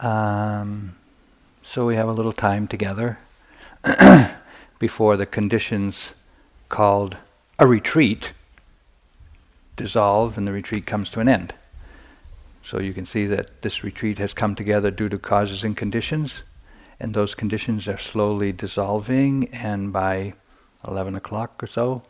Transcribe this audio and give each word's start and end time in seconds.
Um, 0.00 0.96
so 1.62 1.86
we 1.86 1.96
have 1.96 2.08
a 2.08 2.12
little 2.12 2.32
time 2.32 2.68
together 2.68 3.18
before 4.78 5.16
the 5.16 5.26
conditions 5.26 6.14
called 6.68 7.16
a 7.58 7.66
retreat 7.66 8.32
dissolve 9.76 10.36
and 10.36 10.46
the 10.46 10.52
retreat 10.52 10.86
comes 10.86 11.10
to 11.10 11.20
an 11.20 11.28
end. 11.28 11.54
So 12.62 12.78
you 12.78 12.92
can 12.92 13.06
see 13.06 13.26
that 13.26 13.62
this 13.62 13.82
retreat 13.82 14.18
has 14.18 14.34
come 14.34 14.54
together 14.54 14.90
due 14.90 15.08
to 15.08 15.18
causes 15.18 15.64
and 15.64 15.74
conditions, 15.74 16.42
and 17.00 17.14
those 17.14 17.34
conditions 17.34 17.88
are 17.88 17.96
slowly 17.96 18.52
dissolving, 18.52 19.48
and 19.54 19.90
by 19.92 20.34
11 20.86 21.14
o'clock 21.14 21.62
or 21.62 21.66
so, 21.66 22.02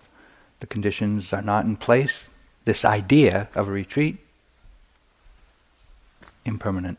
the 0.59 0.67
conditions 0.67 1.33
are 1.33 1.43
not 1.43 1.65
in 1.65 1.77
place. 1.77 2.25
This 2.65 2.85
idea 2.85 3.49
of 3.55 3.69
a 3.69 3.71
retreat, 3.71 4.19
impermanent. 6.45 6.99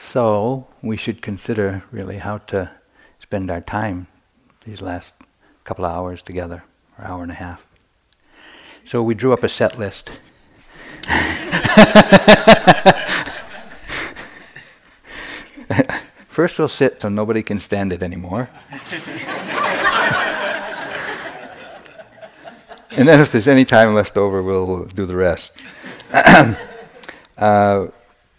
So 0.00 0.66
we 0.82 0.96
should 0.96 1.22
consider 1.22 1.84
really 1.92 2.18
how 2.18 2.38
to 2.48 2.72
spend 3.20 3.48
our 3.50 3.60
time 3.60 4.08
these 4.64 4.80
last 4.80 5.12
couple 5.62 5.84
of 5.84 5.92
hours 5.92 6.22
together, 6.22 6.64
or 6.98 7.04
hour 7.04 7.22
and 7.22 7.30
a 7.30 7.34
half. 7.34 7.64
So 8.84 9.04
we 9.04 9.14
drew 9.14 9.32
up 9.32 9.44
a 9.44 9.48
set 9.48 9.78
list. 9.78 10.18
First, 16.26 16.58
we'll 16.58 16.66
sit 16.66 17.00
so 17.02 17.08
nobody 17.08 17.44
can 17.44 17.60
stand 17.60 17.92
it 17.92 18.02
anymore. 18.02 18.48
and 22.90 23.06
then, 23.06 23.20
if 23.20 23.30
there's 23.30 23.48
any 23.48 23.66
time 23.66 23.94
left 23.94 24.16
over, 24.16 24.42
we'll, 24.42 24.66
we'll 24.66 24.86
do 24.86 25.06
the 25.06 25.14
rest. 25.14 25.60
uh, 27.38 27.86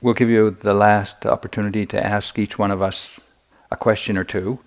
we'll 0.01 0.15
give 0.15 0.29
you 0.29 0.49
the 0.49 0.73
last 0.73 1.25
opportunity 1.25 1.85
to 1.85 2.05
ask 2.05 2.37
each 2.39 2.57
one 2.57 2.71
of 2.71 2.81
us 2.81 3.19
a 3.69 3.77
question 3.77 4.17
or 4.17 4.23
two, 4.23 4.59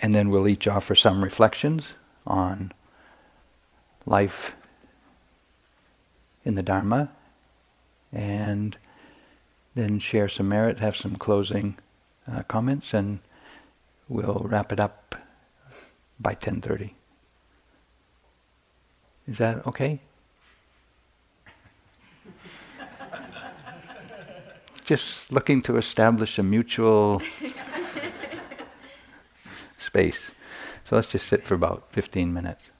and 0.00 0.12
then 0.12 0.28
we'll 0.28 0.48
each 0.48 0.66
offer 0.66 0.94
some 0.94 1.22
reflections 1.22 1.94
on 2.26 2.72
life 4.04 4.54
in 6.44 6.56
the 6.56 6.62
Dharma, 6.62 7.10
and 8.12 8.76
then 9.74 9.98
share 9.98 10.28
some 10.28 10.48
merit, 10.48 10.78
have 10.80 10.96
some 10.96 11.16
closing 11.16 11.76
uh, 12.30 12.42
comments, 12.42 12.92
and 12.92 13.20
we'll 14.08 14.44
wrap 14.44 14.72
it 14.72 14.80
up 14.80 15.14
by 16.20 16.34
10:30. 16.34 16.90
Is 19.26 19.38
that 19.38 19.66
okay? 19.66 20.00
Just 24.84 25.32
looking 25.32 25.62
to 25.62 25.78
establish 25.78 26.38
a 26.38 26.42
mutual 26.42 27.22
space. 29.78 30.32
So 30.84 30.96
let's 30.96 31.08
just 31.08 31.26
sit 31.26 31.46
for 31.46 31.54
about 31.54 31.88
15 31.92 32.32
minutes. 32.32 32.70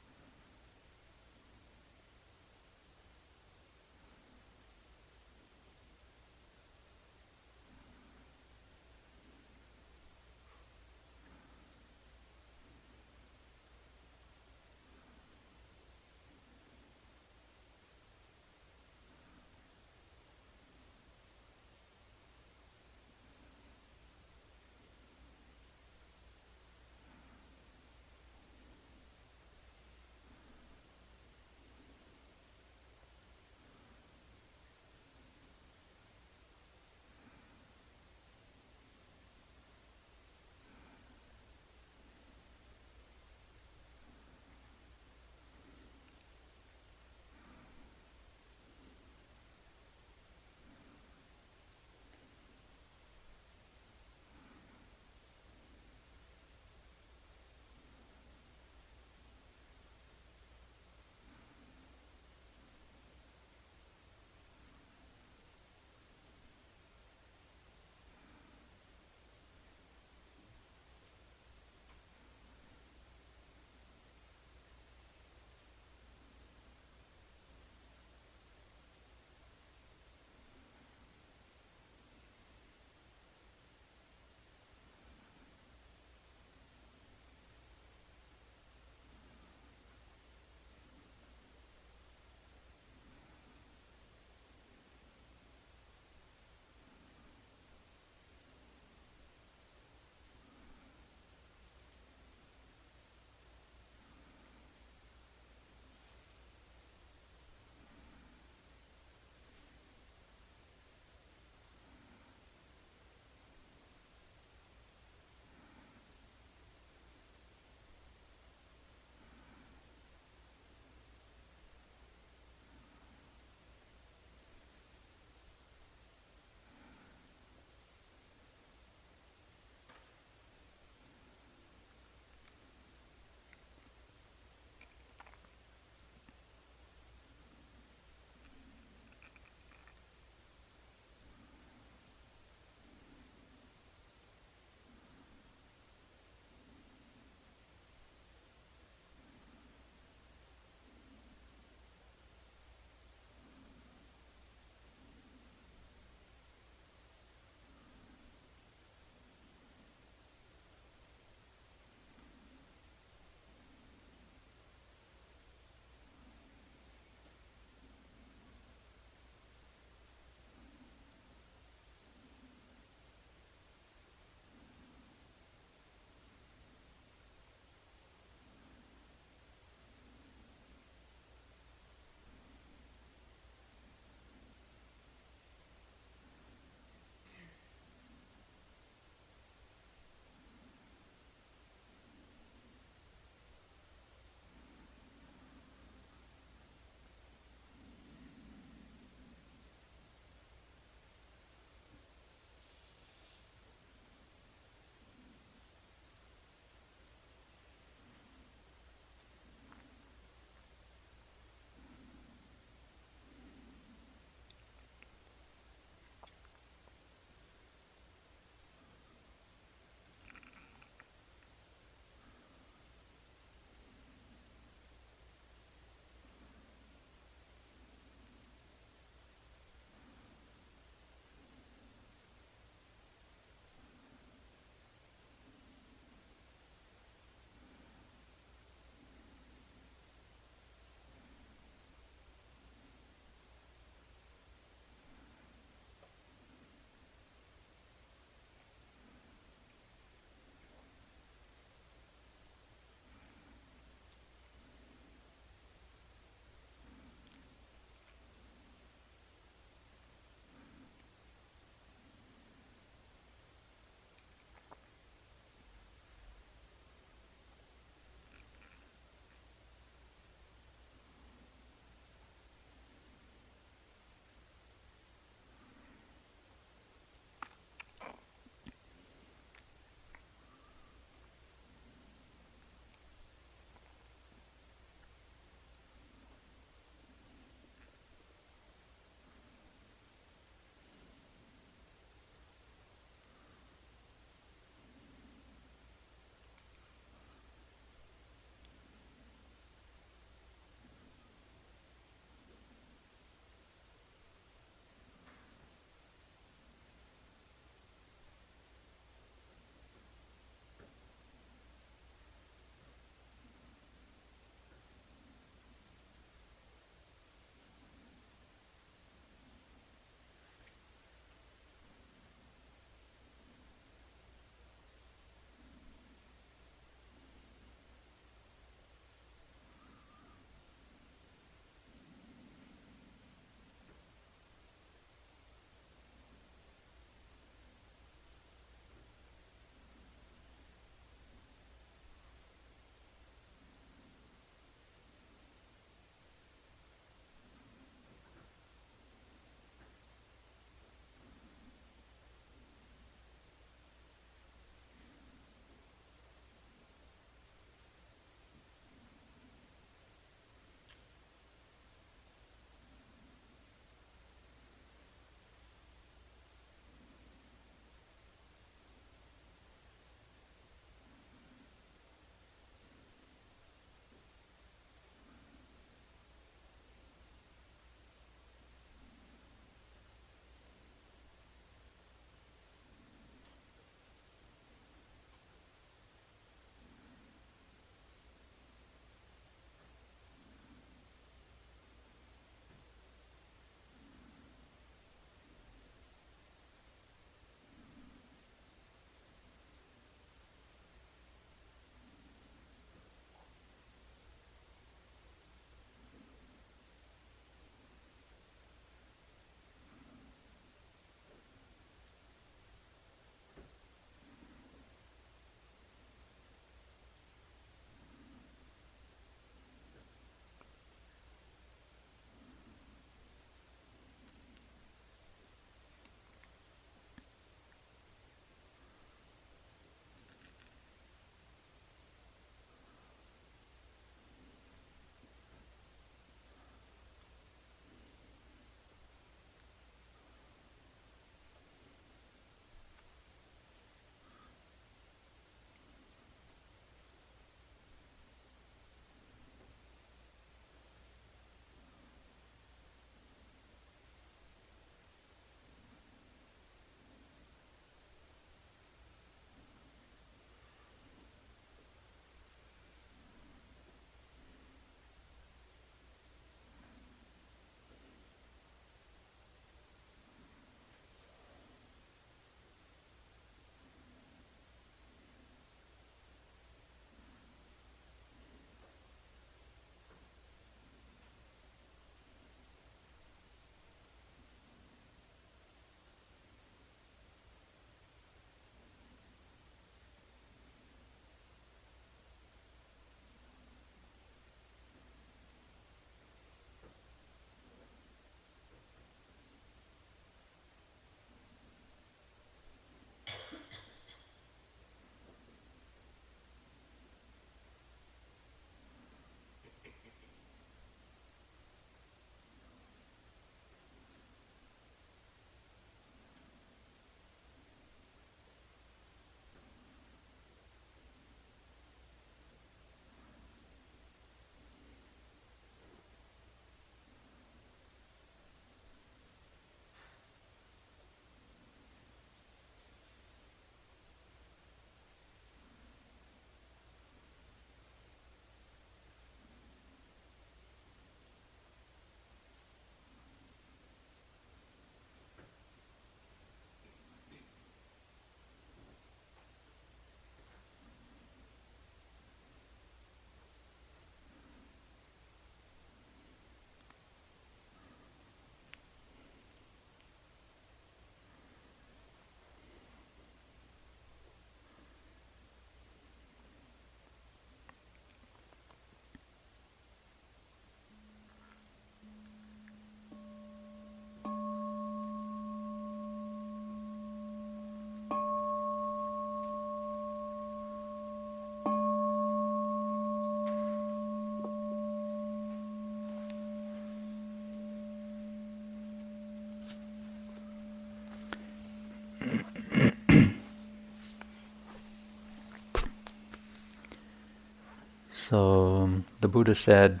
So 598.28 598.82
um, 598.82 599.04
the 599.20 599.28
Buddha 599.28 599.54
said, 599.54 600.00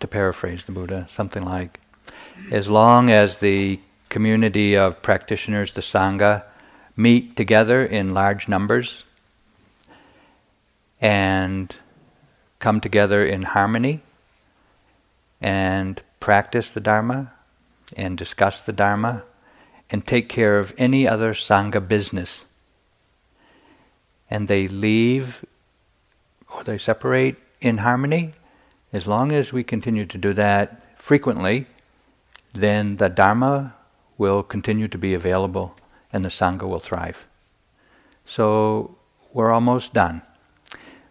to 0.00 0.06
paraphrase 0.06 0.62
the 0.64 0.72
Buddha, 0.72 1.06
something 1.10 1.42
like, 1.42 1.80
as 2.50 2.68
long 2.68 3.10
as 3.10 3.38
the 3.38 3.80
community 4.08 4.76
of 4.76 5.02
practitioners, 5.02 5.72
the 5.72 5.80
Sangha, 5.80 6.42
meet 6.96 7.36
together 7.36 7.84
in 7.84 8.12
large 8.12 8.48
numbers 8.48 9.04
and 11.00 11.74
come 12.58 12.80
together 12.80 13.24
in 13.24 13.42
harmony 13.42 14.00
and 15.40 16.02
practice 16.18 16.70
the 16.70 16.80
Dharma 16.80 17.32
and 17.96 18.18
discuss 18.18 18.64
the 18.66 18.72
Dharma 18.72 19.22
and 19.88 20.06
take 20.06 20.28
care 20.28 20.58
of 20.58 20.74
any 20.76 21.08
other 21.08 21.32
Sangha 21.32 21.86
business. 21.86 22.44
And 24.28 24.46
they 24.46 24.68
leave 24.68 25.44
or 26.54 26.64
they 26.64 26.78
separate 26.78 27.36
in 27.60 27.78
harmony, 27.78 28.32
as 28.92 29.06
long 29.06 29.32
as 29.32 29.52
we 29.52 29.62
continue 29.62 30.06
to 30.06 30.18
do 30.18 30.32
that 30.34 31.00
frequently, 31.00 31.66
then 32.52 32.96
the 32.96 33.08
Dharma 33.08 33.74
will 34.18 34.42
continue 34.42 34.88
to 34.88 34.98
be 34.98 35.14
available 35.14 35.76
and 36.12 36.24
the 36.24 36.28
Sangha 36.28 36.68
will 36.68 36.80
thrive. 36.80 37.26
So 38.24 38.96
we're 39.32 39.52
almost 39.52 39.92
done. 39.92 40.22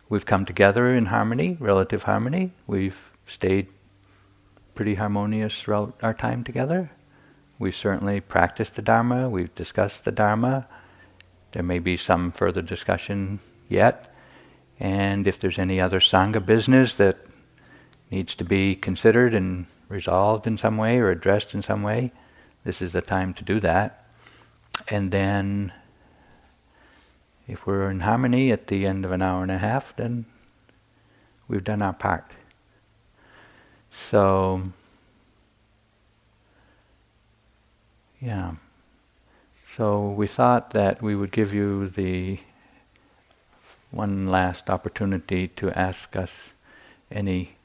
We've 0.10 0.26
come 0.26 0.46
together 0.46 0.94
in 0.96 1.06
harmony, 1.06 1.58
relative 1.60 2.04
harmony. 2.04 2.52
We've 2.68 2.98
stayed 3.28 3.68
pretty 4.76 4.96
harmonious 4.96 5.60
throughout 5.62 5.98
our 6.02 6.14
time 6.14 6.44
together. 6.44 6.92
We've 7.60 7.76
certainly 7.76 8.22
practiced 8.22 8.76
the 8.76 8.82
Dharma, 8.82 9.30
we've 9.30 9.54
discussed 9.54 10.06
the 10.06 10.12
Dharma. 10.12 10.68
There 11.52 11.64
may 11.64 11.80
be 11.80 11.98
some 11.98 12.32
further 12.32 12.62
discussion 12.62 13.40
yet. 13.68 14.09
And 14.80 15.28
if 15.28 15.40
there's 15.40 15.60
any 15.60 15.82
other 15.82 16.00
Sangha 16.00 16.46
business 16.46 16.96
that 16.96 17.18
needs 18.10 18.34
to 18.36 18.44
be 18.44 18.76
considered 18.76 19.34
and 19.34 19.66
resolved 19.90 20.48
in 20.48 20.58
some 20.58 20.78
way 20.78 21.00
or 21.00 21.12
addressed 21.12 21.54
in 21.54 21.62
some 21.62 21.84
way, 21.84 22.12
this 22.64 22.82
is 22.82 22.94
the 22.94 23.02
time 23.02 23.34
to 23.34 23.44
do 23.44 23.60
that. 23.60 24.06
And 24.88 25.12
then, 25.12 25.74
if 27.48 27.66
we're 27.66 27.90
in 27.90 28.02
harmony 28.02 28.52
at 28.52 28.68
the 28.68 28.86
end 28.86 29.04
of 29.04 29.12
an 29.12 29.22
hour 29.22 29.42
and 29.42 29.52
a 29.52 29.58
half, 29.58 29.96
then 29.96 30.26
we've 31.48 31.64
done 31.64 31.82
our 31.82 31.94
part. 31.94 32.32
So, 33.92 34.62
yeah. 38.22 38.54
So 39.76 40.10
we 40.10 40.28
thought 40.28 40.72
that 40.72 41.02
we 41.02 41.16
would 41.16 41.32
give 41.32 41.54
you 41.54 41.90
the 41.90 42.40
one 43.92 44.28
last 44.28 44.70
opportunity 44.70 45.48
to 45.48 45.72
ask 45.72 46.16
us 46.16 46.50
any 47.12 47.56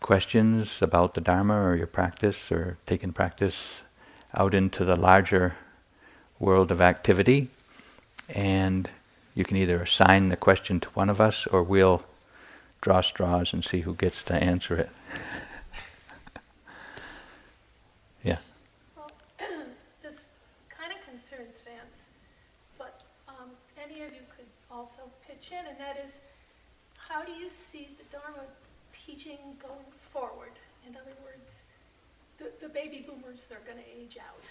questions 0.00 0.82
about 0.82 1.14
the 1.14 1.20
Dharma 1.20 1.54
or 1.54 1.76
your 1.76 1.86
practice 1.86 2.50
or 2.50 2.76
taking 2.86 3.12
practice 3.12 3.82
out 4.34 4.54
into 4.54 4.84
the 4.84 4.96
larger 4.96 5.54
world 6.38 6.70
of 6.70 6.80
activity. 6.80 7.48
And 8.28 8.88
you 9.34 9.44
can 9.44 9.56
either 9.56 9.80
assign 9.82 10.28
the 10.28 10.36
question 10.36 10.80
to 10.80 10.88
one 10.90 11.08
of 11.08 11.20
us 11.20 11.46
or 11.46 11.62
we'll 11.62 12.02
draw 12.80 13.00
straws 13.00 13.52
and 13.52 13.64
see 13.64 13.80
who 13.80 13.94
gets 13.94 14.22
to 14.24 14.34
answer 14.34 14.76
it. 14.76 14.90
yeah. 18.24 18.38
Well, 18.96 19.10
this 20.02 20.26
kind 20.68 20.92
of 20.92 20.98
concerns 21.06 21.54
Vance, 21.64 22.02
but 22.76 23.02
um, 23.28 23.50
any 23.80 24.02
of 24.02 24.12
you 24.12 24.22
could 24.36 24.46
also 24.70 25.02
pitch 25.26 25.52
in, 25.52 25.66
and 25.66 25.78
that 25.78 25.96
is 26.04 26.12
how 27.08 27.24
do 27.24 27.32
you 27.32 27.48
see 27.48 27.88
the 27.98 28.16
Dharma 28.16 28.44
teaching 29.06 29.38
going 29.60 29.92
forward? 30.12 30.52
In 30.86 30.96
other 30.96 31.14
words, 31.22 31.52
the, 32.62 32.68
the 32.68 32.74
baby 32.74 33.06
boomers, 33.06 33.44
they're 33.48 33.60
going 33.66 33.78
to 33.78 33.84
age 34.00 34.18
out. 34.18 34.44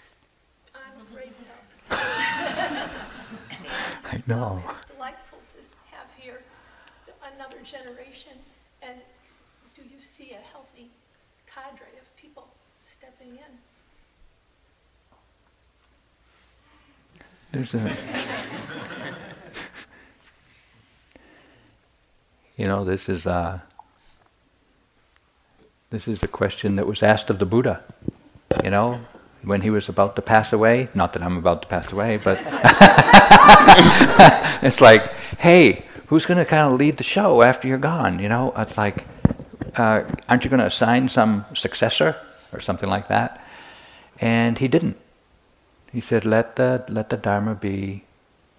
I'm 0.74 1.00
afraid 1.06 1.34
so. 1.36 1.44
I 4.04 4.22
know. 4.26 4.44
Um, 4.44 4.62
it's 4.70 4.86
delightful 4.90 5.38
to 5.54 5.58
have 5.94 6.06
here 6.16 6.42
another 7.34 7.58
generation, 7.62 8.32
and 8.82 8.98
do 9.74 9.82
you 9.82 10.00
see 10.00 10.32
a 10.32 10.40
healthy 10.52 10.90
cadre 11.46 11.98
of 12.00 12.16
people 12.16 12.48
stepping 12.80 13.32
in? 13.32 13.58
There's 17.52 17.74
a. 17.74 17.78
you 22.56 22.66
know, 22.66 22.82
this 22.82 23.10
is 23.10 23.26
uh, 23.26 23.60
this 25.92 26.08
is 26.08 26.22
a 26.22 26.28
question 26.28 26.76
that 26.76 26.86
was 26.86 27.02
asked 27.02 27.30
of 27.30 27.38
the 27.38 27.46
Buddha. 27.46 27.82
You 28.64 28.70
know, 28.70 29.00
when 29.44 29.60
he 29.60 29.70
was 29.70 29.88
about 29.88 30.16
to 30.16 30.22
pass 30.22 30.52
away. 30.52 30.88
Not 30.94 31.12
that 31.12 31.22
I'm 31.22 31.36
about 31.36 31.62
to 31.62 31.68
pass 31.68 31.92
away, 31.92 32.16
but 32.16 32.38
it's 34.62 34.80
like, 34.80 35.08
hey, 35.38 35.84
who's 36.06 36.26
going 36.26 36.38
to 36.38 36.44
kind 36.44 36.72
of 36.72 36.78
lead 36.78 36.96
the 36.96 37.04
show 37.04 37.42
after 37.42 37.68
you're 37.68 37.78
gone? 37.78 38.18
You 38.18 38.28
know, 38.28 38.52
it's 38.56 38.78
like, 38.78 39.04
uh, 39.76 40.02
aren't 40.28 40.44
you 40.44 40.50
going 40.50 40.60
to 40.60 40.66
assign 40.66 41.08
some 41.08 41.44
successor 41.54 42.16
or 42.52 42.60
something 42.60 42.88
like 42.88 43.08
that? 43.08 43.44
And 44.18 44.58
he 44.58 44.68
didn't. 44.68 44.96
He 45.92 46.00
said, 46.00 46.24
let 46.24 46.56
the 46.56 46.84
let 46.88 47.10
the 47.10 47.18
Dharma 47.18 47.54
be 47.54 48.04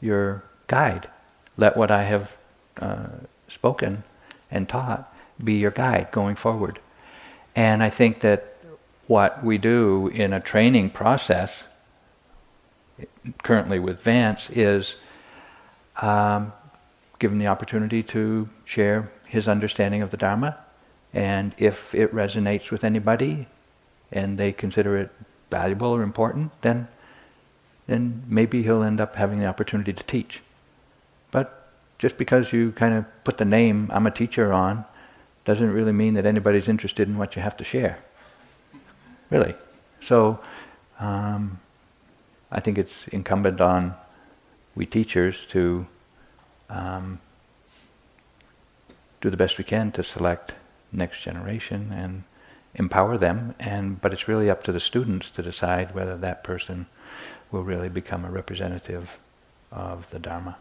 your 0.02 0.44
guide. 0.68 1.10
Let 1.58 1.76
what 1.76 1.90
I 1.90 2.04
have 2.04 2.36
uh, 2.80 3.08
spoken 3.48 4.04
and 4.52 4.70
taught 4.70 5.12
be 5.44 5.54
your 5.54 5.72
guide 5.72 6.10
going 6.12 6.36
forward. 6.36 6.80
And 7.56 7.84
I 7.84 7.90
think 7.90 8.22
that 8.22 8.58
what 9.08 9.44
we 9.44 9.58
do 9.58 10.08
in 10.08 10.34
a 10.34 10.40
training 10.40 10.90
process, 10.90 11.64
currently 13.44 13.80
with 13.80 14.02
Vance, 14.02 14.50
is 14.50 14.96
um, 16.02 16.54
him 17.20 17.40
the 17.40 17.48
opportunity 17.48 18.04
to 18.04 18.50
share 18.66 19.12
his 19.26 19.48
understanding 19.48 20.02
of 20.02 20.10
the 20.12 20.18
Dharma. 20.18 20.58
And 21.14 21.54
if 21.58 21.94
it 21.94 22.14
resonates 22.14 22.72
with 22.72 22.84
anybody 22.84 23.48
and 24.12 24.38
they 24.38 24.52
consider 24.52 24.98
it 24.98 25.12
valuable 25.50 25.90
or 25.90 26.02
important, 26.02 26.52
then, 26.62 26.88
then 27.88 28.24
maybe 28.28 28.64
he'll 28.64 28.84
end 28.84 29.00
up 29.00 29.16
having 29.16 29.40
the 29.40 29.46
opportunity 29.46 29.94
to 29.94 30.04
teach. 30.04 30.42
But 31.32 31.70
just 32.00 32.18
because 32.18 32.52
you 32.52 32.72
kind 32.72 32.94
of 32.94 33.06
put 33.24 33.38
the 33.38 33.46
name, 33.46 33.90
I'm 33.94 34.08
a 34.08 34.12
teacher, 34.12 34.52
on, 34.52 34.86
doesn't 35.46 35.72
really 35.72 35.92
mean 35.92 36.14
that 36.14 36.26
anybody's 36.26 36.68
interested 36.68 37.08
in 37.08 37.18
what 37.18 37.36
you 37.36 37.42
have 37.42 37.58
to 37.58 37.64
share 37.64 38.00
really. 39.34 39.56
So 40.02 40.40
um, 41.00 41.60
I 42.52 42.60
think 42.60 42.78
it's 42.78 43.08
incumbent 43.08 43.60
on 43.60 43.96
we 44.76 44.86
teachers 44.86 45.46
to 45.48 45.86
um, 46.70 47.20
do 49.22 49.30
the 49.30 49.38
best 49.38 49.58
we 49.58 49.64
can 49.64 49.92
to 49.94 50.04
select 50.04 50.54
next 50.92 51.24
generation 51.24 51.92
and 51.92 52.24
empower 52.76 53.18
them. 53.18 53.56
And 53.60 54.00
but 54.02 54.14
it's 54.14 54.28
really 54.28 54.50
up 54.50 54.64
to 54.64 54.72
the 54.72 54.80
students 54.80 55.32
to 55.32 55.42
decide 55.42 55.96
whether 55.96 56.18
that 56.18 56.44
person 56.44 56.86
will 57.52 57.64
really 57.64 57.90
become 57.90 58.26
a 58.26 58.30
representative 58.30 59.10
of 59.72 60.10
the 60.12 60.20
Dharma. 60.20 60.58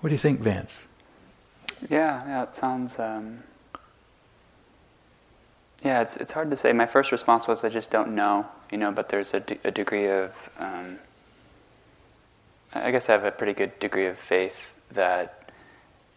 What 0.00 0.10
do 0.10 0.14
you 0.14 0.18
think, 0.18 0.40
Vance? 0.40 0.72
Yeah, 1.88 2.22
yeah, 2.26 2.42
it 2.44 2.54
sounds. 2.54 2.98
Um 2.98 3.44
yeah, 5.84 6.00
it's 6.02 6.16
it's 6.16 6.32
hard 6.32 6.50
to 6.50 6.56
say. 6.56 6.72
My 6.72 6.86
first 6.86 7.12
response 7.12 7.46
was 7.46 7.64
I 7.64 7.68
just 7.68 7.90
don't 7.90 8.14
know, 8.14 8.46
you 8.70 8.78
know. 8.78 8.90
But 8.90 9.10
there's 9.10 9.32
a, 9.34 9.40
de- 9.40 9.60
a 9.64 9.70
degree 9.70 10.08
of, 10.08 10.50
um, 10.58 10.98
I 12.74 12.90
guess 12.90 13.08
I 13.08 13.12
have 13.12 13.24
a 13.24 13.30
pretty 13.30 13.52
good 13.52 13.78
degree 13.78 14.06
of 14.06 14.18
faith 14.18 14.74
that, 14.90 15.50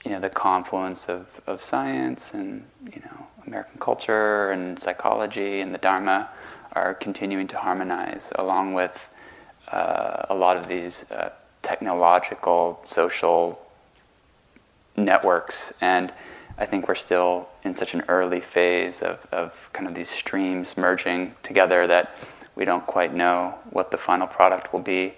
you 0.04 0.12
know, 0.12 0.19
the 0.19 0.30
confluence 0.32 1.08
of, 1.10 1.41
of 1.45 1.62
science 1.63 2.34
and 2.34 2.65
you 2.91 3.02
know 3.06 3.28
American 3.45 3.80
culture 3.80 4.50
and 4.52 4.80
psychology 4.80 5.62
and 5.62 5.74
the 5.74 5.78
Dharma 5.80 6.30
are 6.74 6.93
continuing 6.95 7.47
to 7.50 7.58
harmonize 7.58 8.32
along 8.36 8.74
with 8.74 9.10
uh, 9.71 10.26
a 10.30 10.36
lot 10.36 10.58
of 10.58 10.67
these 10.67 11.10
uh, 11.12 11.30
technological 11.62 12.82
social 12.86 13.61
networks 14.95 15.73
and 15.82 16.13
I 16.58 16.65
think 16.65 16.88
we're 16.88 16.95
still 16.95 17.49
in 17.63 17.73
such 17.73 17.93
an 17.93 18.04
early 18.08 18.39
phase 18.39 19.01
of, 19.01 19.25
of 19.32 19.69
kind 19.73 19.88
of 19.88 19.95
these 19.95 20.10
streams 20.10 20.77
merging 20.77 21.36
together 21.41 21.88
that 21.88 22.15
we 22.56 22.65
don't 22.65 22.86
quite 22.86 23.13
know 23.13 23.56
what 23.69 23.91
the 23.91 23.97
final 23.97 24.27
product 24.27 24.71
will 24.71 24.82
be. 24.82 25.13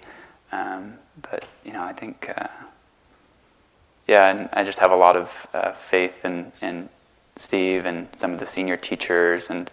Um, 0.52 0.94
but, 1.20 1.44
you 1.64 1.72
know, 1.72 1.82
I 1.82 1.92
think, 1.92 2.32
uh, 2.34 2.48
yeah, 4.06 4.30
and 4.30 4.48
I 4.52 4.64
just 4.64 4.78
have 4.78 4.90
a 4.90 4.96
lot 4.96 5.16
of 5.16 5.46
uh, 5.52 5.72
faith 5.72 6.24
in, 6.24 6.52
in 6.62 6.88
Steve 7.36 7.84
and 7.84 8.08
some 8.16 8.32
of 8.32 8.40
the 8.40 8.46
senior 8.46 8.76
teachers 8.76 9.50
and 9.50 9.70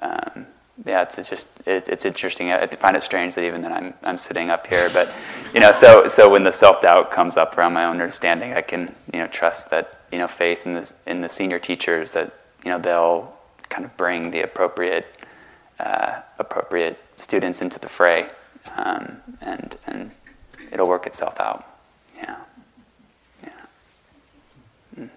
um, 0.00 0.46
yeah, 0.84 1.02
it's, 1.02 1.18
it's 1.18 1.28
just 1.28 1.48
it, 1.66 1.88
it's 1.88 2.04
interesting. 2.04 2.50
I 2.50 2.66
find 2.66 2.96
it 2.96 3.02
strange 3.02 3.34
that 3.34 3.44
even 3.44 3.62
that 3.62 3.72
I'm 3.72 3.94
I'm 4.02 4.18
sitting 4.18 4.50
up 4.50 4.66
here, 4.66 4.88
but 4.92 5.14
you 5.52 5.60
know, 5.60 5.72
so 5.72 6.08
so 6.08 6.30
when 6.30 6.44
the 6.44 6.52
self 6.52 6.80
doubt 6.80 7.10
comes 7.10 7.36
up 7.36 7.56
around 7.56 7.74
my 7.74 7.84
own 7.84 7.92
understanding, 7.92 8.54
I 8.54 8.62
can 8.62 8.94
you 9.12 9.20
know 9.20 9.26
trust 9.26 9.70
that 9.70 10.00
you 10.10 10.18
know 10.18 10.28
faith 10.28 10.66
in 10.66 10.74
the 10.74 10.92
in 11.06 11.20
the 11.20 11.28
senior 11.28 11.58
teachers 11.58 12.12
that 12.12 12.34
you 12.64 12.70
know 12.70 12.78
they'll 12.78 13.34
kind 13.68 13.84
of 13.84 13.96
bring 13.96 14.30
the 14.30 14.42
appropriate 14.42 15.06
uh, 15.78 16.20
appropriate 16.38 16.98
students 17.16 17.60
into 17.60 17.78
the 17.78 17.88
fray, 17.88 18.30
um, 18.76 19.20
and 19.40 19.76
and 19.86 20.10
it'll 20.70 20.88
work 20.88 21.06
itself 21.06 21.38
out. 21.38 21.66
Yeah. 22.16 22.36
Yeah. 23.42 23.50
Mm. 24.98 25.10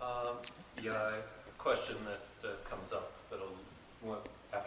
Um, 0.00 0.36
yeah 0.82 1.12
question 1.58 1.96
that 2.06 2.48
uh, 2.48 2.52
comes 2.68 2.92
up 2.92 3.12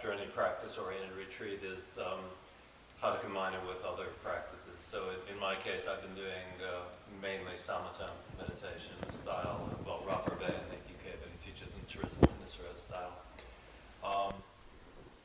after 0.01 0.11
any 0.11 0.25
practice-oriented 0.27 1.15
retreat 1.15 1.59
is 1.63 1.97
um, 1.99 2.19
how 3.01 3.09
to 3.09 3.19
combine 3.25 3.57
it 3.57 3.63
with 3.65 3.81
other 3.81 4.13
practices. 4.21 4.77
So 4.85 5.09
in, 5.25 5.33
my 5.41 5.57
case, 5.57 5.89
I've 5.89 6.05
been 6.05 6.13
doing 6.13 6.45
uh, 6.61 6.85
mainly 7.17 7.57
samatha 7.57 8.13
meditation 8.37 8.93
style. 9.09 9.65
Well, 9.81 10.05
Ra 10.05 10.21
Brahbe 10.21 10.53
in 10.53 10.67
the 10.69 10.77
UK, 10.85 11.17
but 11.17 11.33
he 11.33 11.37
teaches 11.41 11.73
in 11.73 11.81
Theresa 11.89 12.13
Nisra 12.37 12.69
style. 12.77 13.17
Um, 14.05 14.37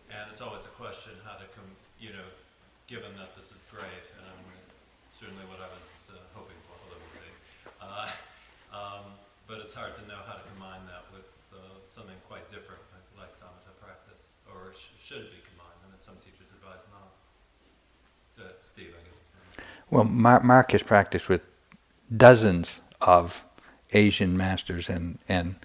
and 0.09 0.25
it's 0.33 0.41
always 0.41 0.65
a 0.65 0.73
question 0.81 1.13
how 1.29 1.37
to, 1.37 1.45
com- 1.53 1.77
you 2.01 2.17
know, 2.17 2.25
given 2.89 3.13
that 3.21 3.37
this 3.37 3.53
is 3.53 3.61
great, 3.69 4.05
and 4.17 4.25
um, 4.25 4.41
certainly 5.13 5.45
what 5.53 5.61
I 5.61 5.69
was 5.69 6.17
uh, 6.17 6.25
hoping 6.33 6.57
for, 6.65 6.81
although 6.81 7.03
we'll 7.03 7.19
see. 7.21 7.35
Uh, 7.77 8.09
um, 8.73 9.05
but 9.45 9.61
it's 9.61 9.77
hard 9.77 9.93
to 10.01 10.05
know 10.09 10.25
how 10.25 10.41
to 10.41 10.45
combine 10.57 10.81
that 10.89 11.05
with 11.13 11.29
something 11.93 12.17
quite 12.29 12.45
different, 12.53 12.81
like 13.17 13.33
samatha 13.41 13.73
practice, 13.81 14.29
or 14.53 14.73
sh- 14.77 14.93
should 15.01 15.25
it 15.25 15.33
be 15.33 15.41
combined? 15.49 15.81
And 15.89 15.97
some 16.01 16.17
teachers 16.21 16.53
advise 16.53 16.85
not. 16.93 17.09
Uh, 18.37 18.53
Steve, 18.61 18.93
I 18.93 19.01
guess. 19.01 19.67
Well, 19.91 20.05
Mar- 20.05 20.43
Mark 20.43 20.73
has 20.73 20.83
practiced 20.83 21.29
with 21.29 21.43
dozens 22.15 22.81
of 23.01 23.45
Asian 23.93 24.37
masters 24.37 24.89
and, 24.89 25.19
and 25.29 25.57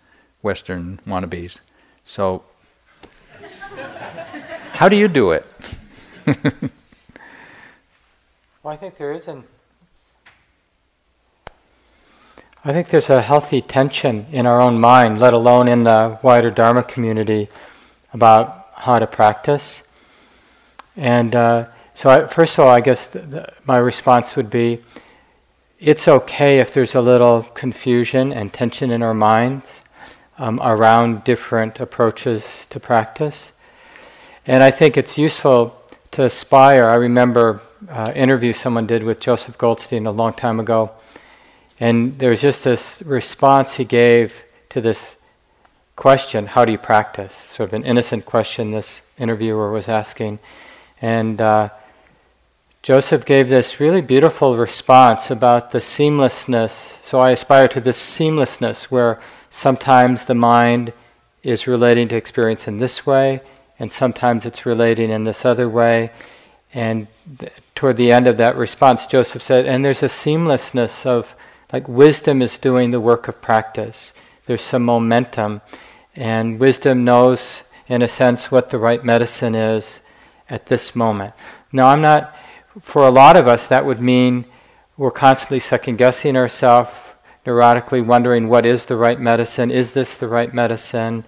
Western 0.42 1.00
wannabes. 1.08 1.58
So, 2.04 2.44
how 4.74 4.90
do 4.90 4.96
you 4.96 5.08
do 5.08 5.32
it? 5.32 5.46
well, 8.64 8.74
I 8.74 8.76
think 8.76 8.98
there 8.98 9.14
is 9.14 9.28
an 9.28 9.44
I 12.64 12.74
think 12.74 12.90
there's 12.90 13.10
a 13.10 13.24
healthy 13.24 13.60
tension 13.60 14.28
in 14.32 14.46
our 14.46 14.62
own 14.62 14.80
mind, 14.80 15.20
let 15.20 15.34
alone 15.34 15.68
in 15.68 15.84
the 15.84 16.20
wider 16.22 16.52
Dharma 16.52 16.84
community, 16.84 17.50
about 18.14 18.68
how 18.76 19.00
to 19.00 19.08
practice. 19.08 19.82
And 20.96 21.34
uh, 21.34 21.66
so, 22.02 22.10
I, 22.10 22.26
first 22.26 22.58
of 22.58 22.66
all, 22.66 22.72
I 22.72 22.82
guess 22.82 23.16
my 23.68 23.78
response 23.78 24.36
would 24.36 24.50
be 24.50 24.82
it's 25.80 26.08
okay 26.08 26.58
if 26.58 26.74
there's 26.74 26.96
a 26.96 27.02
little 27.02 27.44
confusion 27.44 28.34
and 28.34 28.52
tension 28.52 28.90
in 28.90 29.04
our 29.04 29.14
minds 29.14 29.82
um, 30.40 30.60
around 30.64 31.24
different 31.24 31.80
approaches 31.80 32.66
to 32.72 32.80
practice. 32.80 33.52
And 34.48 34.64
I 34.64 34.72
think 34.72 34.98
it's 34.98 35.20
useful 35.20 35.80
to 36.10 36.24
aspire. 36.24 36.88
I 36.88 36.96
remember 36.96 37.62
uh, 37.88 38.12
interview 38.16 38.54
someone 38.54 38.88
did 38.88 39.04
with 39.04 39.20
Joseph 39.20 39.60
Goldstein 39.60 40.08
a 40.08 40.12
long 40.12 40.34
time 40.34 40.60
ago 40.60 40.90
and 41.80 42.18
there 42.18 42.32
was 42.32 42.42
just 42.42 42.64
this 42.64 43.04
response 43.04 43.76
he 43.76 43.86
gave 43.86 44.44
to 44.70 44.82
this 44.82 45.18
question 45.96 46.48
how 46.48 46.66
do 46.66 46.72
you 46.72 46.80
practice? 46.80 47.36
Sort 47.36 47.70
of 47.70 47.74
an 47.76 47.84
innocent 47.84 48.26
question 48.26 48.72
this 48.72 49.04
interviewer 49.20 49.72
was 49.72 49.88
asking. 49.88 50.40
And 51.00 51.40
uh, 51.40 51.70
Joseph 52.84 53.26
gave 53.26 53.48
this 53.48 53.80
really 53.80 54.02
beautiful 54.02 54.58
response 54.58 55.30
about 55.30 55.70
the 55.70 55.78
seamlessness. 55.78 57.04
So 57.06 57.20
I 57.20 57.30
aspire 57.30 57.68
to 57.68 57.80
this 57.80 58.00
seamlessness 58.00 58.86
where 58.86 59.20
sometimes 59.52 60.26
the 60.26 60.34
mind 60.34 60.92
is 61.44 61.68
relating 61.68 62.08
to 62.08 62.16
experience 62.16 62.68
in 62.68 62.80
this 62.80 63.06
way, 63.06 63.42
and 63.78 63.92
sometimes 63.92 64.48
it's 64.48 64.66
relating 64.66 65.12
in 65.12 65.26
this 65.26 65.46
other 65.46 65.70
way. 65.70 66.10
And 66.74 67.06
th- 67.38 67.52
toward 67.76 67.98
the 67.98 68.12
end 68.12 68.26
of 68.26 68.38
that 68.38 68.56
response, 68.56 69.06
Joseph 69.06 69.44
said, 69.44 69.68
and 69.68 69.86
there's 69.86 70.02
a 70.02 70.08
seamlessness 70.08 71.06
of 71.06 71.36
like 71.72 71.88
wisdom 71.88 72.42
is 72.42 72.58
doing 72.58 72.90
the 72.90 73.00
work 73.00 73.28
of 73.28 73.44
practice. 73.44 74.12
There's 74.48 74.64
some 74.64 74.84
momentum, 74.84 75.62
and 76.16 76.60
wisdom 76.60 77.04
knows, 77.04 77.62
in 77.88 78.02
a 78.02 78.08
sense, 78.08 78.50
what 78.50 78.72
the 78.72 78.80
right 78.80 79.06
medicine 79.06 79.54
is 79.54 80.00
at 80.50 80.66
this 80.66 80.96
moment. 80.96 81.36
Now, 81.72 81.90
I'm 81.90 82.02
not, 82.02 82.36
for 82.80 83.04
a 83.04 83.10
lot 83.10 83.36
of 83.36 83.48
us, 83.48 83.68
that 83.68 83.86
would 83.86 84.00
mean 84.00 84.46
we're 84.96 85.12
constantly 85.12 85.60
second 85.60 85.98
guessing 85.98 86.38
ourselves, 86.38 86.92
neurotically 87.46 88.06
wondering 88.06 88.48
what 88.48 88.66
is 88.66 88.86
the 88.86 88.96
right 88.96 89.20
medicine? 89.20 89.72
Is 89.72 89.92
this 89.92 90.16
the 90.16 90.28
right 90.28 90.54
medicine? 90.54 91.26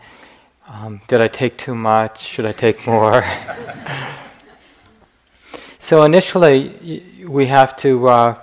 Um, 0.68 1.02
did 1.08 1.20
I 1.20 1.28
take 1.28 1.58
too 1.58 1.76
much? 1.76 2.22
Should 2.22 2.46
I 2.46 2.54
take 2.54 2.88
more? 2.88 3.26
so, 5.80 6.04
initially, 6.04 7.26
we 7.28 7.48
have 7.48 7.76
to. 7.78 8.08
Uh, 8.08 8.40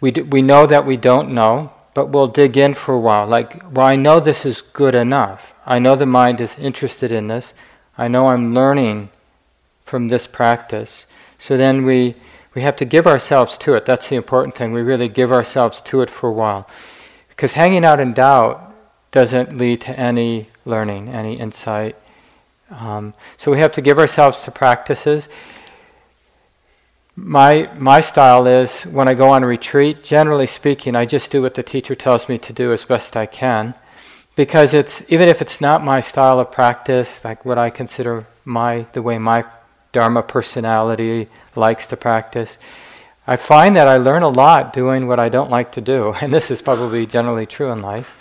we, 0.00 0.10
d- 0.10 0.22
we 0.22 0.42
know 0.42 0.66
that 0.66 0.86
we 0.86 0.96
don't 0.96 1.32
know, 1.32 1.72
but 1.94 2.08
we'll 2.08 2.26
dig 2.26 2.56
in 2.56 2.74
for 2.74 2.94
a 2.94 3.00
while. 3.00 3.26
Like, 3.26 3.62
well, 3.72 3.86
I 3.86 3.96
know 3.96 4.18
this 4.18 4.46
is 4.46 4.62
good 4.62 4.94
enough. 4.94 5.54
I 5.66 5.78
know 5.78 5.94
the 5.94 6.06
mind 6.06 6.40
is 6.40 6.58
interested 6.58 7.12
in 7.12 7.28
this. 7.28 7.52
I 7.98 8.08
know 8.08 8.28
I'm 8.28 8.54
learning 8.54 9.10
from 9.90 10.08
this 10.08 10.26
practice. 10.26 11.06
So 11.38 11.56
then 11.56 11.84
we, 11.84 12.14
we 12.54 12.62
have 12.62 12.76
to 12.76 12.84
give 12.84 13.06
ourselves 13.06 13.58
to 13.58 13.74
it. 13.74 13.84
That's 13.84 14.08
the 14.08 14.16
important 14.16 14.54
thing. 14.54 14.72
We 14.72 14.82
really 14.82 15.08
give 15.08 15.32
ourselves 15.32 15.80
to 15.82 16.00
it 16.00 16.10
for 16.10 16.28
a 16.28 16.32
while. 16.32 16.68
Because 17.28 17.54
hanging 17.54 17.84
out 17.84 18.00
in 18.00 18.12
doubt 18.12 18.74
doesn't 19.10 19.58
lead 19.58 19.80
to 19.82 19.98
any 19.98 20.48
learning, 20.64 21.08
any 21.08 21.38
insight. 21.38 21.96
Um, 22.70 23.14
so 23.36 23.50
we 23.50 23.58
have 23.58 23.72
to 23.72 23.82
give 23.82 23.98
ourselves 23.98 24.40
to 24.42 24.50
practices 24.50 25.28
my 27.22 27.70
my 27.76 28.00
style 28.00 28.46
is 28.46 28.82
when 28.82 29.08
I 29.08 29.14
go 29.14 29.28
on 29.30 29.44
retreat, 29.44 30.02
generally 30.02 30.46
speaking, 30.46 30.96
I 30.96 31.04
just 31.04 31.30
do 31.30 31.42
what 31.42 31.54
the 31.54 31.62
teacher 31.62 31.94
tells 31.94 32.28
me 32.28 32.38
to 32.38 32.52
do 32.52 32.72
as 32.72 32.84
best 32.84 33.16
I 33.16 33.26
can. 33.26 33.74
Because 34.36 34.72
it's 34.72 35.02
even 35.08 35.28
if 35.28 35.42
it's 35.42 35.60
not 35.60 35.84
my 35.84 36.00
style 36.00 36.40
of 36.40 36.50
practice, 36.50 37.24
like 37.24 37.44
what 37.44 37.58
I 37.58 37.68
consider 37.70 38.26
my 38.44 38.86
the 38.92 39.02
way 39.02 39.18
my 39.18 39.44
Dharma 39.92 40.22
personality 40.22 41.28
likes 41.56 41.86
to 41.88 41.96
practice, 41.96 42.58
I 43.26 43.36
find 43.36 43.76
that 43.76 43.86
I 43.86 43.96
learn 43.96 44.22
a 44.22 44.28
lot 44.28 44.72
doing 44.72 45.06
what 45.06 45.20
I 45.20 45.28
don't 45.28 45.50
like 45.50 45.72
to 45.72 45.80
do. 45.80 46.14
And 46.20 46.32
this 46.32 46.50
is 46.50 46.62
probably 46.62 47.06
generally 47.06 47.46
true 47.46 47.70
in 47.70 47.82
life. 47.82 48.16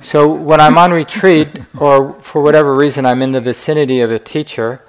So 0.00 0.32
when 0.32 0.60
I'm 0.60 0.78
on 0.78 0.90
retreat, 0.92 1.48
or 1.78 2.14
for 2.22 2.42
whatever 2.42 2.74
reason 2.74 3.06
I'm 3.06 3.22
in 3.22 3.30
the 3.30 3.40
vicinity 3.40 4.00
of 4.00 4.10
a 4.10 4.18
teacher, 4.18 4.82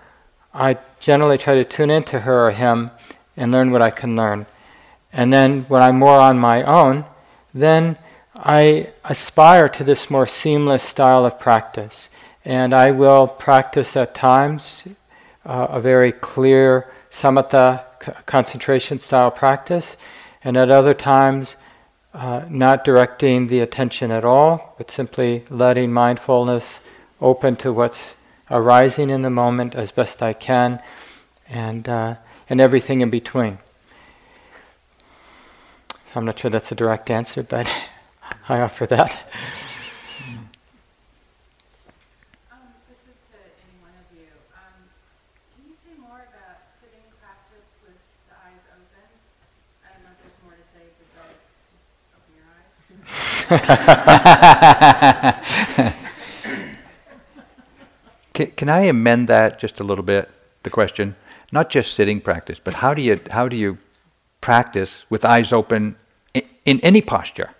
I 0.53 0.77
generally 0.99 1.37
try 1.37 1.53
to 1.53 1.63
tune 1.63 1.91
into 1.91 2.21
her 2.21 2.47
or 2.47 2.51
him 2.51 2.89
and 3.37 3.51
learn 3.51 3.69
what 3.69 3.83
I 3.83 3.91
can 3.91 4.15
learn. 4.15 4.47
And 5.11 5.31
then 5.31 5.63
when 5.63 5.83
I'm 5.83 5.99
more 5.99 6.19
on 6.19 6.39
my 6.39 6.63
own, 6.63 7.05
then 7.53 7.95
I 8.35 8.89
aspire 9.05 9.69
to 9.69 9.83
this 9.83 10.09
more 10.09 10.25
seamless 10.25 10.81
style 10.81 11.25
of 11.25 11.39
practice. 11.39 12.09
And 12.43 12.73
I 12.73 12.89
will 12.89 13.27
practice 13.27 13.95
at 13.95 14.15
times 14.15 14.87
uh, 15.45 15.67
a 15.69 15.81
very 15.81 16.11
clear 16.11 16.91
samatha 17.11 17.83
c- 18.03 18.11
concentration 18.25 18.99
style 18.99 19.31
practice, 19.31 19.97
and 20.43 20.57
at 20.57 20.71
other 20.71 20.93
times, 20.93 21.55
uh, 22.13 22.43
not 22.49 22.83
directing 22.83 23.47
the 23.47 23.59
attention 23.59 24.11
at 24.11 24.23
all, 24.23 24.75
but 24.77 24.91
simply 24.91 25.43
letting 25.49 25.91
mindfulness 25.91 26.81
open 27.19 27.55
to 27.55 27.73
what's 27.73 28.15
arising 28.51 29.09
in 29.09 29.21
the 29.21 29.29
moment 29.29 29.73
as 29.73 29.91
best 29.91 30.21
I 30.21 30.33
can, 30.33 30.79
and, 31.49 31.87
uh, 31.89 32.15
and 32.49 32.61
everything 32.61 33.01
in 33.01 33.09
between. 33.09 33.57
So 35.89 36.19
I'm 36.19 36.25
not 36.25 36.37
sure 36.37 36.51
that's 36.51 36.71
a 36.71 36.75
direct 36.75 37.09
answer, 37.09 37.41
but 37.41 37.67
I 38.49 38.59
offer 38.59 38.85
that. 38.87 39.17
can, 58.33 58.51
can, 58.55 58.69
I 58.69 58.81
amend 58.81 59.27
that 59.27 59.59
just 59.59 59.79
a 59.79 59.83
little 59.83 60.03
bit? 60.03 60.29
The 60.63 60.69
question, 60.69 61.15
not 61.51 61.69
just 61.69 61.93
sitting 61.93 62.21
practice, 62.21 62.59
but 62.63 62.75
how 62.75 62.93
do 62.93 63.01
you 63.01 63.19
how 63.31 63.47
do 63.47 63.57
you 63.57 63.77
practice 64.41 65.05
with 65.09 65.25
eyes 65.25 65.51
open 65.51 65.95
in, 66.33 66.43
in 66.65 66.79
any 66.81 67.01
posture? 67.01 67.51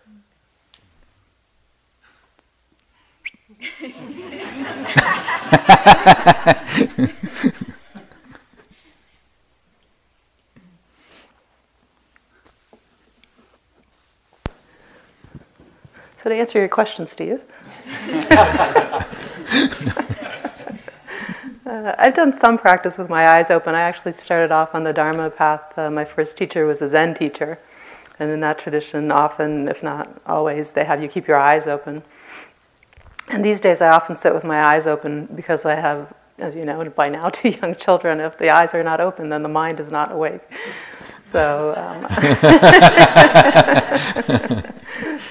So 16.24 16.30
to 16.30 16.36
answer 16.36 16.58
your 16.58 16.70
question, 16.70 17.06
Steve, 17.06 17.42
Uh, 21.66 21.96
I've 21.98 22.14
done 22.14 22.34
some 22.34 22.58
practice 22.58 22.98
with 22.98 23.08
my 23.10 23.26
eyes 23.26 23.50
open. 23.50 23.74
I 23.74 23.80
actually 23.82 24.12
started 24.12 24.52
off 24.52 24.76
on 24.76 24.84
the 24.84 24.92
Dharma 24.92 25.30
path. 25.30 25.78
Uh, 25.78 25.90
my 25.90 26.04
first 26.04 26.38
teacher 26.38 26.66
was 26.66 26.82
a 26.82 26.90
Zen 26.90 27.16
teacher. 27.16 27.58
And 28.20 28.30
in 28.30 28.42
that 28.42 28.60
tradition, 28.60 29.12
often, 29.12 29.70
if 29.70 29.82
not 29.82 30.22
always, 30.26 30.72
they 30.72 30.84
have 30.84 31.02
you 31.02 31.08
keep 31.08 31.26
your 31.26 31.38
eyes 31.38 31.66
open. 31.66 32.04
And 33.30 33.46
these 33.46 33.62
days, 33.62 33.82
I 33.82 33.90
often 33.92 34.18
sit 34.18 34.34
with 34.34 34.44
my 34.44 34.62
eyes 34.62 34.86
open 34.86 35.28
because 35.34 35.64
I 35.64 35.76
have, 35.76 36.14
as 36.38 36.54
you 36.54 36.66
know, 36.66 36.84
by 36.90 37.08
now, 37.08 37.30
two 37.34 37.50
young 37.50 37.76
children. 37.76 38.20
If 38.20 38.38
the 38.38 38.50
eyes 38.50 38.74
are 38.74 38.84
not 38.84 39.00
open, 39.00 39.30
then 39.30 39.42
the 39.42 39.50
mind 39.50 39.80
is 39.80 39.90
not 39.90 40.12
awake. 40.12 40.42
So, 41.18 41.74
um, 41.78 42.06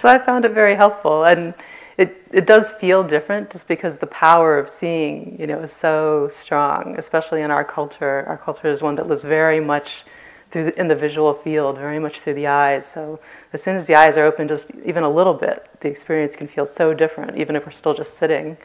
so 0.02 0.08
I 0.08 0.18
found 0.18 0.44
it 0.44 0.50
very 0.50 0.74
helpful. 0.74 1.22
And 1.22 1.54
it, 1.96 2.26
it 2.32 2.44
does 2.44 2.72
feel 2.72 3.04
different 3.04 3.50
just 3.50 3.68
because 3.68 3.98
the 3.98 4.08
power 4.08 4.58
of 4.58 4.68
seeing, 4.68 5.36
you 5.38 5.46
know, 5.46 5.60
is 5.60 5.70
so 5.70 6.26
strong, 6.26 6.96
especially 6.98 7.40
in 7.40 7.52
our 7.52 7.62
culture. 7.62 8.24
Our 8.26 8.36
culture 8.36 8.66
is 8.66 8.82
one 8.82 8.96
that 8.96 9.06
lives 9.06 9.22
very 9.22 9.60
much 9.60 10.04
through 10.50 10.64
the, 10.64 10.80
in 10.80 10.88
the 10.88 10.96
visual 10.96 11.32
field, 11.32 11.78
very 11.78 12.00
much 12.00 12.20
through 12.20 12.34
the 12.34 12.48
eyes. 12.48 12.84
So 12.84 13.20
as 13.52 13.62
soon 13.62 13.76
as 13.76 13.86
the 13.86 13.94
eyes 13.94 14.16
are 14.16 14.24
open, 14.24 14.48
just 14.48 14.72
even 14.84 15.04
a 15.04 15.08
little 15.08 15.34
bit, 15.34 15.68
the 15.78 15.88
experience 15.88 16.34
can 16.34 16.48
feel 16.48 16.66
so 16.66 16.92
different, 16.92 17.36
even 17.36 17.54
if 17.54 17.64
we're 17.64 17.70
still 17.70 17.94
just 17.94 18.14
sitting, 18.14 18.56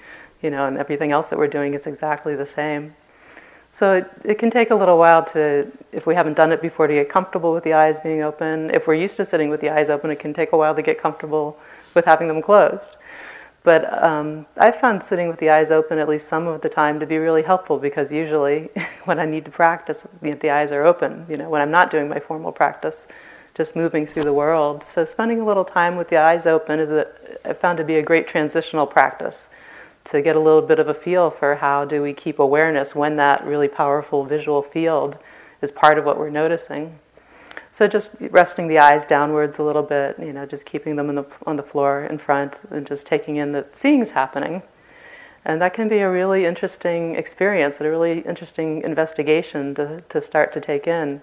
you 0.41 0.49
know, 0.49 0.65
and 0.65 0.75
everything 0.79 1.11
else 1.11 1.29
that 1.29 1.37
we're 1.37 1.47
doing 1.47 1.75
is 1.75 1.85
exactly 1.85 2.35
the 2.35 2.47
same. 2.47 2.95
So 3.77 3.93
it, 3.93 4.11
it 4.25 4.35
can 4.39 4.49
take 4.49 4.71
a 4.71 4.75
little 4.75 4.97
while 4.97 5.23
to, 5.25 5.71
if 5.91 6.07
we 6.07 6.15
haven't 6.15 6.33
done 6.35 6.51
it 6.51 6.63
before, 6.63 6.87
to 6.87 6.93
get 6.95 7.09
comfortable 7.09 7.53
with 7.53 7.63
the 7.63 7.73
eyes 7.73 7.99
being 7.99 8.23
open. 8.23 8.71
If 8.71 8.87
we're 8.87 8.95
used 8.95 9.17
to 9.17 9.23
sitting 9.23 9.51
with 9.51 9.61
the 9.61 9.69
eyes 9.69 9.87
open, 9.87 10.09
it 10.09 10.17
can 10.17 10.33
take 10.33 10.51
a 10.51 10.57
while 10.57 10.73
to 10.73 10.81
get 10.81 10.97
comfortable 10.97 11.59
with 11.93 12.05
having 12.05 12.27
them 12.27 12.41
closed. 12.41 12.95
But 13.61 14.01
um, 14.03 14.47
I 14.57 14.71
found 14.71 15.03
sitting 15.03 15.27
with 15.27 15.37
the 15.37 15.51
eyes 15.51 15.69
open 15.69 15.99
at 15.99 16.09
least 16.09 16.27
some 16.27 16.47
of 16.47 16.61
the 16.61 16.69
time 16.69 16.99
to 16.99 17.05
be 17.05 17.19
really 17.19 17.43
helpful 17.43 17.77
because 17.77 18.11
usually 18.11 18.71
when 19.05 19.19
I 19.19 19.25
need 19.25 19.45
to 19.45 19.51
practice, 19.51 20.03
the 20.23 20.49
eyes 20.49 20.71
are 20.71 20.83
open. 20.83 21.27
You 21.29 21.37
know, 21.37 21.47
when 21.47 21.61
I'm 21.61 21.69
not 21.69 21.91
doing 21.91 22.09
my 22.09 22.19
formal 22.19 22.51
practice, 22.51 23.05
just 23.53 23.75
moving 23.75 24.07
through 24.07 24.23
the 24.23 24.33
world. 24.33 24.83
So 24.83 25.05
spending 25.05 25.39
a 25.39 25.45
little 25.45 25.65
time 25.65 25.97
with 25.97 26.09
the 26.09 26.17
eyes 26.17 26.47
open 26.47 26.79
is 26.79 26.89
a, 26.89 27.05
I 27.45 27.53
found 27.53 27.77
to 27.77 27.83
be 27.83 27.97
a 27.97 28.01
great 28.01 28.27
transitional 28.27 28.87
practice 28.87 29.49
to 30.07 30.21
get 30.21 30.35
a 30.35 30.39
little 30.39 30.61
bit 30.61 30.79
of 30.79 30.87
a 30.87 30.93
feel 30.93 31.29
for 31.29 31.55
how 31.55 31.83
do 31.83 32.01
we 32.01 32.13
keep 32.13 32.39
awareness 32.39 32.95
when 32.95 33.17
that 33.17 33.45
really 33.45 33.67
powerful 33.67 34.23
visual 34.23 34.61
field 34.61 35.17
is 35.61 35.71
part 35.71 35.97
of 35.97 36.05
what 36.05 36.17
we're 36.17 36.29
noticing. 36.29 36.97
So 37.73 37.87
just 37.87 38.11
resting 38.31 38.67
the 38.67 38.79
eyes 38.79 39.05
downwards 39.05 39.59
a 39.59 39.63
little 39.63 39.83
bit, 39.83 40.17
you 40.17 40.31
know, 40.31 40.45
just 40.45 40.65
keeping 40.65 40.95
them 40.95 41.13
the, 41.13 41.37
on 41.45 41.57
the 41.57 41.63
floor 41.63 42.03
in 42.05 42.17
front 42.17 42.61
and 42.71 42.87
just 42.87 43.05
taking 43.05 43.35
in 43.35 43.51
that 43.51 43.75
seeing's 43.75 44.11
happening. 44.11 44.63
And 45.43 45.61
that 45.61 45.73
can 45.73 45.87
be 45.87 45.99
a 45.99 46.09
really 46.09 46.45
interesting 46.45 47.15
experience, 47.15 47.79
a 47.79 47.89
really 47.89 48.19
interesting 48.19 48.81
investigation 48.83 49.75
to, 49.75 50.03
to 50.09 50.21
start 50.21 50.53
to 50.53 50.61
take 50.61 50.87
in 50.87 51.21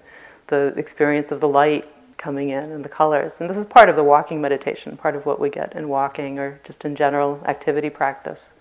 the 0.49 0.75
experience 0.77 1.33
of 1.33 1.41
the 1.41 1.49
light 1.49 1.89
coming 2.19 2.51
in 2.51 2.71
and 2.71 2.85
the 2.85 2.89
colors. 2.89 3.41
And 3.41 3.51
this 3.51 3.57
is 3.57 3.67
part 3.67 3.89
of 3.89 3.97
the 3.97 4.05
walking 4.05 4.41
meditation, 4.41 4.97
part 4.97 5.17
of 5.17 5.27
what 5.27 5.41
we 5.41 5.51
get 5.51 5.75
in 5.75 5.89
walking 5.89 6.39
or 6.39 6.61
just 6.65 6.85
in 6.85 6.95
general 6.95 7.43
activity 7.47 7.91
practice. 7.91 8.53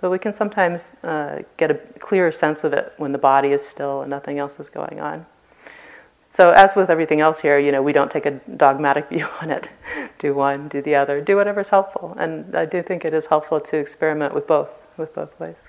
But 0.00 0.10
we 0.10 0.18
can 0.18 0.32
sometimes 0.32 0.96
uh, 1.02 1.42
get 1.56 1.70
a 1.70 1.74
clearer 1.74 2.30
sense 2.32 2.64
of 2.64 2.72
it 2.72 2.92
when 2.96 3.12
the 3.12 3.18
body 3.18 3.50
is 3.50 3.66
still 3.66 4.00
and 4.00 4.10
nothing 4.10 4.38
else 4.38 4.60
is 4.60 4.68
going 4.68 5.00
on. 5.00 5.26
So, 6.30 6.50
as 6.50 6.76
with 6.76 6.90
everything 6.90 7.20
else 7.20 7.40
here, 7.40 7.58
you 7.58 7.72
know, 7.72 7.82
we 7.82 7.92
don't 7.92 8.10
take 8.10 8.26
a 8.26 8.32
dogmatic 8.56 9.08
view 9.12 9.26
on 9.42 9.50
it. 9.50 9.68
do 10.18 10.34
one, 10.34 10.68
do 10.68 10.80
the 10.80 10.94
other, 10.94 11.20
do 11.20 11.36
whatever's 11.36 11.70
helpful. 11.70 12.14
And 12.18 12.54
I 12.54 12.64
do 12.64 12.82
think 12.82 13.04
it 13.04 13.12
is 13.12 13.26
helpful 13.26 13.60
to 13.60 13.76
experiment 13.78 14.34
with 14.34 14.46
both, 14.46 14.78
with 14.96 15.14
both 15.14 15.38
ways. 15.40 15.67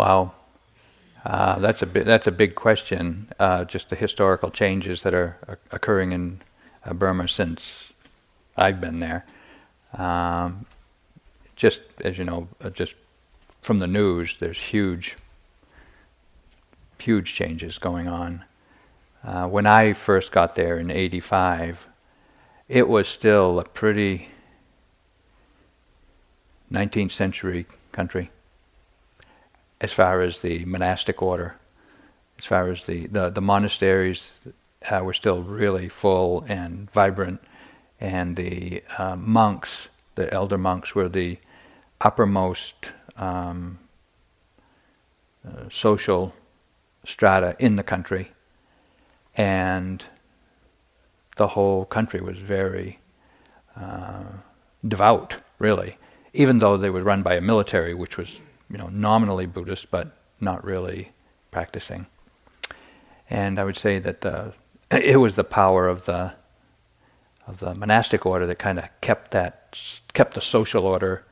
Wow. 0.00 0.32
Uh, 1.26 1.58
that's 1.58 1.82
a 1.82 1.86
bi- 1.86 2.04
that's 2.04 2.26
a 2.26 2.30
big 2.32 2.54
question. 2.54 3.28
Uh, 3.38 3.64
just 3.64 3.90
the 3.90 3.96
historical 3.96 4.50
changes 4.50 5.02
that 5.02 5.12
are, 5.12 5.36
are 5.46 5.58
occurring 5.72 6.12
in 6.12 6.40
uh, 6.86 6.94
Burma 6.94 7.28
since 7.28 7.92
I've 8.56 8.80
been 8.80 8.98
there. 9.00 9.26
Um, 9.92 10.64
just 11.54 11.80
as 12.02 12.16
you 12.16 12.24
know, 12.24 12.48
uh, 12.64 12.70
just 12.70 12.94
from 13.60 13.78
the 13.78 13.86
news, 13.86 14.38
there's 14.40 14.58
huge, 14.58 15.18
huge 16.98 17.34
changes 17.34 17.76
going 17.76 18.08
on. 18.08 18.42
Uh, 19.22 19.48
when 19.48 19.66
I 19.66 19.92
first 19.92 20.32
got 20.32 20.54
there 20.54 20.78
in 20.78 20.90
'85, 20.90 21.86
it 22.70 22.88
was 22.88 23.06
still 23.06 23.60
a 23.60 23.64
pretty 23.64 24.28
19th 26.72 27.12
century 27.12 27.66
country 27.92 28.30
as 29.80 29.92
far 29.92 30.20
as 30.20 30.40
the 30.40 30.64
monastic 30.64 31.22
order, 31.22 31.56
as 32.38 32.44
far 32.44 32.68
as 32.70 32.84
the, 32.84 33.06
the, 33.06 33.30
the 33.30 33.40
monasteries 33.40 34.40
uh, 34.90 35.00
were 35.02 35.12
still 35.12 35.42
really 35.42 35.88
full 35.88 36.44
and 36.48 36.90
vibrant, 36.90 37.40
and 38.00 38.36
the 38.36 38.82
uh, 38.98 39.16
monks, 39.16 39.88
the 40.14 40.32
elder 40.32 40.58
monks, 40.58 40.94
were 40.94 41.08
the 41.08 41.38
uppermost 42.00 42.92
um, 43.16 43.78
uh, 45.46 45.68
social 45.70 46.34
strata 47.04 47.56
in 47.58 47.76
the 47.76 47.82
country, 47.82 48.32
and 49.36 50.04
the 51.36 51.48
whole 51.48 51.84
country 51.86 52.20
was 52.20 52.38
very 52.38 52.98
uh, 53.76 54.24
devout, 54.86 55.36
really, 55.58 55.96
even 56.34 56.58
though 56.58 56.76
they 56.76 56.90
were 56.90 57.02
run 57.02 57.22
by 57.22 57.34
a 57.34 57.40
military, 57.40 57.94
which 57.94 58.18
was 58.18 58.40
you 58.70 58.78
know, 58.78 58.88
nominally 58.88 59.46
Buddhist, 59.46 59.90
but 59.90 60.16
not 60.40 60.64
really 60.64 61.10
practicing. 61.50 62.06
And 63.28 63.58
I 63.58 63.64
would 63.64 63.76
say 63.76 63.98
that 63.98 64.54
it 64.90 65.18
was 65.18 65.34
the 65.34 65.44
power 65.44 65.88
of 65.88 66.04
the 66.04 66.32
of 67.46 67.58
the 67.58 67.74
monastic 67.74 68.26
order 68.26 68.46
that 68.46 68.58
kind 68.58 68.78
of 68.78 68.84
kept 69.00 69.32
that 69.32 69.78
kept 70.12 70.34
the 70.34 70.40
social 70.40 70.86
order 70.86 71.24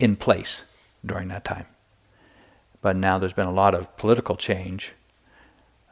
in 0.00 0.16
place 0.16 0.62
during 1.06 1.28
that 1.28 1.44
time. 1.44 1.66
But 2.82 2.96
now 2.96 3.18
there's 3.18 3.34
been 3.34 3.46
a 3.46 3.52
lot 3.52 3.74
of 3.74 3.96
political 3.96 4.36
change, 4.36 4.92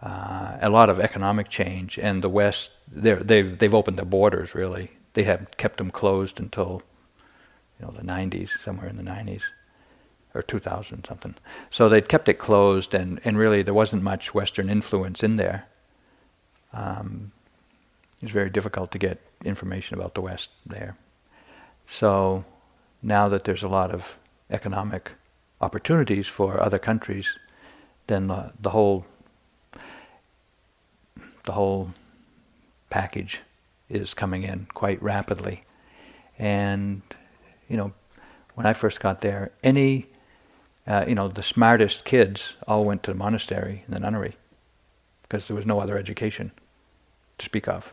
uh, 0.02 0.56
a 0.60 0.70
lot 0.70 0.88
of 0.90 0.98
economic 0.98 1.48
change, 1.48 1.98
and 1.98 2.22
the 2.22 2.28
West 2.28 2.70
they've 2.90 3.58
they've 3.58 3.74
opened 3.74 3.98
their 3.98 4.04
borders 4.04 4.54
really. 4.54 4.90
They 5.14 5.24
have 5.24 5.56
kept 5.56 5.78
them 5.78 5.90
closed 5.90 6.38
until 6.40 6.82
you 7.78 7.86
know 7.86 7.92
the 7.92 8.02
90s, 8.02 8.50
somewhere 8.62 8.88
in 8.88 8.96
the 8.96 9.02
90s 9.02 9.42
or 10.38 10.42
2000 10.42 11.04
something. 11.04 11.34
So 11.70 11.88
they'd 11.88 12.08
kept 12.08 12.28
it 12.28 12.34
closed, 12.34 12.94
and, 12.94 13.20
and 13.24 13.36
really 13.36 13.62
there 13.62 13.74
wasn't 13.74 14.02
much 14.02 14.32
Western 14.32 14.70
influence 14.70 15.22
in 15.22 15.36
there. 15.36 15.66
Um, 16.72 17.32
it 18.20 18.26
was 18.26 18.32
very 18.32 18.50
difficult 18.50 18.92
to 18.92 18.98
get 18.98 19.20
information 19.44 19.98
about 19.98 20.14
the 20.14 20.20
West 20.20 20.50
there. 20.64 20.96
So 21.88 22.44
now 23.02 23.28
that 23.28 23.44
there's 23.44 23.62
a 23.62 23.68
lot 23.68 23.90
of 23.90 24.16
economic 24.50 25.12
opportunities 25.60 26.26
for 26.26 26.60
other 26.60 26.78
countries, 26.78 27.26
then 28.06 28.28
the, 28.28 28.52
the 28.60 28.70
whole 28.70 29.04
the 31.44 31.52
whole 31.52 31.94
package 32.90 33.40
is 33.88 34.12
coming 34.12 34.42
in 34.42 34.66
quite 34.74 35.02
rapidly. 35.02 35.62
And 36.38 37.00
you 37.68 37.76
know, 37.76 37.92
when 38.54 38.66
I 38.66 38.72
first 38.72 39.00
got 39.00 39.20
there, 39.20 39.52
any 39.62 40.07
uh, 40.88 41.04
you 41.06 41.14
know, 41.14 41.28
the 41.28 41.42
smartest 41.42 42.04
kids 42.06 42.54
all 42.66 42.84
went 42.84 43.02
to 43.02 43.12
the 43.12 43.16
monastery 43.16 43.84
and 43.86 43.94
the 43.94 44.00
nunnery 44.00 44.36
because 45.22 45.46
there 45.46 45.54
was 45.54 45.66
no 45.66 45.80
other 45.80 45.98
education 45.98 46.50
to 47.36 47.44
speak 47.44 47.68
of. 47.68 47.92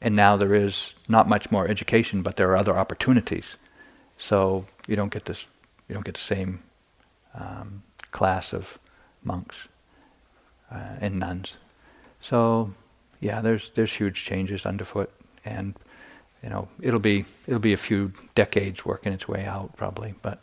And 0.00 0.16
now 0.16 0.36
there 0.36 0.54
is 0.54 0.94
not 1.08 1.28
much 1.28 1.50
more 1.50 1.68
education, 1.68 2.22
but 2.22 2.36
there 2.36 2.50
are 2.50 2.56
other 2.56 2.76
opportunities. 2.78 3.56
So 4.16 4.64
you 4.88 4.96
don't 4.96 5.12
get 5.12 5.26
this, 5.26 5.46
you 5.88 5.94
don't 5.94 6.06
get 6.06 6.14
the 6.14 6.20
same 6.20 6.62
um, 7.34 7.82
class 8.10 8.54
of 8.54 8.78
monks 9.22 9.68
uh, 10.70 10.96
and 11.00 11.18
nuns. 11.18 11.58
So, 12.20 12.72
yeah, 13.20 13.40
there's 13.40 13.70
there's 13.74 13.92
huge 13.92 14.24
changes 14.24 14.66
underfoot, 14.66 15.10
and 15.44 15.74
you 16.42 16.50
know 16.50 16.68
it'll 16.80 17.00
be 17.00 17.24
it'll 17.46 17.60
be 17.60 17.72
a 17.72 17.76
few 17.76 18.12
decades 18.34 18.84
working 18.84 19.12
its 19.12 19.28
way 19.28 19.44
out 19.44 19.76
probably, 19.76 20.14
but 20.22 20.41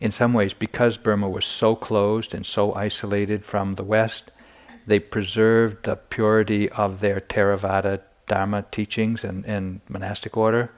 in 0.00 0.12
some 0.12 0.32
ways, 0.32 0.54
because 0.54 0.96
Burma 0.96 1.28
was 1.28 1.44
so 1.44 1.76
closed 1.76 2.34
and 2.34 2.44
so 2.44 2.74
isolated 2.74 3.44
from 3.44 3.74
the 3.74 3.84
West, 3.84 4.30
they 4.86 4.98
preserved 4.98 5.84
the 5.84 5.96
purity 5.96 6.70
of 6.70 7.00
their 7.00 7.20
Theravada 7.20 8.00
Dharma 8.26 8.64
teachings 8.70 9.24
and, 9.24 9.44
and 9.44 9.80
monastic 9.88 10.36
order 10.36 10.70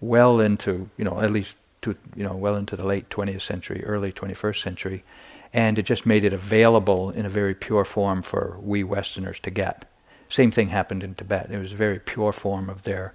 well 0.00 0.40
into, 0.40 0.88
you 0.96 1.04
know, 1.04 1.20
at 1.20 1.30
least 1.30 1.56
to, 1.82 1.96
you 2.14 2.24
know, 2.24 2.34
well 2.34 2.56
into 2.56 2.76
the 2.76 2.84
late 2.84 3.08
20th 3.08 3.42
century, 3.42 3.84
early 3.84 4.12
21st 4.12 4.62
century. 4.62 5.04
And 5.52 5.78
it 5.78 5.82
just 5.82 6.04
made 6.06 6.24
it 6.24 6.32
available 6.32 7.10
in 7.10 7.24
a 7.24 7.28
very 7.30 7.54
pure 7.54 7.84
form 7.84 8.22
for 8.22 8.58
we 8.60 8.84
Westerners 8.84 9.40
to 9.40 9.50
get. 9.50 9.84
Same 10.28 10.50
thing 10.50 10.68
happened 10.68 11.04
in 11.04 11.14
Tibet. 11.14 11.50
It 11.50 11.58
was 11.58 11.72
a 11.72 11.76
very 11.76 12.00
pure 12.00 12.32
form 12.32 12.68
of 12.68 12.82
their 12.82 13.14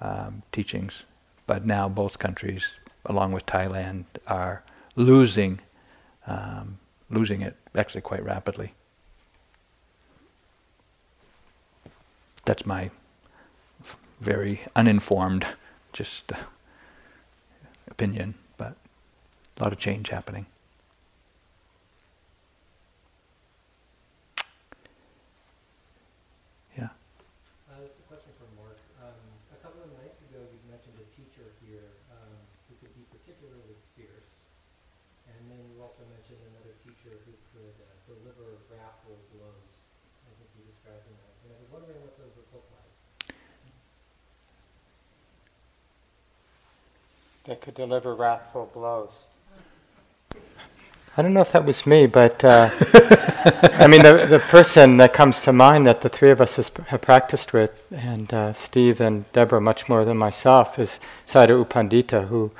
um, 0.00 0.42
teachings. 0.52 1.02
But 1.46 1.66
now 1.66 1.88
both 1.88 2.18
countries, 2.18 2.80
along 3.08 3.32
with 3.32 3.46
Thailand, 3.46 4.04
are 4.26 4.62
losing 4.94 5.60
um, 6.26 6.78
losing 7.10 7.40
it 7.40 7.56
actually 7.74 8.02
quite 8.02 8.22
rapidly. 8.22 8.74
That's 12.44 12.66
my 12.66 12.90
very 14.20 14.60
uninformed, 14.76 15.46
just 15.92 16.32
uh, 16.32 16.36
opinion, 17.90 18.34
but 18.56 18.74
a 19.56 19.62
lot 19.62 19.72
of 19.72 19.78
change 19.78 20.10
happening. 20.10 20.46
That 47.48 47.62
could 47.62 47.74
deliver 47.74 48.14
wrathful 48.14 48.70
blows. 48.74 49.08
I 51.16 51.22
don't 51.22 51.32
know 51.32 51.40
if 51.40 51.50
that 51.52 51.64
was 51.64 51.86
me, 51.86 52.06
but 52.06 52.44
uh, 52.44 52.68
I 53.72 53.86
mean, 53.86 54.02
the, 54.02 54.26
the 54.28 54.38
person 54.38 54.98
that 54.98 55.14
comes 55.14 55.40
to 55.44 55.52
mind 55.54 55.86
that 55.86 56.02
the 56.02 56.10
three 56.10 56.30
of 56.30 56.42
us 56.42 56.56
has, 56.56 56.70
have 56.88 57.00
practiced 57.00 57.54
with, 57.54 57.86
and 57.90 58.34
uh, 58.34 58.52
Steve 58.52 59.00
and 59.00 59.24
Deborah 59.32 59.62
much 59.62 59.88
more 59.88 60.04
than 60.04 60.18
myself, 60.18 60.78
is 60.78 61.00
Sayadaw 61.26 61.60
U 61.60 61.64
Pandita, 61.64 62.28
who 62.28 62.52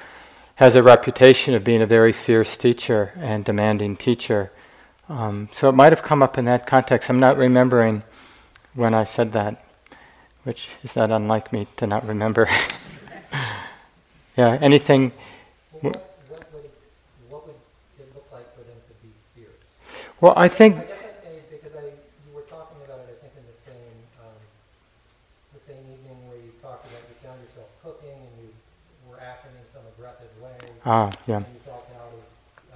has 0.54 0.74
a 0.74 0.82
reputation 0.82 1.52
of 1.52 1.64
being 1.64 1.82
a 1.82 1.86
very 1.86 2.14
fierce 2.14 2.56
teacher 2.56 3.12
and 3.18 3.44
demanding 3.44 3.94
teacher. 3.94 4.50
Um, 5.10 5.50
so 5.52 5.68
it 5.68 5.74
might 5.74 5.92
have 5.92 6.02
come 6.02 6.22
up 6.22 6.38
in 6.38 6.46
that 6.46 6.66
context. 6.66 7.10
I'm 7.10 7.20
not 7.20 7.36
remembering 7.36 8.04
when 8.72 8.94
I 8.94 9.04
said 9.04 9.32
that, 9.32 9.62
which 10.44 10.70
is 10.82 10.96
not 10.96 11.10
unlike 11.10 11.52
me 11.52 11.66
to 11.76 11.86
not 11.86 12.06
remember. 12.06 12.48
Yeah, 14.38 14.54
anything. 14.62 15.10
Well, 15.82 15.90
what, 15.90 15.98
what, 16.30 16.46
would, 16.54 16.70
what 17.26 17.42
would 17.50 17.58
it 17.98 18.06
look 18.14 18.30
like 18.30 18.46
for 18.54 18.62
them 18.62 18.78
to 18.86 18.94
be 19.02 19.10
fierce? 19.34 19.66
Well, 20.22 20.30
I 20.38 20.46
think. 20.46 20.78
I 20.78 20.86
guess 20.86 21.02
I, 21.26 21.42
because 21.50 21.74
I, 21.74 21.90
you 21.90 22.30
were 22.30 22.46
talking 22.46 22.78
about 22.86 23.02
it, 23.02 23.10
I 23.10 23.16
think, 23.18 23.34
in 23.34 23.42
the 23.50 23.58
same, 23.66 23.98
um, 24.22 24.38
the 25.58 25.62
same 25.66 25.82
evening 25.90 26.22
where 26.30 26.38
you 26.38 26.54
talked 26.62 26.86
about 26.86 27.02
you 27.10 27.18
found 27.18 27.42
yourself 27.50 27.66
cooking 27.82 28.14
and 28.14 28.34
you 28.46 28.54
were 29.10 29.18
acting 29.18 29.50
in 29.58 29.66
some 29.74 29.82
aggressive 29.98 30.30
way. 30.38 30.54
Ah, 30.86 31.10
yeah. 31.26 31.42
And 31.42 31.50
you 31.50 31.58
felt 31.66 31.90
out 31.98 32.14
of, 32.14 32.22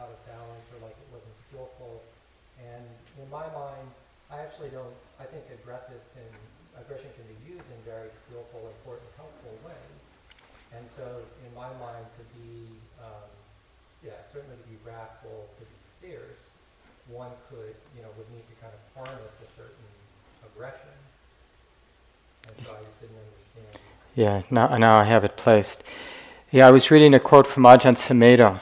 out 0.03 0.11
of 0.11 0.19
balance 0.27 0.67
or 0.75 0.83
like 0.83 0.99
it 0.99 1.09
wasn't 1.15 1.39
skillful. 1.47 2.03
And 2.59 2.83
in 3.23 3.31
my 3.31 3.47
mind, 3.55 3.87
I 4.35 4.43
actually 4.43 4.75
don't, 4.75 4.99
I 5.23 5.31
think 5.31 5.47
aggressive 5.63 6.03
can, 6.19 6.27
aggression 6.75 7.15
can 7.15 7.23
be 7.31 7.55
used 7.55 7.71
in 7.71 7.79
very 7.87 8.11
skillful, 8.19 8.67
important, 8.83 9.07
helpful 9.15 9.55
ways. 9.63 10.03
And 10.73 10.89
so 10.97 11.05
my 11.63 11.69
mind 11.79 12.07
to 12.19 12.25
be, 12.35 12.67
um, 12.99 13.29
yeah, 14.03 14.19
certainly 14.33 14.57
to 14.57 14.67
be 14.67 14.75
wrathful, 14.83 15.47
to 15.61 15.65
be 15.69 15.79
fierce, 16.03 16.43
one 17.07 17.31
could, 17.47 17.77
you 17.95 18.03
know, 18.03 18.11
would 18.19 18.27
need 18.35 18.43
to 18.51 18.57
kind 18.59 18.75
of 18.75 18.83
harness 18.99 19.35
a 19.39 19.49
certain 19.55 19.89
aggression. 20.43 20.97
And 22.51 22.52
so 22.52 22.52
I 22.52 22.52
just 22.52 22.52
didn't 22.52 22.52
understand. 22.52 22.52
Yeah, 24.15 24.43
now, 24.51 24.77
now 24.77 24.99
I 24.99 25.05
have 25.05 25.25
it 25.25 25.37
placed. 25.37 25.83
Yeah, 26.51 26.69
I 26.69 26.71
was 26.71 26.91
reading 26.91 27.15
a 27.15 27.21
quote 27.21 27.47
from 27.47 27.63
Ajahn 27.63 27.97
Sumedho, 27.97 28.61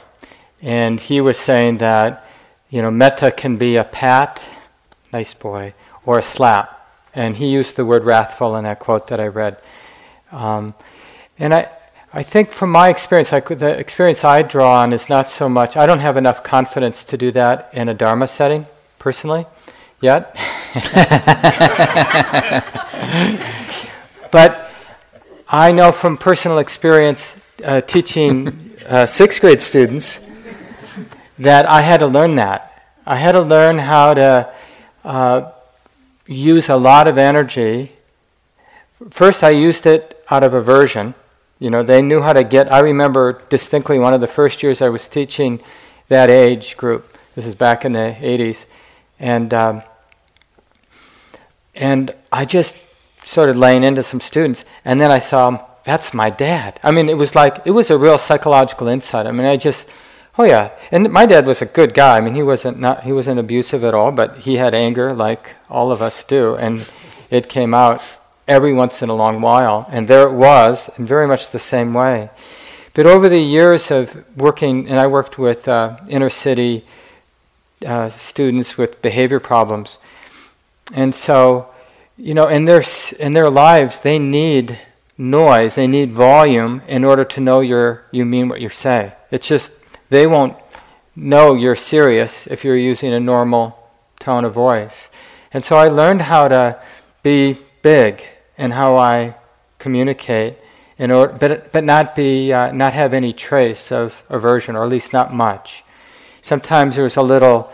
and 0.61 0.97
he 0.97 1.19
was 1.19 1.37
saying 1.37 1.79
that, 1.79 2.25
you 2.69 2.81
know, 2.81 2.89
metta 2.89 3.31
can 3.31 3.57
be 3.57 3.75
a 3.75 3.83
pat, 3.83 4.47
nice 5.11 5.33
boy, 5.33 5.73
or 6.05 6.17
a 6.19 6.21
slap. 6.21 6.77
And 7.13 7.35
he 7.35 7.47
used 7.47 7.75
the 7.75 7.85
word 7.85 8.05
wrathful 8.05 8.55
in 8.55 8.63
that 8.63 8.79
quote 8.79 9.07
that 9.07 9.19
I 9.19 9.27
read. 9.27 9.57
Um, 10.31 10.73
and 11.37 11.53
I, 11.53 11.69
I 12.13 12.23
think 12.23 12.51
from 12.51 12.71
my 12.71 12.87
experience, 12.87 13.31
could, 13.43 13.59
the 13.59 13.77
experience 13.77 14.23
I 14.23 14.43
draw 14.43 14.81
on 14.81 14.93
is 14.93 15.09
not 15.09 15.29
so 15.29 15.49
much, 15.49 15.75
I 15.75 15.85
don't 15.85 15.99
have 15.99 16.15
enough 16.15 16.43
confidence 16.43 17.03
to 17.03 17.17
do 17.17 17.29
that 17.33 17.69
in 17.73 17.89
a 17.89 17.93
Dharma 17.93 18.27
setting, 18.27 18.67
personally, 18.99 19.45
yet. 19.99 20.33
but 24.31 24.69
I 25.47 25.71
know 25.71 25.91
from 25.91 26.17
personal 26.17 26.57
experience 26.57 27.37
uh, 27.63 27.81
teaching 27.81 28.73
uh, 28.87 29.05
sixth 29.05 29.41
grade 29.41 29.61
students 29.61 30.19
that 31.39 31.65
I 31.65 31.81
had 31.81 31.99
to 31.99 32.07
learn 32.07 32.35
that. 32.35 32.83
I 33.05 33.17
had 33.17 33.33
to 33.33 33.41
learn 33.41 33.79
how 33.79 34.13
to 34.13 34.53
uh, 35.03 35.51
use 36.27 36.69
a 36.69 36.77
lot 36.77 37.07
of 37.07 37.17
energy. 37.17 37.91
First, 39.09 39.43
I 39.43 39.49
used 39.49 39.85
it 39.85 40.23
out 40.29 40.43
of 40.43 40.53
aversion 40.53 41.15
you 41.61 41.69
know, 41.69 41.83
they 41.83 42.01
knew 42.01 42.21
how 42.21 42.33
to 42.33 42.43
get. 42.43 42.73
I 42.73 42.79
remember 42.79 43.39
distinctly 43.49 43.99
one 43.99 44.15
of 44.15 44.19
the 44.19 44.25
first 44.25 44.63
years 44.63 44.81
I 44.81 44.89
was 44.89 45.07
teaching 45.07 45.61
that 46.07 46.31
age 46.31 46.75
group. 46.75 47.15
This 47.35 47.45
is 47.45 47.53
back 47.53 47.85
in 47.85 47.91
the 47.91 48.17
80s. 48.19 48.65
And, 49.19 49.53
um, 49.53 49.83
and 51.75 52.15
I 52.31 52.45
just 52.45 52.75
started 53.31 53.55
laying 53.55 53.83
into 53.83 54.03
some 54.03 54.19
students. 54.19 54.65
And 54.83 54.99
then 54.99 55.09
I 55.09 55.19
saw, 55.19 55.65
that's 55.85 56.13
my 56.13 56.29
dad. 56.29 56.79
I 56.83 56.91
mean, 56.91 57.07
it 57.07 57.17
was 57.17 57.33
like, 57.33 57.61
it 57.65 57.71
was 57.71 57.89
a 57.89 57.97
real 57.97 58.17
psychological 58.17 58.87
insight. 58.87 59.25
I 59.25 59.31
mean, 59.31 59.47
I 59.47 59.55
just, 59.55 59.87
oh 60.37 60.43
yeah. 60.43 60.71
And 60.91 61.09
my 61.09 61.25
dad 61.25 61.47
was 61.47 61.61
a 61.61 61.65
good 61.65 61.93
guy. 61.93 62.17
I 62.17 62.21
mean, 62.21 62.35
he 62.35 62.43
wasn't, 62.43 62.77
not, 62.77 63.03
he 63.03 63.13
wasn't 63.13 63.39
abusive 63.39 63.85
at 63.85 63.93
all, 63.93 64.11
but 64.11 64.39
he 64.39 64.57
had 64.57 64.73
anger 64.73 65.13
like 65.13 65.55
all 65.69 65.93
of 65.93 66.01
us 66.01 66.25
do. 66.25 66.55
And 66.55 66.91
it 67.29 67.47
came 67.47 67.73
out 67.73 68.03
every 68.49 68.73
once 68.73 69.01
in 69.01 69.07
a 69.07 69.15
long 69.15 69.39
while. 69.39 69.87
And 69.89 70.09
there 70.09 70.27
it 70.27 70.33
was, 70.33 70.89
in 70.99 71.05
very 71.05 71.25
much 71.25 71.51
the 71.51 71.59
same 71.59 71.93
way. 71.93 72.29
But 72.93 73.05
over 73.05 73.29
the 73.29 73.39
years 73.39 73.89
of 73.91 74.25
working, 74.35 74.89
and 74.89 74.99
I 74.99 75.07
worked 75.07 75.37
with 75.37 75.69
uh, 75.69 75.97
inner 76.09 76.29
city 76.29 76.83
uh, 77.85 78.09
students 78.09 78.77
with 78.77 79.01
behavior 79.01 79.39
problems. 79.39 79.97
And 80.93 81.15
so, 81.15 81.70
you 82.21 82.35
know, 82.35 82.47
in 82.47 82.65
their, 82.65 82.83
in 83.19 83.33
their 83.33 83.49
lives, 83.49 83.99
they 83.99 84.19
need 84.19 84.77
noise, 85.17 85.73
they 85.73 85.87
need 85.87 86.11
volume 86.11 86.83
in 86.87 87.03
order 87.03 87.25
to 87.25 87.41
know 87.41 87.61
you're, 87.61 88.05
you 88.11 88.25
mean 88.25 88.47
what 88.47 88.61
you 88.61 88.69
say. 88.69 89.13
It's 89.31 89.47
just, 89.47 89.71
they 90.09 90.27
won't 90.27 90.55
know 91.15 91.55
you're 91.55 91.75
serious 91.75 92.45
if 92.45 92.63
you're 92.63 92.77
using 92.77 93.11
a 93.11 93.19
normal 93.19 93.75
tone 94.19 94.45
of 94.45 94.53
voice. 94.53 95.09
And 95.51 95.63
so 95.63 95.75
I 95.75 95.87
learned 95.87 96.21
how 96.21 96.47
to 96.47 96.79
be 97.23 97.57
big 97.81 98.23
and 98.55 98.71
how 98.73 98.97
I 98.97 99.35
communicate, 99.79 100.57
in 100.99 101.09
order, 101.09 101.33
but, 101.33 101.71
but 101.71 101.83
not, 101.83 102.15
be, 102.15 102.53
uh, 102.53 102.71
not 102.71 102.93
have 102.93 103.15
any 103.15 103.33
trace 103.33 103.91
of 103.91 104.23
aversion, 104.29 104.75
or 104.75 104.83
at 104.83 104.89
least 104.89 105.11
not 105.11 105.33
much. 105.33 105.83
Sometimes 106.43 106.95
there 106.95 107.03
was 107.03 107.17
a 107.17 107.23
little 107.23 107.71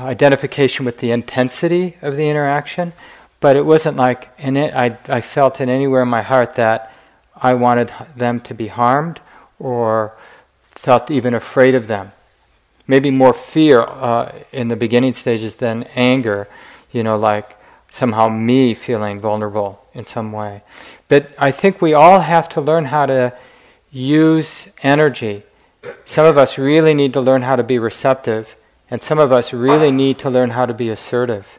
identification 0.00 0.86
with 0.86 0.98
the 0.98 1.10
intensity 1.10 1.98
of 2.00 2.16
the 2.16 2.30
interaction, 2.30 2.94
but 3.40 3.56
it 3.56 3.64
wasn't 3.64 3.96
like 3.96 4.28
in 4.38 4.56
it, 4.56 4.74
I, 4.74 4.96
I 5.08 5.20
felt 5.20 5.60
it 5.60 5.68
anywhere 5.68 6.02
in 6.02 6.08
my 6.08 6.22
heart 6.22 6.54
that 6.56 6.92
I 7.36 7.54
wanted 7.54 7.92
them 8.16 8.40
to 8.40 8.54
be 8.54 8.68
harmed 8.68 9.20
or 9.58 10.16
felt 10.70 11.10
even 11.10 11.34
afraid 11.34 11.74
of 11.74 11.86
them. 11.86 12.12
Maybe 12.86 13.10
more 13.10 13.34
fear 13.34 13.82
uh, 13.82 14.32
in 14.52 14.68
the 14.68 14.76
beginning 14.76 15.12
stages 15.12 15.56
than 15.56 15.84
anger, 15.94 16.48
you 16.90 17.02
know, 17.02 17.16
like 17.16 17.56
somehow 17.90 18.28
me 18.28 18.74
feeling 18.74 19.20
vulnerable 19.20 19.84
in 19.94 20.04
some 20.04 20.32
way. 20.32 20.62
But 21.08 21.30
I 21.38 21.50
think 21.50 21.80
we 21.80 21.94
all 21.94 22.20
have 22.20 22.48
to 22.50 22.60
learn 22.60 22.86
how 22.86 23.06
to 23.06 23.36
use 23.90 24.68
energy. 24.82 25.44
Some 26.04 26.26
of 26.26 26.36
us 26.36 26.58
really 26.58 26.94
need 26.94 27.12
to 27.14 27.20
learn 27.20 27.42
how 27.42 27.56
to 27.56 27.62
be 27.62 27.78
receptive, 27.78 28.56
and 28.90 29.02
some 29.02 29.18
of 29.18 29.32
us 29.32 29.52
really 29.52 29.90
need 29.90 30.18
to 30.20 30.30
learn 30.30 30.50
how 30.50 30.66
to 30.66 30.74
be 30.74 30.88
assertive. 30.88 31.58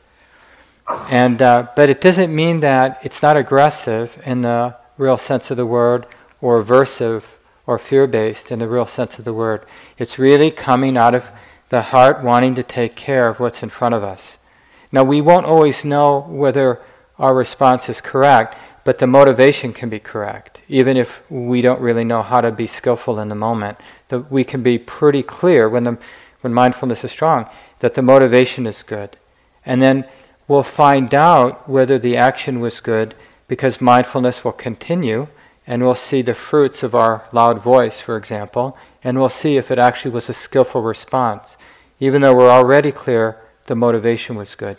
And, 1.09 1.41
uh, 1.41 1.67
but 1.75 1.89
it 1.89 2.01
doesn't 2.01 2.33
mean 2.33 2.61
that 2.61 2.99
it's 3.03 3.21
not 3.21 3.37
aggressive 3.37 4.21
in 4.25 4.41
the 4.41 4.75
real 4.97 5.17
sense 5.17 5.51
of 5.51 5.57
the 5.57 5.65
word 5.65 6.05
or 6.41 6.63
aversive 6.63 7.23
or 7.67 7.77
fear 7.77 8.07
based 8.07 8.51
in 8.51 8.59
the 8.59 8.67
real 8.67 8.85
sense 8.85 9.19
of 9.19 9.25
the 9.25 9.33
word. 9.33 9.65
It's 9.97 10.17
really 10.17 10.51
coming 10.51 10.97
out 10.97 11.13
of 11.13 11.25
the 11.69 11.83
heart 11.83 12.23
wanting 12.23 12.55
to 12.55 12.63
take 12.63 12.95
care 12.95 13.27
of 13.27 13.39
what's 13.39 13.61
in 13.61 13.69
front 13.69 13.93
of 13.93 14.03
us. 14.03 14.39
Now, 14.91 15.03
we 15.03 15.21
won't 15.21 15.45
always 15.45 15.85
know 15.85 16.21
whether 16.21 16.81
our 17.19 17.35
response 17.35 17.89
is 17.89 18.01
correct, 18.01 18.57
but 18.83 18.97
the 18.97 19.05
motivation 19.05 19.71
can 19.71 19.89
be 19.89 19.99
correct, 19.99 20.63
even 20.67 20.97
if 20.97 21.21
we 21.29 21.61
don't 21.61 21.79
really 21.79 22.03
know 22.03 22.23
how 22.23 22.41
to 22.41 22.51
be 22.51 22.65
skillful 22.65 23.19
in 23.19 23.29
the 23.29 23.35
moment. 23.35 23.77
That 24.07 24.31
we 24.31 24.43
can 24.43 24.63
be 24.63 24.79
pretty 24.79 25.21
clear 25.21 25.69
when, 25.69 25.83
the, 25.83 25.99
when 26.41 26.53
mindfulness 26.53 27.03
is 27.03 27.11
strong 27.11 27.47
that 27.79 27.93
the 27.93 28.01
motivation 28.01 28.67
is 28.67 28.83
good. 28.83 29.17
And 29.65 29.81
then 29.81 30.05
we'll 30.49 30.63
find 30.63 31.13
out 31.15 31.69
whether 31.69 31.97
the 31.97 32.17
action 32.17 32.59
was 32.59 32.81
good 32.81 33.15
because 33.47 33.79
mindfulness 33.79 34.43
will 34.43 34.51
continue 34.51 35.27
and 35.65 35.83
we'll 35.83 35.93
see 35.93 36.23
the 36.23 36.33
fruits 36.33 36.81
of 36.81 36.95
our 36.95 37.23
loud 37.31 37.61
voice, 37.61 38.01
for 38.01 38.17
example, 38.17 38.75
and 39.03 39.19
we'll 39.19 39.29
see 39.29 39.55
if 39.55 39.69
it 39.69 39.77
actually 39.77 40.09
was 40.09 40.27
a 40.27 40.33
skillful 40.33 40.81
response. 40.81 41.55
Even 41.99 42.23
though 42.23 42.33
we're 42.33 42.49
already 42.49 42.91
clear 42.91 43.37
the 43.67 43.75
motivation 43.75 44.35
was 44.35 44.55
good. 44.55 44.77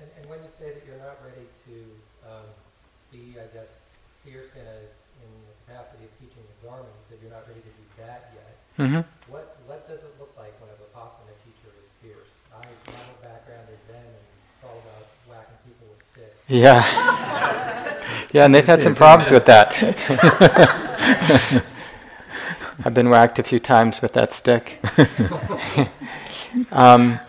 And, 0.00 0.10
and 0.18 0.26
when 0.28 0.42
you 0.42 0.50
say 0.50 0.74
that 0.74 0.82
you're 0.82 0.98
not 0.98 1.22
ready 1.22 1.46
to 1.70 1.74
um, 2.26 2.50
be, 3.14 3.38
I 3.38 3.46
guess, 3.54 3.70
fierce 4.26 4.50
in, 4.58 4.66
a, 4.66 4.78
in 5.22 5.30
the 5.46 5.54
capacity 5.70 6.10
of 6.10 6.12
teaching 6.18 6.42
the 6.42 6.66
Dharma, 6.66 6.90
you 6.90 7.04
said 7.06 7.22
you're 7.22 7.30
not 7.30 7.46
ready 7.46 7.62
to 7.62 7.72
do 7.78 7.86
that 8.02 8.34
yet. 8.34 8.52
Mm-hmm. 8.74 9.02
What, 9.30 9.54
what 9.70 9.86
does 9.86 10.02
it 10.02 10.10
look 10.18 10.34
like 10.34 10.50
when 10.58 10.66
a 10.66 10.76
Vipassana 10.82 11.30
teacher 11.46 11.70
is 11.78 11.86
fierce? 12.02 12.32
I, 12.50 12.66
my 12.90 12.98
whole 13.06 13.22
background 13.22 13.70
is 13.70 13.78
Zen, 13.86 14.02
and 14.02 14.18
it's 14.18 14.66
all 14.66 14.82
about 14.82 15.06
whacking 15.30 15.62
people 15.62 15.86
with 15.94 16.02
sticks. 16.10 16.39
Yeah. 16.50 16.84
yeah, 18.32 18.44
and 18.44 18.52
they've 18.52 18.66
had 18.66 18.82
some 18.82 18.96
problems 18.96 19.30
with 19.30 19.46
that. 19.46 19.72
I've 22.84 22.92
been 22.92 23.08
whacked 23.08 23.38
a 23.38 23.44
few 23.44 23.60
times 23.60 24.02
with 24.02 24.14
that 24.14 24.32
stick. 24.32 24.80
um, 26.72 27.20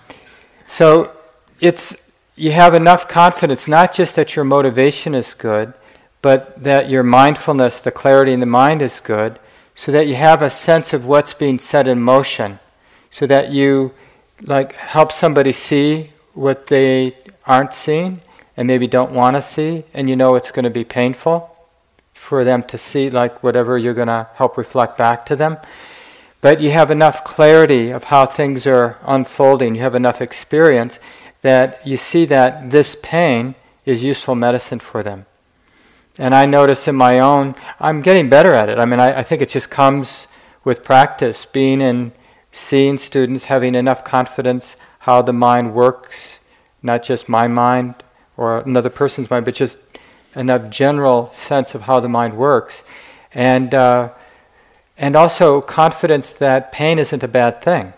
so 0.65 1.15
it's 1.59 1.95
you 2.35 2.51
have 2.51 2.73
enough 2.73 3.07
confidence, 3.07 3.67
not 3.67 3.93
just 3.93 4.15
that 4.15 4.35
your 4.35 4.43
motivation 4.43 5.13
is 5.13 5.35
good, 5.35 5.75
but 6.23 6.63
that 6.63 6.89
your 6.89 7.03
mindfulness, 7.03 7.79
the 7.79 7.91
clarity 7.91 8.33
in 8.33 8.39
the 8.39 8.47
mind 8.47 8.81
is 8.81 8.99
good, 8.99 9.37
so 9.75 9.91
that 9.91 10.07
you 10.07 10.15
have 10.15 10.41
a 10.41 10.49
sense 10.49 10.93
of 10.93 11.05
what's 11.05 11.35
being 11.35 11.59
set 11.59 11.87
in 11.87 12.01
motion, 12.01 12.59
so 13.11 13.27
that 13.27 13.51
you 13.51 13.91
like 14.41 14.73
help 14.73 15.11
somebody 15.11 15.51
see 15.51 16.09
what 16.33 16.65
they 16.67 17.15
aren't 17.45 17.75
seeing 17.75 18.19
and 18.61 18.67
maybe 18.67 18.85
don't 18.85 19.11
want 19.11 19.35
to 19.35 19.41
see, 19.41 19.85
and 19.91 20.07
you 20.07 20.15
know 20.15 20.35
it's 20.35 20.51
going 20.51 20.65
to 20.65 20.69
be 20.69 20.83
painful 20.83 21.49
for 22.13 22.43
them 22.43 22.61
to 22.61 22.77
see, 22.77 23.09
like 23.09 23.41
whatever 23.41 23.75
you're 23.75 23.95
going 23.95 24.07
to 24.07 24.27
help 24.35 24.55
reflect 24.55 24.99
back 24.99 25.25
to 25.25 25.35
them. 25.35 25.57
But 26.41 26.61
you 26.61 26.69
have 26.69 26.91
enough 26.91 27.23
clarity 27.23 27.89
of 27.89 28.03
how 28.03 28.27
things 28.27 28.67
are 28.67 28.99
unfolding, 29.01 29.73
you 29.73 29.81
have 29.81 29.95
enough 29.95 30.21
experience 30.21 30.99
that 31.41 31.81
you 31.87 31.97
see 31.97 32.23
that 32.25 32.69
this 32.69 32.95
pain 33.01 33.55
is 33.83 34.03
useful 34.03 34.35
medicine 34.35 34.77
for 34.77 35.01
them. 35.01 35.25
And 36.19 36.35
I 36.35 36.45
notice 36.45 36.87
in 36.87 36.95
my 36.95 37.17
own, 37.17 37.55
I'm 37.79 38.03
getting 38.03 38.29
better 38.29 38.53
at 38.53 38.69
it. 38.69 38.77
I 38.77 38.85
mean, 38.85 38.99
I, 38.99 39.21
I 39.21 39.23
think 39.23 39.41
it 39.41 39.49
just 39.49 39.71
comes 39.71 40.27
with 40.63 40.83
practice, 40.83 41.45
being 41.45 41.81
in, 41.81 42.11
seeing 42.51 42.99
students, 42.99 43.45
having 43.45 43.73
enough 43.73 44.05
confidence 44.05 44.77
how 44.99 45.23
the 45.23 45.33
mind 45.33 45.73
works, 45.73 46.37
not 46.83 47.01
just 47.01 47.27
my 47.27 47.47
mind 47.47 48.03
or 48.41 48.59
another 48.59 48.89
person's 48.89 49.29
mind, 49.29 49.45
but 49.45 49.53
just 49.53 49.77
enough 50.35 50.69
general 50.69 51.29
sense 51.31 51.75
of 51.75 51.83
how 51.83 51.99
the 51.99 52.09
mind 52.09 52.35
works, 52.35 52.83
and 53.33 53.73
uh, 53.75 54.09
and 54.97 55.15
also 55.15 55.61
confidence 55.61 56.31
that 56.31 56.71
pain 56.71 56.97
isn't 56.97 57.23
a 57.23 57.27
bad 57.27 57.61
thing. 57.61 57.93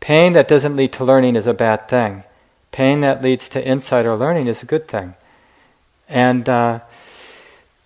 Pain 0.00 0.34
that 0.34 0.46
doesn't 0.46 0.76
lead 0.76 0.92
to 0.92 1.04
learning 1.04 1.36
is 1.36 1.46
a 1.46 1.54
bad 1.54 1.88
thing. 1.88 2.24
Pain 2.70 3.00
that 3.00 3.22
leads 3.22 3.48
to 3.48 3.66
insight 3.66 4.04
or 4.04 4.16
learning 4.16 4.46
is 4.46 4.62
a 4.62 4.66
good 4.66 4.86
thing. 4.86 5.14
And 6.06 6.46
uh, 6.48 6.80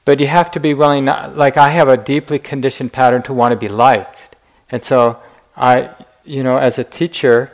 but 0.05 0.18
you 0.18 0.26
have 0.26 0.51
to 0.53 0.61
be 0.61 0.74
willing. 0.74 1.05
Not, 1.05 1.36
like 1.36 1.57
I 1.57 1.68
have 1.68 1.89
a 1.89 1.97
deeply 1.97 2.41
conditioned 2.41 2.93
pattern 2.93 3.22
to 3.22 3.32
want 3.32 3.53
to 3.53 3.57
be 3.57 3.68
liked, 3.68 4.34
and 4.70 4.82
so 4.82 5.18
I, 5.57 5.91
you 6.24 6.43
know, 6.43 6.57
as 6.57 6.78
a 6.78 6.84
teacher, 6.84 7.53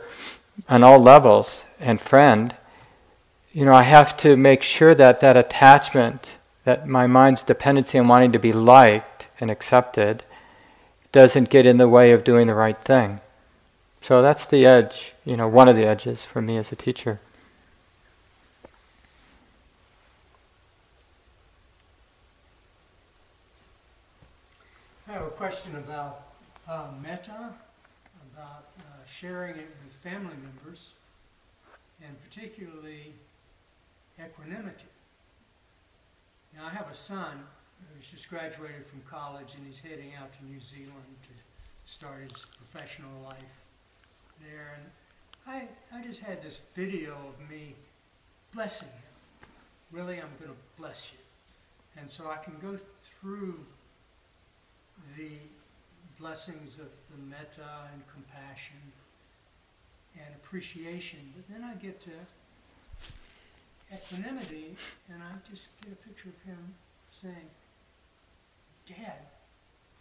on 0.67 0.83
all 0.83 0.99
levels 0.99 1.65
and 1.79 2.01
friend, 2.01 2.55
you 3.55 3.63
know, 3.63 3.71
I 3.71 3.83
have 3.83 4.17
to 4.17 4.35
make 4.35 4.61
sure 4.61 4.93
that 4.95 5.21
that 5.21 5.37
attachment, 5.37 6.35
that 6.65 6.89
my 6.89 7.07
mind's 7.07 7.41
dependency 7.41 7.97
on 7.97 8.09
wanting 8.09 8.33
to 8.33 8.39
be 8.39 8.51
liked 8.51 9.29
and 9.39 9.49
accepted, 9.49 10.25
doesn't 11.13 11.49
get 11.49 11.65
in 11.65 11.77
the 11.77 11.87
way 11.87 12.11
of 12.11 12.25
doing 12.25 12.47
the 12.47 12.53
right 12.53 12.77
thing. 12.77 13.21
So 14.01 14.21
that's 14.21 14.45
the 14.45 14.65
edge, 14.65 15.13
you 15.23 15.37
know, 15.37 15.47
one 15.47 15.69
of 15.69 15.77
the 15.77 15.85
edges 15.85 16.25
for 16.25 16.41
me 16.41 16.57
as 16.57 16.73
a 16.73 16.75
teacher. 16.75 17.21
I 25.07 25.13
have 25.13 25.21
a 25.21 25.29
question 25.29 25.77
about 25.77 26.23
uh, 26.67 26.87
metta, 27.01 27.53
about 28.33 28.65
uh, 28.79 28.83
sharing 29.09 29.55
it 29.55 29.69
with 29.85 29.93
family 30.03 30.35
members, 30.43 30.91
and 32.05 32.13
particularly 32.29 33.13
equanimity. 34.45 34.85
I 36.61 36.69
have 36.69 36.89
a 36.89 36.93
son 36.93 37.43
who's 37.93 38.07
just 38.07 38.29
graduated 38.29 38.85
from 38.85 39.01
college 39.09 39.53
and 39.57 39.65
he's 39.67 39.79
heading 39.79 40.11
out 40.19 40.29
to 40.39 40.45
New 40.45 40.59
Zealand 40.59 41.15
to 41.23 41.91
start 41.91 42.31
his 42.31 42.45
professional 42.45 43.11
life 43.23 43.37
there. 44.41 44.77
And 44.77 44.85
I, 45.93 45.97
I 45.97 46.01
just 46.01 46.21
had 46.21 46.41
this 46.41 46.61
video 46.75 47.13
of 47.13 47.49
me 47.49 47.75
blessing 48.53 48.87
him. 48.87 49.49
Really, 49.91 50.15
I'm 50.15 50.31
going 50.39 50.51
to 50.51 50.81
bless 50.81 51.11
you. 51.11 51.19
And 51.99 52.09
so 52.09 52.29
I 52.29 52.37
can 52.43 52.53
go 52.61 52.77
through 53.19 53.59
the 55.17 55.31
blessings 56.19 56.79
of 56.79 56.87
the 57.11 57.21
metta 57.29 57.89
and 57.91 58.01
compassion 58.13 58.77
and 60.15 60.33
appreciation, 60.35 61.19
but 61.35 61.53
then 61.53 61.63
I 61.69 61.75
get 61.75 61.99
to 62.01 62.11
equanimity, 63.93 64.75
and 65.09 65.21
I 65.21 65.31
just 65.49 65.69
get 65.81 65.93
a 65.93 65.95
picture 65.95 66.29
of 66.29 66.47
him 66.47 66.73
saying, 67.11 67.49
Dad, 68.85 69.25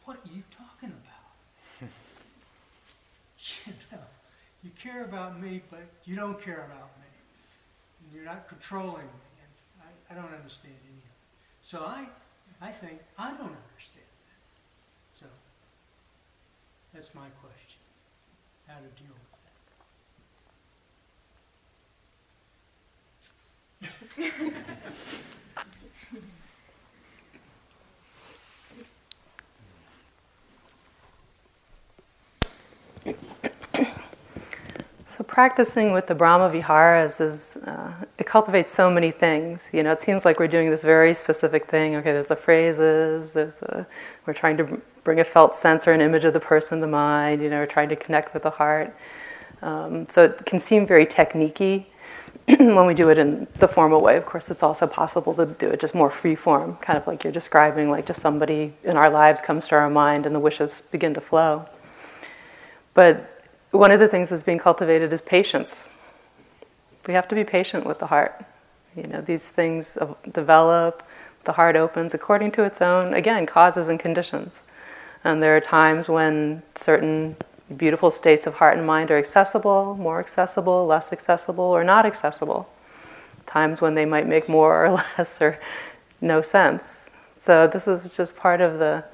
what 0.04 0.16
are 0.16 0.34
you 0.34 0.42
talking 0.50 0.92
about? 0.92 1.90
you 3.66 3.72
know, 3.92 3.98
you 4.62 4.70
care 4.80 5.04
about 5.04 5.40
me, 5.40 5.62
but 5.70 5.84
you 6.04 6.16
don't 6.16 6.40
care 6.40 6.64
about 6.64 6.90
me. 6.98 7.08
And 8.00 8.14
you're 8.14 8.24
not 8.24 8.48
controlling 8.48 9.06
me. 9.06 9.28
And 9.40 9.82
I, 9.82 10.12
I 10.12 10.22
don't 10.22 10.34
understand 10.34 10.74
any 10.84 10.98
of 10.98 11.04
it. 11.04 11.18
So 11.62 11.80
I, 11.80 12.08
I 12.60 12.70
think 12.70 13.00
I 13.18 13.30
don't 13.30 13.56
understand 13.72 14.04
that. 14.04 14.42
So 15.12 15.26
that's 16.92 17.14
my 17.14 17.28
question. 17.40 17.80
How 18.66 18.76
to 18.76 19.02
deal 19.02 19.12
with 19.12 19.23
So 35.16 35.22
practicing 35.22 35.92
with 35.92 36.08
the 36.08 36.14
Brahma 36.14 36.48
Viharas 36.50 37.20
is 37.20 37.56
uh, 37.64 37.92
it 38.18 38.26
cultivates 38.26 38.72
so 38.72 38.90
many 38.90 39.12
things. 39.12 39.70
You 39.72 39.84
know, 39.84 39.92
it 39.92 40.00
seems 40.00 40.24
like 40.24 40.40
we're 40.40 40.48
doing 40.48 40.70
this 40.70 40.82
very 40.82 41.14
specific 41.14 41.66
thing. 41.66 41.94
Okay, 41.94 42.10
there's 42.10 42.26
the 42.26 42.34
phrases. 42.34 43.32
There's 43.32 43.56
the 43.56 43.86
we're 44.26 44.34
trying 44.34 44.56
to 44.56 44.80
bring 45.04 45.20
a 45.20 45.24
felt 45.24 45.54
sense 45.54 45.86
or 45.86 45.92
an 45.92 46.00
image 46.00 46.24
of 46.24 46.32
the 46.32 46.40
person 46.40 46.80
to 46.80 46.88
mind. 46.88 47.42
You 47.42 47.48
know, 47.48 47.60
we're 47.60 47.66
trying 47.66 47.90
to 47.90 47.96
connect 47.96 48.34
with 48.34 48.42
the 48.42 48.50
heart. 48.50 48.92
Um, 49.62 50.08
so 50.10 50.24
it 50.24 50.44
can 50.46 50.58
seem 50.58 50.84
very 50.84 51.06
techniquey, 51.06 51.86
when 52.58 52.84
we 52.84 52.92
do 52.92 53.08
it 53.08 53.16
in 53.16 53.46
the 53.54 53.68
formal 53.68 54.02
way, 54.02 54.16
of 54.18 54.26
course, 54.26 54.50
it's 54.50 54.62
also 54.62 54.86
possible 54.86 55.32
to 55.34 55.46
do 55.46 55.70
it 55.70 55.80
just 55.80 55.94
more 55.94 56.10
free 56.10 56.34
form, 56.34 56.76
kind 56.76 56.98
of 56.98 57.06
like 57.06 57.24
you're 57.24 57.32
describing, 57.32 57.90
like 57.90 58.04
just 58.04 58.20
somebody 58.20 58.74
in 58.84 58.98
our 58.98 59.08
lives 59.08 59.40
comes 59.40 59.66
to 59.68 59.74
our 59.74 59.88
mind 59.88 60.26
and 60.26 60.34
the 60.34 60.40
wishes 60.40 60.82
begin 60.90 61.14
to 61.14 61.22
flow. 61.22 61.66
But 62.92 63.48
one 63.70 63.90
of 63.90 63.98
the 63.98 64.08
things 64.08 64.28
that's 64.28 64.42
being 64.42 64.58
cultivated 64.58 65.10
is 65.12 65.22
patience. 65.22 65.88
We 67.06 67.14
have 67.14 67.28
to 67.28 67.34
be 67.34 67.44
patient 67.44 67.86
with 67.86 67.98
the 67.98 68.06
heart. 68.06 68.44
You 68.94 69.04
know, 69.04 69.20
these 69.22 69.48
things 69.48 69.96
develop, 70.30 71.02
the 71.44 71.52
heart 71.52 71.76
opens 71.76 72.12
according 72.12 72.52
to 72.52 72.64
its 72.64 72.82
own, 72.82 73.14
again, 73.14 73.46
causes 73.46 73.88
and 73.88 73.98
conditions. 73.98 74.64
And 75.24 75.42
there 75.42 75.56
are 75.56 75.60
times 75.60 76.08
when 76.08 76.62
certain 76.74 77.36
Beautiful 77.74 78.10
states 78.10 78.46
of 78.46 78.54
heart 78.54 78.76
and 78.76 78.86
mind 78.86 79.10
are 79.10 79.18
accessible, 79.18 79.96
more 79.96 80.20
accessible, 80.20 80.86
less 80.86 81.12
accessible, 81.12 81.64
or 81.64 81.82
not 81.84 82.04
accessible. 82.04 82.68
Times 83.46 83.80
when 83.80 83.94
they 83.94 84.04
might 84.04 84.26
make 84.26 84.48
more 84.48 84.84
or 84.84 84.90
less 85.18 85.40
or 85.40 85.58
no 86.20 86.42
sense. 86.42 87.06
So 87.38 87.66
this 87.66 87.86
is 87.86 88.16
just 88.16 88.36
part 88.36 88.60
of 88.60 88.78
the 88.78 89.04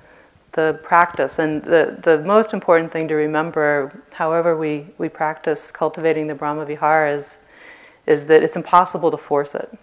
the 0.52 0.78
practice. 0.82 1.38
And 1.38 1.62
the, 1.62 1.98
the 2.02 2.18
most 2.18 2.52
important 2.52 2.92
thing 2.92 3.08
to 3.08 3.14
remember, 3.14 4.02
however 4.12 4.56
we, 4.56 4.86
we 4.98 5.08
practice 5.08 5.70
cultivating 5.70 6.26
the 6.26 6.34
Brahma 6.34 6.64
Vihara, 6.66 7.12
is, 7.12 7.38
is 8.06 8.26
that 8.26 8.42
it's 8.42 8.56
impossible 8.56 9.10
to 9.10 9.16
force 9.16 9.54
it. 9.54 9.76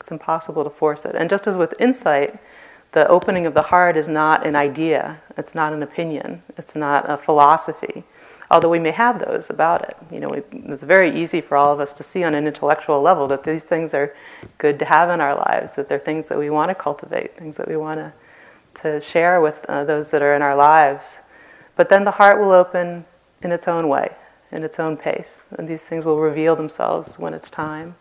It's 0.00 0.10
impossible 0.10 0.64
to 0.64 0.70
force 0.70 1.04
it. 1.04 1.14
And 1.14 1.28
just 1.28 1.46
as 1.46 1.56
with 1.56 1.74
insight, 1.78 2.38
the 2.92 3.06
opening 3.08 3.46
of 3.46 3.54
the 3.54 3.62
heart 3.62 3.96
is 3.96 4.08
not 4.08 4.46
an 4.46 4.56
idea, 4.56 5.20
it's 5.36 5.54
not 5.54 5.72
an 5.72 5.82
opinion, 5.82 6.42
it's 6.56 6.74
not 6.74 7.08
a 7.08 7.16
philosophy. 7.16 8.04
Although 8.50 8.70
we 8.70 8.78
may 8.78 8.92
have 8.92 9.18
those 9.18 9.50
about 9.50 9.82
it. 9.82 9.96
You 10.10 10.20
know, 10.20 10.30
we, 10.30 10.42
it's 10.72 10.82
very 10.82 11.14
easy 11.14 11.42
for 11.42 11.56
all 11.56 11.70
of 11.70 11.80
us 11.80 11.92
to 11.94 12.02
see 12.02 12.24
on 12.24 12.34
an 12.34 12.46
intellectual 12.46 13.02
level 13.02 13.28
that 13.28 13.44
these 13.44 13.62
things 13.62 13.92
are 13.92 14.14
good 14.56 14.78
to 14.78 14.86
have 14.86 15.10
in 15.10 15.20
our 15.20 15.34
lives, 15.34 15.74
that 15.74 15.90
they're 15.90 15.98
things 15.98 16.28
that 16.28 16.38
we 16.38 16.48
want 16.48 16.70
to 16.70 16.74
cultivate, 16.74 17.36
things 17.36 17.58
that 17.58 17.68
we 17.68 17.76
want 17.76 17.98
to 17.98 18.12
to 18.82 19.00
share 19.00 19.40
with 19.40 19.64
uh, 19.68 19.84
those 19.84 20.10
that 20.10 20.22
are 20.22 20.34
in 20.34 20.42
our 20.42 20.56
lives. 20.56 21.18
But 21.76 21.88
then 21.88 22.04
the 22.04 22.12
heart 22.12 22.40
will 22.40 22.52
open 22.52 23.04
in 23.42 23.52
its 23.52 23.68
own 23.68 23.88
way, 23.88 24.12
in 24.50 24.62
its 24.62 24.78
own 24.78 24.96
pace, 24.96 25.46
and 25.58 25.68
these 25.68 25.82
things 25.82 26.04
will 26.04 26.18
reveal 26.18 26.56
themselves 26.56 27.18
when 27.18 27.34
it's 27.34 27.50
time. 27.50 27.96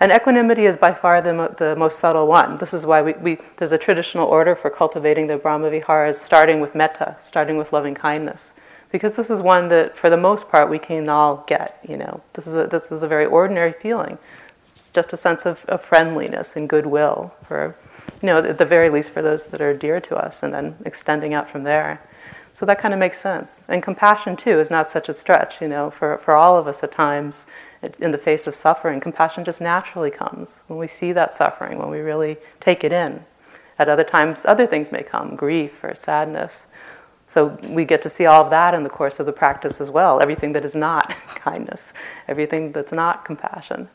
And 0.00 0.12
equanimity 0.12 0.64
is 0.66 0.76
by 0.76 0.92
far 0.92 1.20
the, 1.20 1.32
mo- 1.32 1.54
the 1.56 1.76
most 1.76 1.98
subtle 1.98 2.26
one. 2.26 2.56
This 2.56 2.74
is 2.74 2.84
why 2.84 3.02
we, 3.02 3.12
we, 3.14 3.38
there's 3.56 3.72
a 3.72 3.78
traditional 3.78 4.26
order 4.26 4.54
for 4.54 4.70
cultivating 4.70 5.26
the 5.26 5.36
Brahma 5.36 5.70
Viharas, 5.70 6.16
starting 6.20 6.60
with 6.60 6.74
metta, 6.74 7.16
starting 7.20 7.56
with 7.56 7.72
loving 7.72 7.94
kindness. 7.94 8.54
Because 8.90 9.16
this 9.16 9.30
is 9.30 9.42
one 9.42 9.68
that, 9.68 9.96
for 9.96 10.10
the 10.10 10.16
most 10.16 10.48
part, 10.48 10.70
we 10.70 10.78
can 10.78 11.08
all 11.08 11.44
get. 11.46 11.80
You 11.88 11.96
know, 11.96 12.22
this 12.34 12.46
is 12.46 12.54
a, 12.54 12.66
this 12.66 12.92
is 12.92 13.02
a 13.02 13.08
very 13.08 13.26
ordinary 13.26 13.72
feeling. 13.72 14.18
It's 14.68 14.90
just 14.90 15.12
a 15.12 15.16
sense 15.16 15.46
of, 15.46 15.64
of 15.66 15.80
friendliness 15.80 16.56
and 16.56 16.68
goodwill 16.68 17.32
for 17.42 17.76
you 18.22 18.26
know, 18.26 18.38
at 18.38 18.58
the 18.58 18.64
very 18.64 18.88
least 18.88 19.10
for 19.10 19.22
those 19.22 19.46
that 19.46 19.60
are 19.60 19.74
dear 19.74 20.00
to 20.00 20.16
us, 20.16 20.42
and 20.42 20.52
then 20.52 20.76
extending 20.84 21.34
out 21.34 21.48
from 21.48 21.64
there. 21.64 22.00
So 22.52 22.64
that 22.66 22.78
kind 22.78 22.94
of 22.94 23.00
makes 23.00 23.20
sense. 23.20 23.64
And 23.68 23.82
compassion, 23.82 24.36
too, 24.36 24.60
is 24.60 24.70
not 24.70 24.88
such 24.88 25.08
a 25.08 25.14
stretch. 25.14 25.60
You 25.60 25.68
know, 25.68 25.90
for, 25.90 26.18
for 26.18 26.36
all 26.36 26.56
of 26.56 26.66
us 26.66 26.82
at 26.82 26.92
times, 26.92 27.46
in 27.98 28.10
the 28.10 28.18
face 28.18 28.46
of 28.46 28.54
suffering, 28.54 29.00
compassion 29.00 29.44
just 29.44 29.60
naturally 29.60 30.10
comes 30.10 30.60
when 30.66 30.78
we 30.78 30.86
see 30.86 31.12
that 31.12 31.34
suffering, 31.34 31.78
when 31.78 31.90
we 31.90 31.98
really 31.98 32.36
take 32.60 32.84
it 32.84 32.92
in. 32.92 33.24
At 33.78 33.88
other 33.88 34.04
times, 34.04 34.44
other 34.44 34.66
things 34.66 34.92
may 34.92 35.02
come 35.02 35.34
grief 35.34 35.82
or 35.82 35.94
sadness. 35.94 36.66
So 37.26 37.58
we 37.62 37.84
get 37.84 38.02
to 38.02 38.08
see 38.08 38.26
all 38.26 38.44
of 38.44 38.50
that 38.50 38.74
in 38.74 38.82
the 38.82 38.90
course 38.90 39.18
of 39.18 39.26
the 39.26 39.32
practice 39.32 39.80
as 39.80 39.90
well 39.90 40.20
everything 40.20 40.52
that 40.52 40.64
is 40.64 40.74
not 40.74 41.10
kindness, 41.34 41.92
everything 42.28 42.72
that's 42.72 42.92
not 42.92 43.24
compassion. 43.24 43.88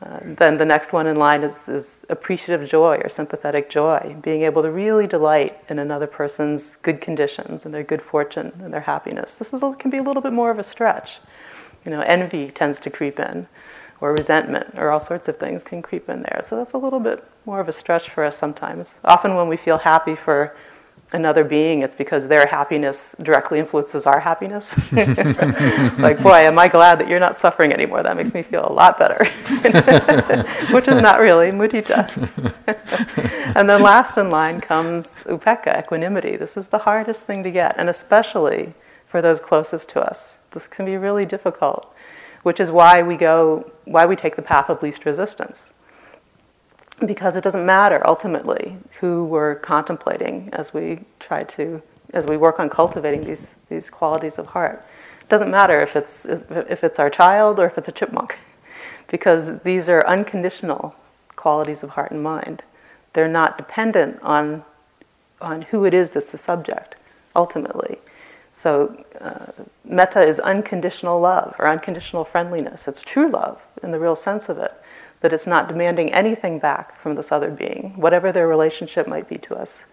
Uh, 0.00 0.20
then 0.22 0.58
the 0.58 0.64
next 0.64 0.92
one 0.92 1.08
in 1.08 1.16
line 1.16 1.42
is, 1.42 1.68
is, 1.68 2.06
appreciative 2.08 2.68
joy 2.68 3.00
or 3.02 3.08
sympathetic 3.08 3.68
joy, 3.68 4.16
being 4.22 4.42
able 4.42 4.62
to 4.62 4.70
really 4.70 5.08
delight 5.08 5.58
in 5.68 5.80
another 5.80 6.06
person's 6.06 6.76
good 6.76 7.00
conditions 7.00 7.64
and 7.64 7.74
their 7.74 7.82
good 7.82 8.00
fortune 8.00 8.52
and 8.62 8.72
their 8.72 8.82
happiness. 8.82 9.38
This 9.38 9.52
is, 9.52 9.60
can 9.76 9.90
be 9.90 9.96
a 9.96 10.02
little 10.02 10.22
bit 10.22 10.32
more 10.32 10.52
of 10.52 10.58
a 10.60 10.62
stretch. 10.62 11.18
You 11.88 11.94
know, 11.94 12.02
envy 12.02 12.50
tends 12.50 12.78
to 12.80 12.90
creep 12.90 13.18
in, 13.18 13.46
or 13.98 14.12
resentment, 14.12 14.74
or 14.76 14.90
all 14.90 15.00
sorts 15.00 15.26
of 15.26 15.38
things 15.38 15.64
can 15.64 15.80
creep 15.80 16.06
in 16.06 16.20
there. 16.20 16.42
So 16.44 16.54
that's 16.56 16.74
a 16.74 16.76
little 16.76 17.00
bit 17.00 17.24
more 17.46 17.60
of 17.60 17.68
a 17.68 17.72
stretch 17.72 18.10
for 18.10 18.24
us 18.24 18.36
sometimes. 18.36 18.96
Often 19.04 19.36
when 19.36 19.48
we 19.48 19.56
feel 19.56 19.78
happy 19.78 20.14
for 20.14 20.54
another 21.12 21.44
being, 21.44 21.80
it's 21.80 21.94
because 21.94 22.28
their 22.28 22.46
happiness 22.46 23.16
directly 23.22 23.58
influences 23.58 24.04
our 24.04 24.20
happiness. 24.20 24.76
like, 24.92 26.22
boy, 26.22 26.40
am 26.44 26.58
I 26.58 26.68
glad 26.68 27.00
that 27.00 27.08
you're 27.08 27.20
not 27.20 27.38
suffering 27.38 27.72
anymore. 27.72 28.02
That 28.02 28.18
makes 28.18 28.34
me 28.34 28.42
feel 28.42 28.68
a 28.68 28.70
lot 28.70 28.98
better. 28.98 29.24
Which 30.70 30.88
is 30.88 31.00
not 31.00 31.20
really 31.20 31.52
mudita. 31.52 32.04
and 33.56 33.66
then 33.66 33.82
last 33.82 34.18
in 34.18 34.28
line 34.28 34.60
comes 34.60 35.24
upekkha, 35.24 35.78
equanimity. 35.78 36.36
This 36.36 36.58
is 36.58 36.68
the 36.68 36.80
hardest 36.80 37.22
thing 37.24 37.42
to 37.44 37.50
get, 37.50 37.76
and 37.78 37.88
especially 37.88 38.74
for 39.08 39.22
those 39.22 39.40
closest 39.40 39.88
to 39.88 40.00
us. 40.00 40.38
This 40.52 40.68
can 40.68 40.84
be 40.84 40.96
really 40.96 41.24
difficult, 41.24 41.92
which 42.42 42.60
is 42.60 42.70
why 42.70 43.02
we 43.02 43.16
go, 43.16 43.70
why 43.86 44.04
we 44.04 44.14
take 44.14 44.36
the 44.36 44.42
path 44.42 44.68
of 44.68 44.82
least 44.82 45.04
resistance. 45.06 45.70
Because 47.04 47.36
it 47.36 47.42
doesn't 47.42 47.64
matter 47.64 48.06
ultimately 48.06 48.76
who 49.00 49.24
we're 49.24 49.54
contemplating 49.54 50.50
as 50.52 50.74
we 50.74 51.00
try 51.18 51.42
to 51.44 51.82
as 52.12 52.26
we 52.26 52.36
work 52.36 52.58
on 52.58 52.68
cultivating 52.68 53.24
these 53.24 53.56
these 53.68 53.88
qualities 53.88 54.38
of 54.38 54.48
heart. 54.48 54.84
It 55.22 55.28
doesn't 55.28 55.50
matter 55.50 55.80
if 55.80 55.96
it's 55.96 56.26
if 56.26 56.84
it's 56.84 56.98
our 56.98 57.08
child 57.08 57.58
or 57.58 57.66
if 57.66 57.78
it's 57.78 57.88
a 57.88 57.92
chipmunk 57.92 58.36
because 59.06 59.60
these 59.60 59.88
are 59.88 60.06
unconditional 60.06 60.94
qualities 61.36 61.82
of 61.82 61.90
heart 61.90 62.10
and 62.10 62.22
mind. 62.22 62.62
They're 63.12 63.28
not 63.28 63.56
dependent 63.56 64.20
on 64.22 64.64
on 65.40 65.62
who 65.62 65.84
it 65.84 65.94
is 65.94 66.12
that's 66.12 66.32
the 66.32 66.38
subject 66.38 66.96
ultimately 67.36 67.98
so 68.58 69.04
uh, 69.20 69.64
metta 69.84 70.20
is 70.20 70.40
unconditional 70.40 71.20
love 71.20 71.54
or 71.58 71.68
unconditional 71.68 72.24
friendliness 72.24 72.88
it's 72.88 73.02
true 73.02 73.30
love 73.30 73.64
in 73.82 73.92
the 73.92 74.00
real 74.00 74.16
sense 74.16 74.48
of 74.48 74.58
it 74.58 74.72
that 75.20 75.32
it's 75.32 75.46
not 75.46 75.68
demanding 75.68 76.12
anything 76.12 76.58
back 76.58 77.00
from 77.00 77.14
this 77.14 77.32
other 77.32 77.50
being, 77.50 77.94
whatever 77.96 78.30
their 78.30 78.46
relationship 78.46 79.08
might 79.08 79.28
be 79.28 79.36
to 79.38 79.56
us. 79.56 79.84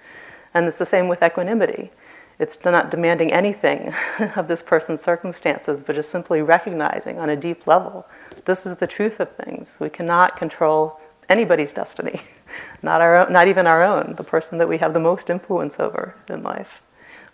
And 0.54 0.68
it's 0.68 0.78
the 0.78 0.86
same 0.86 1.08
with 1.08 1.24
equanimity. 1.24 1.92
It's 2.38 2.64
not 2.64 2.92
demanding 2.92 3.32
anything 3.32 3.94
of 4.36 4.48
this 4.48 4.62
person's 4.62 5.02
circumstances, 5.02 5.82
but 5.82 5.96
just 5.96 6.12
simply 6.12 6.42
recognizing 6.42 7.18
on 7.20 7.30
a 7.30 7.36
deep 7.36 7.66
level 7.68 8.06
this 8.44 8.66
is 8.66 8.76
the 8.76 8.86
truth 8.86 9.20
of 9.20 9.32
things. 9.32 9.78
We 9.80 9.90
cannot 9.90 10.38
control 10.38 11.00
anybody's 11.28 11.74
destiny, 11.74 12.22
not, 12.84 13.02
our 13.02 13.18
own, 13.18 13.34
not 13.34 13.48
even 13.48 13.66
our 13.66 13.82
own, 13.82 14.16
the 14.18 14.24
person 14.24 14.60
that 14.60 14.70
we 14.70 14.78
have 14.78 14.94
the 14.94 15.00
most 15.00 15.32
influence 15.32 15.80
over 15.80 16.16
in 16.30 16.44
life, 16.44 16.80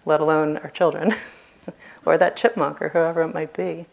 let 0.05 0.21
alone 0.21 0.57
our 0.57 0.69
children, 0.69 1.13
or 2.05 2.17
that 2.17 2.35
chipmunk, 2.35 2.81
or 2.81 2.89
whoever 2.89 3.21
it 3.21 3.33
might 3.33 3.53
be. 3.53 3.85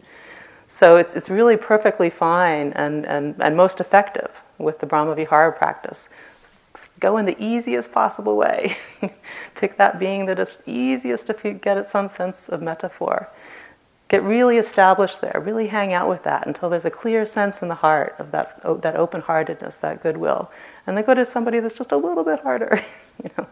So 0.66 0.96
it's, 0.96 1.14
it's 1.14 1.30
really 1.30 1.56
perfectly 1.56 2.10
fine 2.10 2.72
and, 2.74 3.06
and, 3.06 3.34
and 3.40 3.56
most 3.56 3.80
effective 3.80 4.42
with 4.58 4.80
the 4.80 4.86
Brahma 4.86 5.14
Vihara 5.14 5.52
practice. 5.52 6.10
Go 7.00 7.16
in 7.16 7.24
the 7.24 7.42
easiest 7.42 7.90
possible 7.90 8.36
way. 8.36 8.76
Pick 9.54 9.78
that 9.78 9.98
being 9.98 10.26
that 10.26 10.38
is 10.38 10.58
easiest 10.66 11.26
to 11.28 11.52
get 11.54 11.78
at 11.78 11.86
some 11.86 12.06
sense 12.06 12.50
of 12.50 12.60
metaphor. 12.60 13.30
Get 14.08 14.22
really 14.22 14.58
established 14.58 15.22
there. 15.22 15.42
Really 15.44 15.68
hang 15.68 15.92
out 15.92 16.08
with 16.08 16.22
that 16.24 16.46
until 16.46 16.68
there's 16.68 16.84
a 16.84 16.90
clear 16.90 17.24
sense 17.24 17.62
in 17.62 17.68
the 17.68 17.74
heart 17.76 18.14
of 18.18 18.30
that, 18.32 18.60
that 18.82 18.94
open-heartedness, 18.94 19.78
that 19.78 20.02
goodwill. 20.02 20.50
And 20.86 20.96
then 20.96 21.04
go 21.04 21.14
to 21.14 21.24
somebody 21.24 21.60
that's 21.60 21.74
just 21.74 21.92
a 21.92 21.96
little 21.96 22.24
bit 22.24 22.42
harder. 22.42 22.82
you 23.24 23.30
know, 23.36 23.46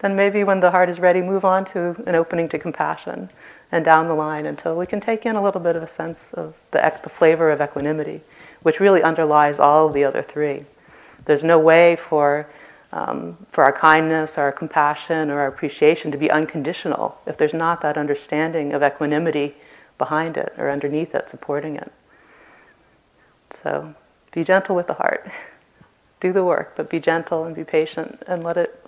then 0.00 0.16
maybe 0.16 0.44
when 0.44 0.60
the 0.60 0.70
heart 0.70 0.88
is 0.88 0.98
ready, 0.98 1.22
move 1.22 1.44
on 1.44 1.64
to 1.66 2.02
an 2.06 2.14
opening 2.14 2.48
to 2.50 2.58
compassion 2.58 3.30
and 3.70 3.84
down 3.84 4.06
the 4.06 4.14
line 4.14 4.46
until 4.46 4.76
we 4.76 4.86
can 4.86 5.00
take 5.00 5.24
in 5.24 5.36
a 5.36 5.42
little 5.42 5.60
bit 5.60 5.76
of 5.76 5.82
a 5.82 5.86
sense 5.86 6.32
of 6.34 6.54
the, 6.72 7.00
the 7.02 7.08
flavor 7.08 7.50
of 7.50 7.60
equanimity, 7.60 8.20
which 8.62 8.80
really 8.80 9.02
underlies 9.02 9.58
all 9.58 9.88
the 9.88 10.04
other 10.04 10.22
three. 10.22 10.64
There's 11.24 11.44
no 11.44 11.58
way 11.58 11.96
for, 11.96 12.48
um, 12.92 13.38
for 13.50 13.64
our 13.64 13.72
kindness, 13.72 14.36
our 14.38 14.52
compassion, 14.52 15.30
or 15.30 15.40
our 15.40 15.46
appreciation 15.46 16.10
to 16.10 16.18
be 16.18 16.30
unconditional 16.30 17.18
if 17.26 17.36
there's 17.36 17.54
not 17.54 17.80
that 17.82 17.96
understanding 17.96 18.72
of 18.72 18.82
equanimity 18.82 19.54
behind 19.98 20.36
it 20.36 20.52
or 20.58 20.68
underneath 20.68 21.14
it, 21.14 21.30
supporting 21.30 21.76
it. 21.76 21.92
So 23.50 23.94
be 24.32 24.44
gentle 24.44 24.74
with 24.74 24.88
the 24.88 24.94
heart. 24.94 25.30
Do 26.20 26.32
the 26.32 26.44
work, 26.44 26.74
but 26.76 26.88
be 26.88 27.00
gentle 27.00 27.44
and 27.44 27.54
be 27.54 27.64
patient 27.64 28.22
and 28.28 28.44
let 28.44 28.56
it 28.56 28.81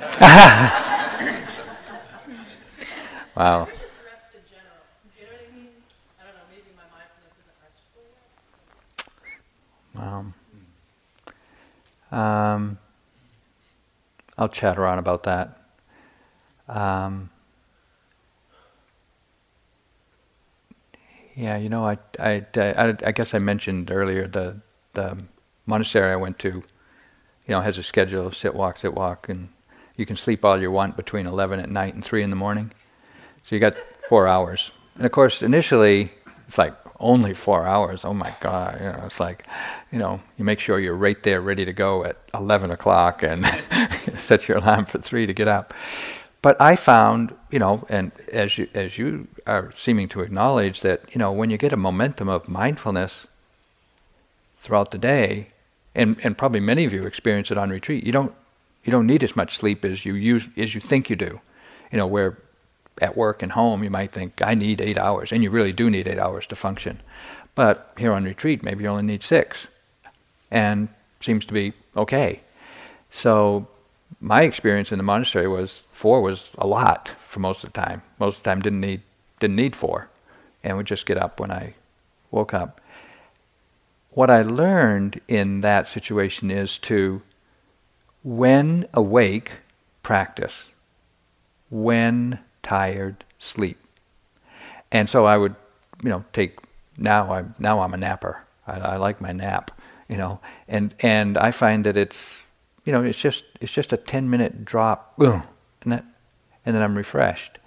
wow. 3.36 3.68
Wow. 9.94 10.32
Um, 12.10 12.78
I'll 14.38 14.48
chat 14.48 14.78
around 14.78 14.98
about 14.98 15.24
that. 15.24 15.58
Um, 16.68 17.30
yeah, 21.36 21.56
you 21.56 21.68
know, 21.68 21.86
I, 21.86 21.98
I, 22.18 22.46
I, 22.56 22.96
I 23.04 23.12
guess 23.12 23.34
I 23.34 23.38
mentioned 23.38 23.90
earlier 23.90 24.26
the 24.26 24.60
the 24.94 25.18
monastery 25.66 26.10
I 26.12 26.16
went 26.16 26.38
to, 26.40 26.48
you 26.48 26.62
know, 27.48 27.60
has 27.60 27.78
a 27.78 27.82
schedule 27.82 28.26
of 28.26 28.36
sit 28.36 28.54
walk, 28.54 28.78
sit 28.78 28.94
walk, 28.94 29.28
and 29.28 29.48
you 30.00 30.06
can 30.06 30.16
sleep 30.16 30.44
all 30.44 30.60
you 30.60 30.72
want 30.72 30.96
between 30.96 31.26
11 31.26 31.60
at 31.60 31.70
night 31.70 31.94
and 31.94 32.04
3 32.04 32.22
in 32.22 32.30
the 32.30 32.36
morning. 32.36 32.72
So 33.44 33.54
you 33.54 33.60
got 33.60 33.76
four 34.08 34.26
hours. 34.26 34.72
And 34.96 35.06
of 35.06 35.12
course, 35.12 35.42
initially, 35.42 36.10
it's 36.48 36.58
like 36.58 36.74
only 36.98 37.32
four 37.34 37.66
hours. 37.66 38.04
Oh 38.04 38.12
my 38.12 38.34
God! 38.40 38.78
You 38.80 38.86
know, 38.86 39.02
it's 39.06 39.20
like, 39.20 39.46
you 39.92 39.98
know, 39.98 40.20
you 40.36 40.44
make 40.44 40.58
sure 40.60 40.80
you're 40.80 40.94
right 40.94 41.22
there, 41.22 41.40
ready 41.40 41.64
to 41.64 41.72
go 41.72 42.04
at 42.04 42.16
11 42.34 42.70
o'clock, 42.70 43.22
and 43.22 43.46
set 44.18 44.48
your 44.48 44.58
alarm 44.58 44.84
for 44.84 44.98
three 44.98 45.26
to 45.26 45.32
get 45.32 45.48
up. 45.48 45.72
But 46.42 46.60
I 46.60 46.74
found, 46.76 47.34
you 47.50 47.58
know, 47.58 47.84
and 47.88 48.12
as 48.32 48.58
you 48.58 48.68
as 48.74 48.98
you 48.98 49.28
are 49.46 49.70
seeming 49.72 50.08
to 50.08 50.20
acknowledge 50.20 50.80
that, 50.80 51.02
you 51.12 51.18
know, 51.18 51.32
when 51.32 51.50
you 51.50 51.56
get 51.56 51.72
a 51.72 51.76
momentum 51.76 52.28
of 52.28 52.48
mindfulness 52.48 53.26
throughout 54.60 54.90
the 54.90 54.98
day, 54.98 55.48
and 55.94 56.16
and 56.24 56.36
probably 56.36 56.60
many 56.60 56.84
of 56.84 56.92
you 56.92 57.02
experience 57.02 57.50
it 57.50 57.58
on 57.58 57.70
retreat, 57.70 58.04
you 58.04 58.12
don't 58.12 58.34
you 58.84 58.90
don't 58.90 59.06
need 59.06 59.22
as 59.22 59.36
much 59.36 59.58
sleep 59.58 59.84
as 59.84 60.04
you 60.04 60.14
use 60.14 60.48
as 60.56 60.74
you 60.74 60.80
think 60.80 61.10
you 61.10 61.16
do. 61.16 61.40
You 61.92 61.98
know, 61.98 62.06
where 62.06 62.38
at 63.00 63.16
work 63.16 63.42
and 63.42 63.52
home, 63.52 63.82
you 63.82 63.90
might 63.90 64.12
think, 64.12 64.42
I 64.42 64.54
need 64.54 64.80
eight 64.80 64.98
hours, 64.98 65.32
and 65.32 65.42
you 65.42 65.50
really 65.50 65.72
do 65.72 65.90
need 65.90 66.06
eight 66.06 66.18
hours 66.18 66.46
to 66.48 66.56
function. 66.56 67.00
But 67.54 67.92
here 67.96 68.12
on 68.12 68.24
retreat, 68.24 68.62
maybe 68.62 68.84
you 68.84 68.90
only 68.90 69.02
need 69.02 69.22
six, 69.22 69.66
and 70.50 70.88
seems 71.20 71.44
to 71.46 71.54
be 71.54 71.72
okay. 71.96 72.40
So 73.10 73.66
my 74.20 74.42
experience 74.42 74.92
in 74.92 74.98
the 74.98 75.04
monastery 75.04 75.48
was 75.48 75.82
four 75.92 76.20
was 76.20 76.50
a 76.58 76.66
lot 76.66 77.14
for 77.24 77.40
most 77.40 77.64
of 77.64 77.72
the 77.72 77.80
time. 77.80 78.02
Most 78.18 78.38
of 78.38 78.42
the 78.42 78.50
time, 78.50 78.60
didn't 78.60 78.80
need 78.80 79.02
didn't 79.40 79.56
need 79.56 79.74
four, 79.74 80.08
and 80.62 80.76
would 80.76 80.86
just 80.86 81.06
get 81.06 81.16
up 81.16 81.40
when 81.40 81.50
I 81.50 81.74
woke 82.30 82.52
up. 82.52 82.80
What 84.10 84.30
I 84.30 84.42
learned 84.42 85.20
in 85.28 85.62
that 85.62 85.88
situation 85.88 86.50
is 86.50 86.78
to, 86.78 87.22
when 88.22 88.86
awake, 88.94 89.52
practice. 90.02 90.64
When 91.70 92.38
tired 92.62 93.24
sleep. 93.38 93.78
And 94.92 95.08
so 95.08 95.24
I 95.24 95.36
would, 95.36 95.54
you 96.02 96.10
know, 96.10 96.24
take 96.32 96.58
now 96.98 97.32
I'm 97.32 97.54
now 97.58 97.80
I'm 97.80 97.94
a 97.94 97.96
napper. 97.96 98.42
I, 98.66 98.78
I 98.78 98.96
like 98.96 99.20
my 99.20 99.32
nap, 99.32 99.70
you 100.08 100.16
know, 100.16 100.40
and 100.68 100.94
and 101.00 101.38
I 101.38 101.50
find 101.50 101.86
that 101.86 101.96
it's, 101.96 102.42
you 102.84 102.92
know, 102.92 103.02
it's 103.02 103.18
just 103.18 103.44
it's 103.60 103.72
just 103.72 103.92
a 103.92 103.96
ten 103.96 104.28
minute 104.28 104.64
drop, 104.64 105.16
boom, 105.16 105.42
and 105.82 105.92
that, 105.92 106.04
and 106.66 106.74
then 106.74 106.82
I'm 106.82 106.96
refreshed. 106.96 107.58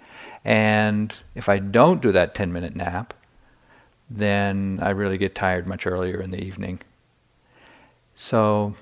And 0.44 1.16
if 1.34 1.48
I 1.48 1.58
don't 1.58 2.02
do 2.02 2.12
that 2.12 2.34
ten 2.34 2.52
minute 2.52 2.76
nap, 2.76 3.14
then 4.10 4.78
I 4.82 4.90
really 4.90 5.16
get 5.18 5.34
tired 5.34 5.66
much 5.66 5.86
earlier 5.86 6.20
in 6.20 6.30
the 6.30 6.42
evening. 6.42 6.80
So 8.16 8.74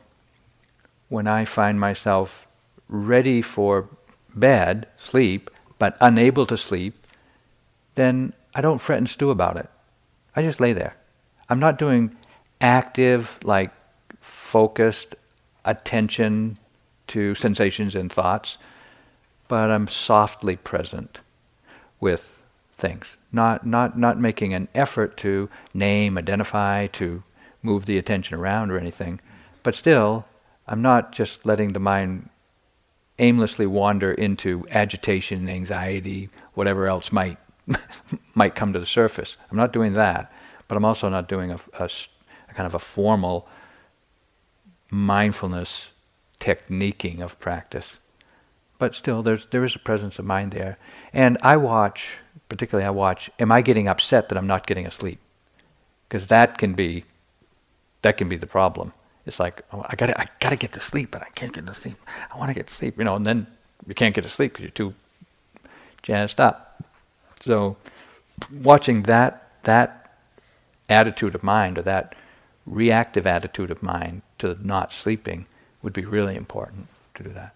when 1.13 1.27
I 1.27 1.45
find 1.45 1.79
myself 1.79 2.47
ready 2.89 3.43
for 3.43 3.87
bed, 4.35 4.87
sleep, 4.97 5.51
but 5.79 5.95
unable 6.01 6.47
to 6.47 6.57
sleep, 6.57 7.07
then 7.97 8.33
I 8.55 8.63
don't 8.63 8.81
fret 8.81 8.97
and 8.97 9.09
stew 9.09 9.29
about 9.29 9.59
it. 9.59 9.69
I 10.35 10.41
just 10.41 10.59
lay 10.59 10.73
there. 10.73 10.97
I'm 11.51 11.59
not 11.61 11.79
doing 11.79 12.17
active, 12.63 13.39
like 13.45 13.73
focused 14.23 15.15
attention 15.67 16.57
to 17.09 17.35
sensations 17.35 17.95
and 17.95 18.11
thoughts, 18.11 18.57
but 19.49 19.71
I'm 19.71 19.89
softly 19.89 20.57
present 20.57 21.19
with 22.01 22.43
things. 22.79 23.19
Not, 23.31 23.67
not, 23.67 23.99
not 23.99 24.19
making 24.19 24.55
an 24.55 24.67
effort 24.75 25.19
to 25.19 25.51
name, 25.75 26.17
identify, 26.17 26.87
to 26.87 27.23
move 27.63 27.85
the 27.85 27.99
attention 27.99 28.39
around 28.39 28.71
or 28.71 28.79
anything, 28.79 29.21
but 29.63 29.75
still, 29.75 30.25
I'm 30.73 30.81
not 30.81 31.12
just 31.12 31.45
letting 31.45 31.75
the 31.75 31.81
mind 31.81 32.31
aimlessly 33.18 33.66
wander 33.66 34.11
into 34.11 34.66
agitation, 34.70 35.47
anxiety, 35.51 36.31
whatever 36.55 36.89
else 36.89 37.12
might 37.12 37.37
might 38.35 38.55
come 38.55 38.73
to 38.73 38.81
the 38.81 38.87
surface. 38.87 39.37
I'm 39.51 39.57
not 39.59 39.75
doing 39.75 39.93
that, 39.93 40.33
but 40.66 40.77
I'm 40.77 40.85
also 40.87 41.11
not 41.11 41.29
doing 41.29 41.51
a, 41.51 41.61
a, 41.79 41.85
a 41.85 42.55
kind 42.55 42.66
of 42.66 42.75
a 42.75 42.79
formal 42.79 43.47
mindfulness 44.91 45.91
techniquing 46.41 47.20
of 47.20 47.39
practice. 47.39 47.99
But 48.79 48.95
still, 48.95 49.23
there's 49.23 49.45
there 49.51 49.66
is 49.66 49.77
a 49.77 49.79
presence 49.79 50.18
of 50.18 50.25
mind 50.25 50.53
there, 50.53 50.79
and 51.12 51.37
I 51.43 51.59
watch. 51.59 52.14
Particularly, 52.49 52.87
I 52.87 52.91
watch. 52.91 53.29
Am 53.39 53.53
I 53.53 53.61
getting 53.61 53.89
upset 53.89 54.31
that 54.31 54.39
I'm 54.39 54.47
not 54.47 54.66
getting 54.66 54.87
asleep? 54.87 55.18
Because 56.09 56.29
that 56.29 56.57
can 56.57 56.73
be 56.73 57.05
that 58.01 58.16
can 58.16 58.31
be 58.31 58.39
the 58.39 58.47
problem. 58.47 58.95
It's 59.27 59.39
like, 59.39 59.62
oh, 59.73 59.85
I 59.89 59.95
gotta, 59.95 60.20
I 60.20 60.27
gotta 60.41 60.57
get 60.57 60.73
to 60.73 60.81
sleep, 60.81 61.11
but 61.11 61.23
I 61.23 61.29
can't 61.35 61.53
get 61.53 61.66
to 61.66 61.75
sleep. 61.75 61.97
I 62.33 62.39
want 62.39 62.49
to 62.49 62.55
get 62.55 62.66
to 62.66 62.75
sleep, 62.75 62.99
you 62.99 63.05
know, 63.05 63.14
and 63.14 63.25
then 63.25 63.47
you 63.87 63.95
can't 63.95 64.14
get 64.14 64.25
to 64.25 64.31
sleep 64.31 64.53
because 64.53 64.64
you're 64.64 64.70
too 64.70 64.95
jazzed 66.03 66.41
up. 66.41 66.83
So, 67.41 67.77
watching 68.51 69.03
that 69.05 69.49
that 69.62 70.03
attitude 70.89 71.35
of 71.35 71.43
mind 71.43 71.79
or 71.79 71.83
that 71.83 72.14
reactive 72.66 73.27
attitude 73.27 73.70
of 73.70 73.83
mind 73.83 74.23
to 74.39 74.57
not 74.61 74.93
sleeping 74.93 75.47
would 75.83 75.93
be 75.93 76.05
really 76.05 76.37
important 76.37 76.89
to 77.14 77.23
do 77.23 77.31
that. 77.31 77.55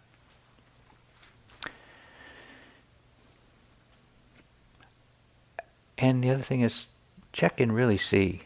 And 5.99 6.23
the 6.23 6.31
other 6.31 6.43
thing 6.43 6.61
is 6.61 6.87
check 7.33 7.61
and 7.61 7.75
really 7.75 7.97
see 7.97 8.43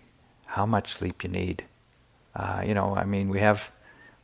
how 0.47 0.67
much 0.67 0.95
sleep 0.95 1.23
you 1.23 1.31
need. 1.31 1.65
Uh, 2.41 2.63
you 2.65 2.73
know, 2.73 2.97
I 2.97 3.05
mean, 3.05 3.29
we 3.29 3.41
have 3.41 3.71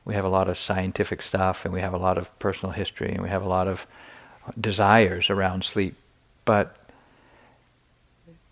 we 0.06 0.14
have 0.14 0.24
a 0.24 0.28
lot 0.28 0.48
of 0.48 0.56
scientific 0.56 1.20
stuff, 1.20 1.66
and 1.66 1.74
we 1.74 1.82
have 1.82 1.92
a 1.92 1.98
lot 1.98 2.16
of 2.16 2.36
personal 2.38 2.72
history, 2.72 3.12
and 3.12 3.22
we 3.22 3.28
have 3.28 3.42
a 3.42 3.48
lot 3.48 3.68
of 3.68 3.86
desires 4.58 5.28
around 5.28 5.64
sleep, 5.64 5.94
but 6.46 6.76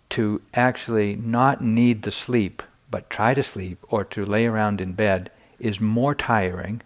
to 0.09 0.39
actually 0.53 1.15
not 1.15 1.63
need 1.63 2.03
the 2.03 2.11
sleep, 2.11 2.61
but 2.91 3.09
try 3.09 3.33
to 3.33 3.41
sleep 3.41 3.79
or 3.89 4.03
to 4.03 4.23
lay 4.23 4.45
around 4.45 4.81
in 4.81 4.93
bed 4.93 5.31
is 5.57 5.81
more 5.81 6.13
tiring 6.13 6.81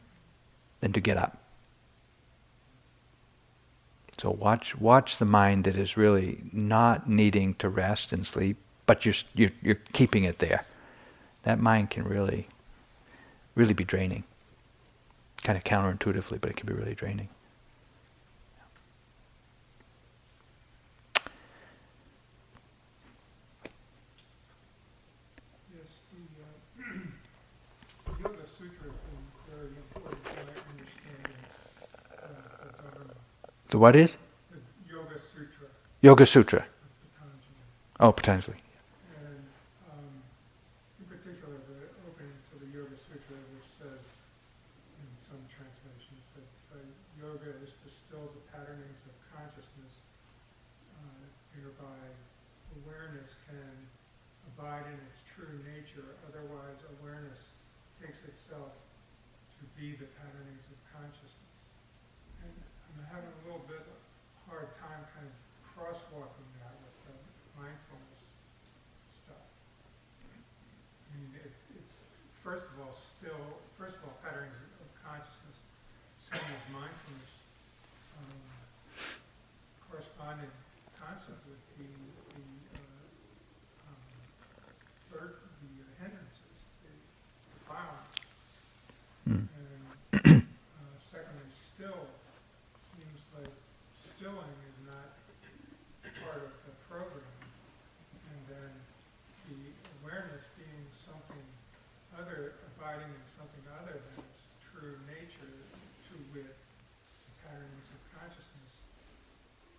than 0.79 0.93
to 0.93 1.01
get 1.01 1.17
up. 1.17 1.37
So 4.21 4.29
watch 4.31 4.77
watch 4.79 5.17
the 5.17 5.25
mind 5.25 5.65
that 5.65 5.75
is 5.75 5.97
really 5.97 6.41
not 6.53 7.09
needing 7.09 7.55
to 7.55 7.67
rest 7.67 8.13
and 8.13 8.25
sleep, 8.25 8.55
but 8.85 9.05
you're, 9.05 9.15
you're, 9.33 9.51
you're 9.61 9.81
keeping 9.91 10.23
it 10.23 10.39
there. 10.39 10.63
That 11.43 11.59
mind 11.59 11.89
can 11.89 12.05
really 12.05 12.47
really 13.59 13.73
be 13.73 13.83
draining. 13.83 14.23
Kind 15.43 15.57
of 15.57 15.63
counterintuitively, 15.65 16.39
but 16.39 16.49
it 16.49 16.55
can 16.55 16.65
be 16.65 16.73
really 16.73 16.95
draining. 16.95 17.27
Yes, 25.75 25.87
the, 26.11 26.83
uh, 26.83 26.93
Yoga 28.23 28.45
Sutra 28.57 28.87
is 28.87 28.95
very 29.49 29.67
important 29.75 30.23
to 30.23 30.31
my 30.31 30.55
understanding 30.71 31.39
of 32.17 32.31
the 32.61 32.81
Dharma. 32.81 33.13
The 33.69 33.77
what 33.77 33.95
is? 33.95 34.11
The 34.51 34.59
Yoga 34.93 35.19
Sutra 35.19 35.67
Yoga 36.01 36.25
Sutra. 36.25 36.65
Oh, 37.99 38.13
Patanjali. 38.13 38.55
And 38.55 39.43
um, 39.91 40.07
in 41.03 41.05
particular, 41.11 41.59
the 41.67 41.91
opening 42.07 42.31
to 42.31 42.55
the 42.63 42.71
Yoga 42.71 42.95
Sutra, 42.95 43.35
which 43.51 43.67
says 43.75 43.99
in 45.03 45.09
some 45.27 45.43
translations 45.51 46.23
that 46.39 46.47
uh, 46.71 46.79
yoga 47.19 47.51
is 47.59 47.75
to 47.83 47.87
still 47.91 48.31
the 48.31 48.43
patternings 48.55 49.03
of 49.03 49.15
consciousness, 49.35 49.99
uh, 50.95 51.27
whereby 51.59 51.99
awareness 52.79 53.35
can 53.51 53.75
abide 54.55 54.87
in 54.87 54.95
its 55.11 55.19
true 55.35 55.59
nature. 55.67 56.15
Otherwise, 56.31 56.79
awareness 57.03 57.51
takes 57.99 58.23
itself 58.23 58.71
to 59.59 59.63
be 59.75 59.99
the 59.99 60.07
patternings 60.23 60.63
of 60.71 60.79
consciousness. 60.95 61.51
And 62.47 62.55
I'm 62.95 63.03
having 63.11 63.27
a 63.27 63.41
little 63.43 63.67
bit 63.67 63.83
of 63.83 63.99
hard 64.47 64.71
time 64.79 65.03
kind 65.11 65.27
of 65.27 65.35
crosswalking 65.79 66.49
that 66.59 66.75
with 66.83 66.95
the 67.07 67.15
mindfulness 67.55 68.23
stuff. 69.23 69.47
I 70.27 71.15
mean, 71.15 71.31
it, 71.39 71.55
it's, 71.79 71.95
first 72.49 72.65
of 72.73 72.81
all, 72.81 72.97
still, 72.97 73.61
first 73.77 73.93
of 74.01 74.09
all, 74.09 74.17
patterns 74.25 74.57
of 74.81 74.89
consciousness, 75.05 75.57
second 76.33 76.49
is 76.49 76.65
mindfulness, 76.73 77.29
um, 78.17 78.41
corresponding 79.85 80.49
concept 80.97 81.45
with 81.45 81.61
the, 81.77 81.85
the, 81.85 82.49
uh, 82.73 83.85
um, 83.85 84.01
third, 85.13 85.45
the 85.61 85.73
uh, 85.77 85.93
hindrances, 86.01 86.57
the 86.81 86.93
defilements. 87.53 88.17
Hmm. 89.29 89.45
And, 89.45 90.41
uh, 90.41 90.93
secondly, 90.97 91.53
still 91.53 92.09
distilling 93.93 94.57
is 94.65 94.77
not 94.89 95.13
part 96.25 96.41
of 96.41 96.53
the 96.65 96.73
program. 96.89 97.29
And 98.25 98.41
then 98.49 98.73
the 99.53 99.69
awareness 100.01 100.49
being 100.57 100.89
something 100.97 101.45
other, 102.19 102.59
abiding 102.75 103.07
in 103.07 103.25
something 103.31 103.63
other 103.79 103.95
than 103.95 104.27
its 104.27 104.43
true 104.59 104.99
nature, 105.07 105.55
to 106.11 106.13
wit, 106.35 106.51
the 106.51 107.33
patterns 107.47 107.87
of 107.95 107.99
consciousness. 108.11 108.73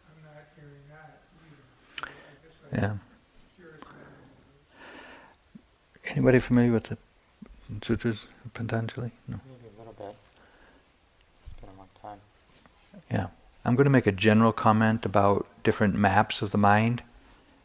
I'm 0.09 0.21
not 0.25 0.49
hearing 0.57 0.85
that 0.89 1.21
either. 1.37 1.65
So 2.01 2.09
I 2.09 2.35
guess 2.41 2.57
I'm 2.60 2.60
Yeah. 2.73 2.95
curious 3.57 3.81
about 3.81 3.95
it. 6.05 6.11
Anybody 6.11 6.39
familiar 6.39 6.73
with 6.73 6.85
the 6.85 6.99
sutras 7.83 8.19
of 8.45 8.55
Patanjali? 8.55 9.11
No. 9.29 9.41
Maybe 9.47 9.75
a 9.75 9.79
little 9.79 9.95
bit. 9.95 10.17
It's 11.43 11.53
been 11.55 11.71
a 11.71 11.79
long 11.79 11.89
time. 12.01 12.19
Yeah. 13.11 13.27
I'm 13.65 13.77
going 13.77 13.85
to 13.85 13.91
make 13.91 14.07
a 14.07 14.13
general 14.13 14.53
comment 14.53 15.05
about 15.05 15.47
different 15.65 15.95
maps 15.95 16.43
of 16.43 16.51
the 16.51 16.59
mind, 16.59 17.03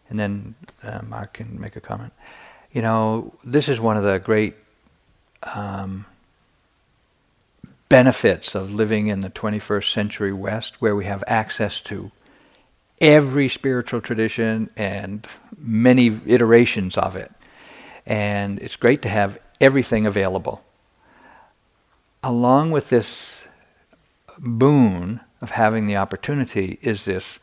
and 0.10 0.20
then 0.20 0.56
uh, 0.84 1.02
Mark 1.08 1.34
can 1.34 1.60
make 1.60 1.76
a 1.76 1.82
comment. 1.82 2.12
You 2.74 2.82
know, 2.82 3.34
this 3.44 3.70
is 3.70 3.80
one 3.80 3.96
of 3.96 4.04
the 4.04 4.20
great 4.20 4.56
um, 5.44 6.06
benefits 7.88 8.56
of 8.56 8.74
living 8.74 9.08
in 9.08 9.22
the 9.22 9.30
21st 9.30 9.94
century 9.94 10.34
West, 10.34 10.82
where 10.82 10.96
we 10.96 11.06
have 11.06 11.24
access 11.28 11.80
to 11.82 12.12
every 13.02 13.50
spiritual 13.50 14.02
tradition 14.02 14.70
and 14.76 15.28
many 15.58 16.20
iterations 16.26 16.98
of 16.98 17.16
it. 17.16 17.32
And 18.06 18.60
it's 18.60 18.76
great 18.76 19.02
to 19.04 19.10
have 19.10 19.40
everything 19.60 20.06
available. 20.06 20.64
Along 22.24 22.72
with 22.72 22.90
this 22.90 23.46
boon 24.38 25.20
of 25.42 25.52
having 25.52 25.88
the 25.88 25.98
opportunity 25.98 26.80
is 26.82 27.06
this 27.06 27.40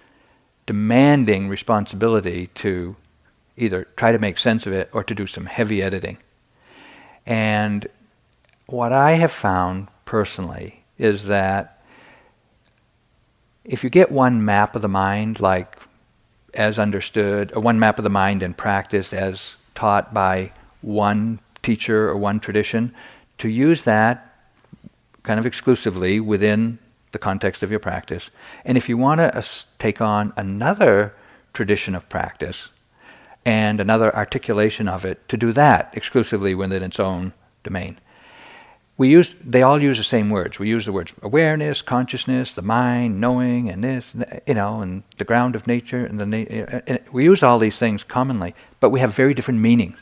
demanding 0.67 1.49
responsibility 1.49 2.49
to 2.55 2.97
either 3.57 3.87
try 3.97 4.13
to 4.13 4.19
make 4.19 4.39
sense 4.39 4.67
of 4.67 4.73
it 4.73 4.89
or 4.93 5.05
to 5.05 5.15
do 5.15 5.27
some 5.27 5.47
heavy 5.47 5.83
editing. 5.83 6.19
And 7.27 7.87
what 8.67 8.93
I 8.93 9.13
have 9.13 9.33
found 9.33 9.89
personally 10.05 10.85
is 10.99 11.25
that 11.27 11.82
if 13.65 13.85
you 13.85 13.91
get 13.91 14.11
one 14.11 14.45
map 14.45 14.75
of 14.75 14.83
the 14.83 14.89
mind, 14.89 15.41
like 15.41 15.79
as 16.55 16.79
understood, 16.79 17.53
or 17.55 17.63
one 17.63 17.79
map 17.79 17.99
of 17.99 18.05
the 18.05 18.11
mind 18.11 18.43
in 18.43 18.55
practice 18.55 19.13
as 19.13 19.57
taught 19.75 20.13
by 20.13 20.53
one 20.83 21.41
teacher 21.63 22.09
or 22.09 22.17
one 22.17 22.41
tradition, 22.41 22.95
to 23.39 23.49
use 23.49 23.83
that 23.85 24.29
kind 25.23 25.39
of 25.39 25.47
exclusively 25.47 26.21
within 26.21 26.79
the 27.13 27.19
context 27.19 27.63
of 27.63 27.71
your 27.71 27.81
practice. 27.81 28.31
And 28.65 28.77
if 28.77 28.89
you 28.89 28.97
want 28.97 29.19
to 29.19 29.37
uh, 29.37 29.43
take 29.79 30.01
on 30.01 30.33
another 30.37 31.15
tradition 31.53 31.95
of 31.95 32.09
practice 32.09 32.69
and 33.45 33.81
another 33.81 34.15
articulation 34.15 34.89
of 34.89 35.05
it, 35.05 35.29
to 35.29 35.37
do 35.37 35.53
that 35.53 35.91
exclusively 35.95 36.55
within 36.55 36.83
its 36.83 36.99
own 36.99 37.33
domain. 37.63 37.99
We 39.03 39.09
use, 39.09 39.35
they 39.45 39.63
all 39.63 39.83
use 39.83 39.99
the 39.99 40.05
same 40.05 40.31
words. 40.31 40.61
We 40.61 40.69
use 40.69 40.87
the 40.87 40.93
words 40.93 41.13
awareness, 41.23 41.83
consciousness, 41.83 42.55
the 42.55 42.63
mind, 42.63 43.21
knowing, 43.21 43.69
and 43.69 43.83
this, 43.83 44.13
you 44.47 44.55
know, 44.55 44.81
and 44.81 45.03
the 45.19 45.25
ground 45.25 45.57
of 45.57 45.67
nature, 45.67 46.07
and 46.07 46.21
the 46.21 46.27
na- 46.27 46.81
and 46.87 47.01
we 47.11 47.25
use 47.25 47.43
all 47.43 47.59
these 47.59 47.81
things 47.81 48.05
commonly, 48.05 48.55
but 48.79 48.91
we 48.91 49.01
have 49.01 49.13
very 49.13 49.35
different 49.35 49.59
meanings. 49.59 49.99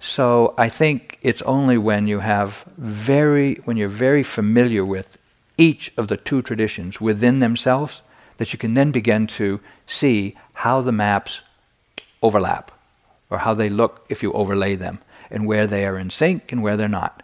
So 0.00 0.54
I 0.56 0.70
think 0.70 1.18
it's 1.20 1.42
only 1.42 1.76
when 1.76 2.06
you 2.06 2.20
have 2.20 2.64
very, 2.78 3.56
when 3.66 3.76
you're 3.76 3.90
very 3.90 4.22
familiar 4.22 4.82
with 4.82 5.18
each 5.58 5.92
of 5.98 6.08
the 6.08 6.16
two 6.16 6.40
traditions 6.40 6.98
within 6.98 7.40
themselves 7.40 8.00
that 8.38 8.50
you 8.50 8.58
can 8.58 8.72
then 8.72 8.92
begin 8.92 9.26
to 9.26 9.60
see 9.86 10.34
how 10.54 10.80
the 10.80 10.90
maps 10.90 11.42
overlap 12.22 12.70
or 13.28 13.36
how 13.36 13.52
they 13.52 13.68
look 13.68 14.06
if 14.08 14.22
you 14.22 14.32
overlay 14.32 14.74
them 14.74 15.00
and 15.30 15.46
where 15.46 15.66
they 15.66 15.84
are 15.84 15.98
in 15.98 16.08
sync 16.08 16.50
and 16.50 16.62
where 16.62 16.78
they're 16.78 16.88
not. 16.88 17.22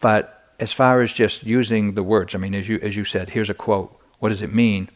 But 0.00 0.52
as 0.60 0.72
far 0.72 1.02
as 1.02 1.12
just 1.12 1.42
using 1.44 1.94
the 1.94 2.02
words, 2.02 2.34
I 2.34 2.38
mean, 2.38 2.54
as 2.54 2.68
you, 2.68 2.78
as 2.82 2.96
you 2.96 3.04
said, 3.04 3.30
here's 3.30 3.50
a 3.50 3.54
quote. 3.54 3.94
What 4.18 4.28
does 4.28 4.42
it 4.42 4.52
mean? 4.52 4.88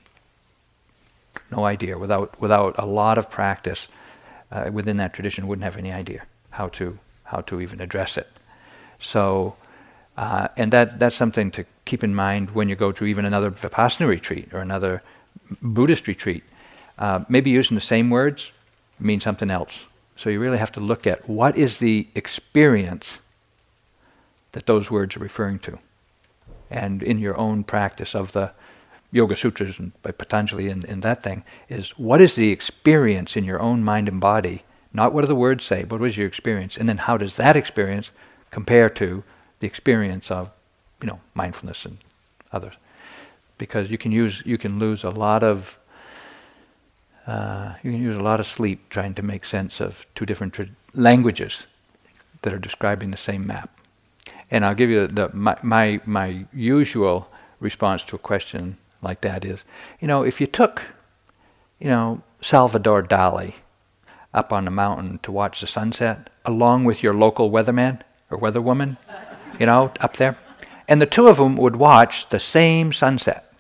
No 1.50 1.64
idea. 1.64 1.98
Without, 1.98 2.40
without 2.40 2.74
a 2.78 2.86
lot 2.86 3.18
of 3.18 3.30
practice 3.30 3.88
uh, 4.50 4.70
within 4.72 4.96
that 4.98 5.14
tradition, 5.14 5.46
wouldn't 5.46 5.64
have 5.64 5.76
any 5.76 5.92
idea 5.92 6.22
how 6.50 6.68
to, 6.68 6.98
how 7.24 7.40
to 7.42 7.60
even 7.60 7.80
address 7.80 8.16
it. 8.16 8.26
So, 8.98 9.56
uh, 10.16 10.48
and 10.56 10.72
that, 10.72 10.98
that's 10.98 11.16
something 11.16 11.50
to 11.52 11.64
keep 11.84 12.02
in 12.02 12.14
mind 12.14 12.50
when 12.50 12.68
you 12.68 12.76
go 12.76 12.92
to 12.92 13.04
even 13.04 13.24
another 13.24 13.50
Vipassana 13.50 14.08
retreat 14.08 14.52
or 14.52 14.60
another 14.60 15.02
Buddhist 15.62 16.06
retreat. 16.06 16.44
Uh, 16.98 17.24
maybe 17.28 17.50
using 17.50 17.74
the 17.74 17.80
same 17.80 18.10
words 18.10 18.52
mean 18.98 19.20
something 19.20 19.50
else. 19.50 19.72
So 20.16 20.30
you 20.30 20.40
really 20.40 20.58
have 20.58 20.72
to 20.72 20.80
look 20.80 21.06
at 21.06 21.28
what 21.28 21.56
is 21.56 21.78
the 21.78 22.08
experience 22.16 23.18
that 24.58 24.66
those 24.66 24.90
words 24.90 25.16
are 25.16 25.20
referring 25.20 25.60
to. 25.60 25.78
And 26.68 27.00
in 27.00 27.20
your 27.20 27.38
own 27.38 27.62
practice 27.62 28.12
of 28.12 28.32
the 28.32 28.50
Yoga 29.12 29.36
Sutras 29.36 29.78
and 29.78 29.92
by 30.02 30.10
Patanjali 30.10 30.68
and 30.68 30.82
that 30.82 31.22
thing, 31.22 31.44
is 31.68 31.90
what 31.90 32.20
is 32.20 32.34
the 32.34 32.50
experience 32.50 33.36
in 33.36 33.44
your 33.44 33.60
own 33.60 33.84
mind 33.84 34.08
and 34.08 34.20
body? 34.20 34.64
Not 34.92 35.12
what 35.12 35.20
do 35.20 35.28
the 35.28 35.36
words 35.36 35.62
say, 35.64 35.84
but 35.84 36.00
what 36.00 36.10
is 36.10 36.16
your 36.16 36.26
experience? 36.26 36.76
And 36.76 36.88
then 36.88 36.98
how 36.98 37.16
does 37.16 37.36
that 37.36 37.56
experience 37.56 38.10
compare 38.50 38.88
to 38.90 39.22
the 39.60 39.68
experience 39.68 40.28
of, 40.28 40.50
you 41.00 41.06
know, 41.06 41.20
mindfulness 41.34 41.84
and 41.84 41.98
others? 42.50 42.74
Because 43.58 43.92
you 43.92 43.98
can 43.98 44.10
use 44.10 44.42
you 44.44 44.58
can 44.58 44.80
lose 44.80 45.04
a 45.04 45.10
lot 45.10 45.44
of 45.44 45.78
uh, 47.28 47.74
you 47.84 47.92
can 47.92 48.02
use 48.02 48.16
a 48.16 48.26
lot 48.30 48.40
of 48.40 48.46
sleep 48.48 48.88
trying 48.90 49.14
to 49.14 49.22
make 49.22 49.44
sense 49.44 49.80
of 49.80 50.04
two 50.16 50.26
different 50.26 50.54
tra- 50.54 50.74
languages 50.94 51.62
that 52.42 52.52
are 52.52 52.58
describing 52.58 53.12
the 53.12 53.16
same 53.16 53.46
map. 53.46 53.77
And 54.50 54.64
I'll 54.64 54.74
give 54.74 54.90
you 54.90 55.06
the, 55.06 55.30
my, 55.34 55.56
my, 55.62 56.00
my 56.06 56.46
usual 56.52 57.28
response 57.60 58.02
to 58.04 58.16
a 58.16 58.18
question 58.18 58.78
like 59.02 59.20
that 59.20 59.44
is, 59.44 59.64
you 60.00 60.08
know, 60.08 60.22
if 60.22 60.40
you 60.40 60.46
took, 60.46 60.82
you 61.78 61.88
know, 61.88 62.22
Salvador 62.40 63.02
Dali 63.02 63.54
up 64.32 64.52
on 64.52 64.64
the 64.64 64.70
mountain 64.70 65.18
to 65.22 65.32
watch 65.32 65.60
the 65.60 65.66
sunset, 65.66 66.30
along 66.44 66.84
with 66.84 67.02
your 67.02 67.12
local 67.12 67.50
weatherman 67.50 68.00
or 68.30 68.38
weatherwoman, 68.38 68.96
you 69.58 69.66
know, 69.66 69.92
up 70.00 70.16
there, 70.16 70.36
and 70.86 71.00
the 71.00 71.06
two 71.06 71.28
of 71.28 71.36
them 71.36 71.56
would 71.56 71.76
watch 71.76 72.28
the 72.30 72.38
same 72.38 72.92
sunset, 72.92 73.52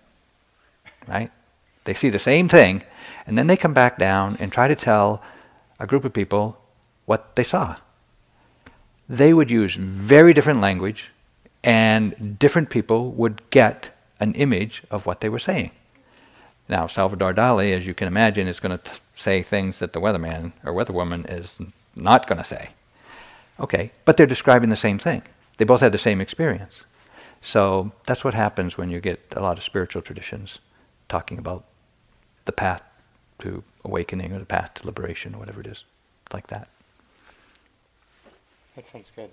right? 1.06 1.30
They 1.84 1.94
see 1.94 2.10
the 2.10 2.18
same 2.18 2.48
thing, 2.48 2.82
and 3.26 3.36
then 3.36 3.46
they 3.46 3.56
come 3.56 3.74
back 3.74 3.98
down 3.98 4.36
and 4.40 4.52
try 4.52 4.68
to 4.68 4.76
tell 4.76 5.22
a 5.78 5.86
group 5.86 6.04
of 6.04 6.12
people 6.12 6.58
what 7.06 7.36
they 7.36 7.44
saw 7.44 7.76
they 9.08 9.32
would 9.32 9.50
use 9.50 9.74
very 9.76 10.32
different 10.32 10.60
language, 10.60 11.10
and 11.64 12.38
different 12.38 12.70
people 12.70 13.10
would 13.12 13.42
get 13.50 13.90
an 14.20 14.34
image 14.34 14.82
of 14.90 15.06
what 15.06 15.20
they 15.20 15.28
were 15.28 15.38
saying. 15.38 15.70
Now, 16.68 16.86
Salvador 16.86 17.32
Dali, 17.32 17.74
as 17.74 17.86
you 17.86 17.94
can 17.94 18.08
imagine, 18.08 18.46
is 18.46 18.60
going 18.60 18.78
to 18.78 18.90
say 19.14 19.42
things 19.42 19.78
that 19.78 19.92
the 19.92 20.00
weatherman 20.00 20.52
or 20.64 20.72
weatherwoman 20.72 21.30
is 21.30 21.58
not 21.96 22.26
going 22.26 22.38
to 22.38 22.44
say. 22.44 22.70
Okay, 23.58 23.90
but 24.04 24.16
they're 24.16 24.26
describing 24.26 24.70
the 24.70 24.76
same 24.76 24.98
thing. 24.98 25.22
They 25.56 25.64
both 25.64 25.80
had 25.80 25.92
the 25.92 25.98
same 25.98 26.20
experience. 26.20 26.84
So 27.40 27.92
that's 28.06 28.24
what 28.24 28.34
happens 28.34 28.76
when 28.76 28.90
you 28.90 29.00
get 29.00 29.20
a 29.32 29.40
lot 29.40 29.58
of 29.58 29.64
spiritual 29.64 30.02
traditions 30.02 30.58
talking 31.08 31.38
about 31.38 31.64
the 32.44 32.52
path 32.52 32.84
to 33.40 33.64
awakening 33.84 34.32
or 34.32 34.38
the 34.38 34.44
path 34.44 34.74
to 34.74 34.86
liberation 34.86 35.34
or 35.34 35.38
whatever 35.38 35.60
it 35.60 35.66
is, 35.66 35.84
like 36.32 36.48
that. 36.48 36.68
That 38.78 38.86
sounds 38.86 39.10
good. 39.16 39.30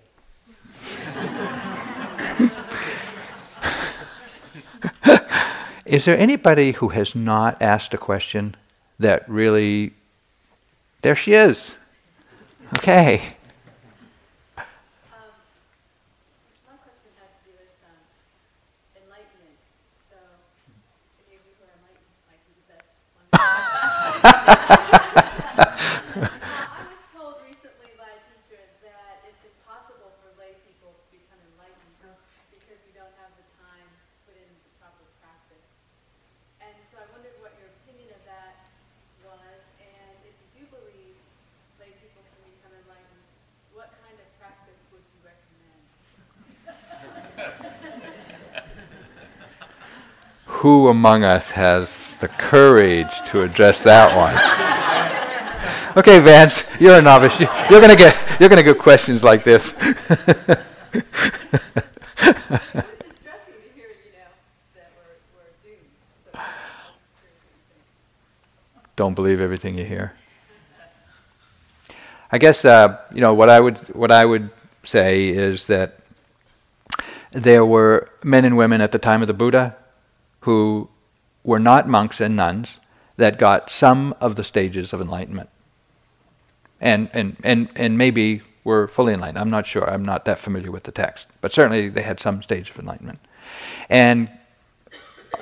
Is 5.85 6.05
there 6.05 6.17
anybody 6.17 6.71
who 6.71 6.89
has 6.89 7.13
not 7.13 7.61
asked 7.61 7.93
a 7.93 7.97
question 7.99 8.55
that 8.99 9.27
really. 9.29 9.93
There 11.01 11.15
she 11.15 11.33
is. 11.33 11.71
Okay. 12.77 13.21
Um, 14.57 14.63
my 16.65 16.75
question 16.81 17.11
has 17.19 17.29
to 17.29 17.41
do 17.45 17.53
with 17.53 17.75
um, 17.85 17.99
enlightenment. 18.97 19.59
So, 20.09 20.17
any 21.27 21.37
of 21.37 21.43
you 21.45 21.53
who 21.59 21.67
are 21.67 21.75
enlightened 21.77 22.09
might 22.25 22.41
be 22.49 22.53
the 22.57 22.65
best 22.71 22.89
ones. 23.13 23.29
I 26.25 26.83
was 26.89 27.03
told 27.13 27.43
recently 27.45 27.91
by 27.99 28.09
a 28.09 28.21
teacher 28.31 28.63
that 28.81 29.21
it's 29.29 29.43
impossible 29.45 30.15
for 30.23 30.33
lay 30.41 30.57
people 30.65 30.95
to 30.95 31.05
become 31.13 31.37
enlightened 31.53 32.01
because 32.49 32.79
we 32.87 32.95
don't 32.97 33.13
have 33.21 33.29
the 33.37 33.45
time 33.61 33.85
to 33.85 34.11
put 34.25 34.35
in 34.39 34.49
the 34.49 34.71
proper 34.81 35.05
practice. 35.21 35.67
And 36.63 36.73
so 36.89 36.97
I 36.97 37.05
wondered 37.13 37.35
what 37.43 37.53
your 37.61 37.69
opinion 37.83 38.09
of 38.15 38.23
that 38.25 38.65
was, 39.25 39.61
and 39.81 40.17
if 40.25 40.33
you 40.37 40.47
do 40.61 40.63
believe 40.69 41.17
lay 41.81 41.89
people 41.97 42.21
can 42.29 42.41
become 42.45 42.73
enlightened, 42.77 43.25
what 43.73 43.89
kind 44.05 44.13
of 44.21 44.27
practice 44.37 44.77
would 44.93 45.01
you 45.01 45.19
recommend? 45.25 45.81
Who 50.65 50.89
among 50.89 51.23
us 51.23 51.51
has 51.51 52.17
the 52.17 52.27
courage 52.27 53.21
to 53.27 53.43
address 53.43 53.83
that 53.83 54.17
one. 54.17 54.33
okay, 55.95 56.17
Vance, 56.17 56.63
you're 56.79 56.97
a 56.97 57.03
novice. 57.03 57.39
You, 57.39 57.45
are 57.45 57.79
gonna 57.79 57.95
get 57.95 58.39
you're 58.39 58.49
gonna 58.49 58.63
get 58.63 58.79
questions 58.79 59.23
like 59.23 59.43
this. 59.43 59.73
Don't 68.95 69.13
believe 69.13 69.39
everything 69.39 69.77
you 69.77 69.85
hear. 69.85 70.13
I 72.31 72.39
guess 72.39 72.65
uh, 72.65 72.97
you 73.13 73.21
know 73.21 73.35
what 73.35 73.51
I 73.51 73.59
would 73.59 73.77
what 73.93 74.09
I 74.09 74.25
would 74.25 74.49
say 74.83 75.29
is 75.29 75.67
that 75.67 75.99
there 77.33 77.63
were 77.63 78.09
men 78.23 78.45
and 78.45 78.57
women 78.57 78.81
at 78.81 78.91
the 78.91 78.97
time 78.97 79.21
of 79.21 79.27
the 79.27 79.35
Buddha 79.35 79.75
who 80.45 80.87
were 81.43 81.57
not 81.57 81.87
monks 81.87 82.21
and 82.21 82.35
nuns 82.35 82.79
that 83.17 83.39
got 83.39 83.71
some 83.71 84.15
of 84.21 84.35
the 84.35 84.43
stages 84.43 84.93
of 84.93 85.01
enlightenment. 85.01 85.49
And, 86.79 87.09
and, 87.13 87.35
and, 87.43 87.69
and 87.75 87.97
maybe 87.97 88.43
were 88.63 88.87
fully 88.87 89.13
enlightened. 89.13 89.39
I'm 89.39 89.49
not 89.49 89.65
sure. 89.65 89.89
I'm 89.89 90.05
not 90.05 90.25
that 90.25 90.37
familiar 90.37 90.71
with 90.71 90.83
the 90.83 90.91
text. 90.91 91.25
But 91.41 91.51
certainly 91.51 91.89
they 91.89 92.03
had 92.03 92.19
some 92.19 92.43
stage 92.43 92.69
of 92.69 92.77
enlightenment. 92.77 93.19
And 93.89 94.29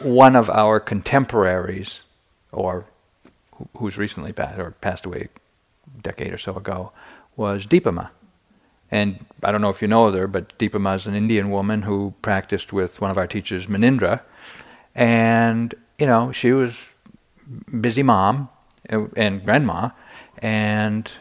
one 0.01 0.37
of 0.37 0.49
our 0.49 0.79
contemporaries, 0.79 2.03
or 2.53 2.85
who's 3.77 3.97
recently 3.97 4.31
passed, 4.31 4.57
or 4.57 4.71
passed 4.71 5.05
away 5.05 5.27
a 5.97 6.01
decade 6.01 6.31
or 6.31 6.37
so 6.37 6.55
ago, 6.55 6.93
was 7.35 7.67
Dipa 7.67 7.93
Ma. 7.93 8.07
And 8.89 9.25
I 9.43 9.51
don't 9.51 9.61
know 9.61 9.69
if 9.69 9.81
you 9.81 9.89
know 9.89 10.09
her, 10.13 10.27
but 10.27 10.57
Dipa 10.57 10.79
Ma 10.79 10.93
is 10.93 11.07
an 11.07 11.15
Indian 11.15 11.49
woman 11.49 11.81
who 11.81 12.13
practiced 12.21 12.71
with 12.71 13.01
one 13.01 13.11
of 13.11 13.17
our 13.17 13.27
teachers, 13.27 13.65
Munindra. 13.65 14.21
And, 14.95 15.73
you 15.97 16.05
know, 16.05 16.31
she 16.31 16.51
was 16.51 16.75
busy 17.81 18.03
mom 18.03 18.49
and, 18.85 19.11
and 19.15 19.43
grandma 19.43 19.89
and 20.39 21.11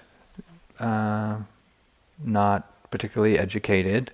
uh, 0.79 1.37
not 2.25 2.91
particularly 2.91 3.39
educated, 3.39 4.11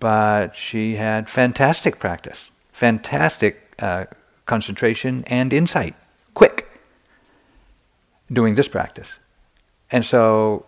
but 0.00 0.56
she 0.56 0.96
had 0.96 1.28
fantastic 1.28 1.98
practice, 1.98 2.50
fantastic 2.72 3.74
uh, 3.78 4.06
concentration 4.46 5.22
and 5.26 5.52
insight, 5.52 5.94
quick, 6.34 6.68
doing 8.32 8.54
this 8.54 8.68
practice. 8.68 9.08
And 9.90 10.04
so 10.04 10.66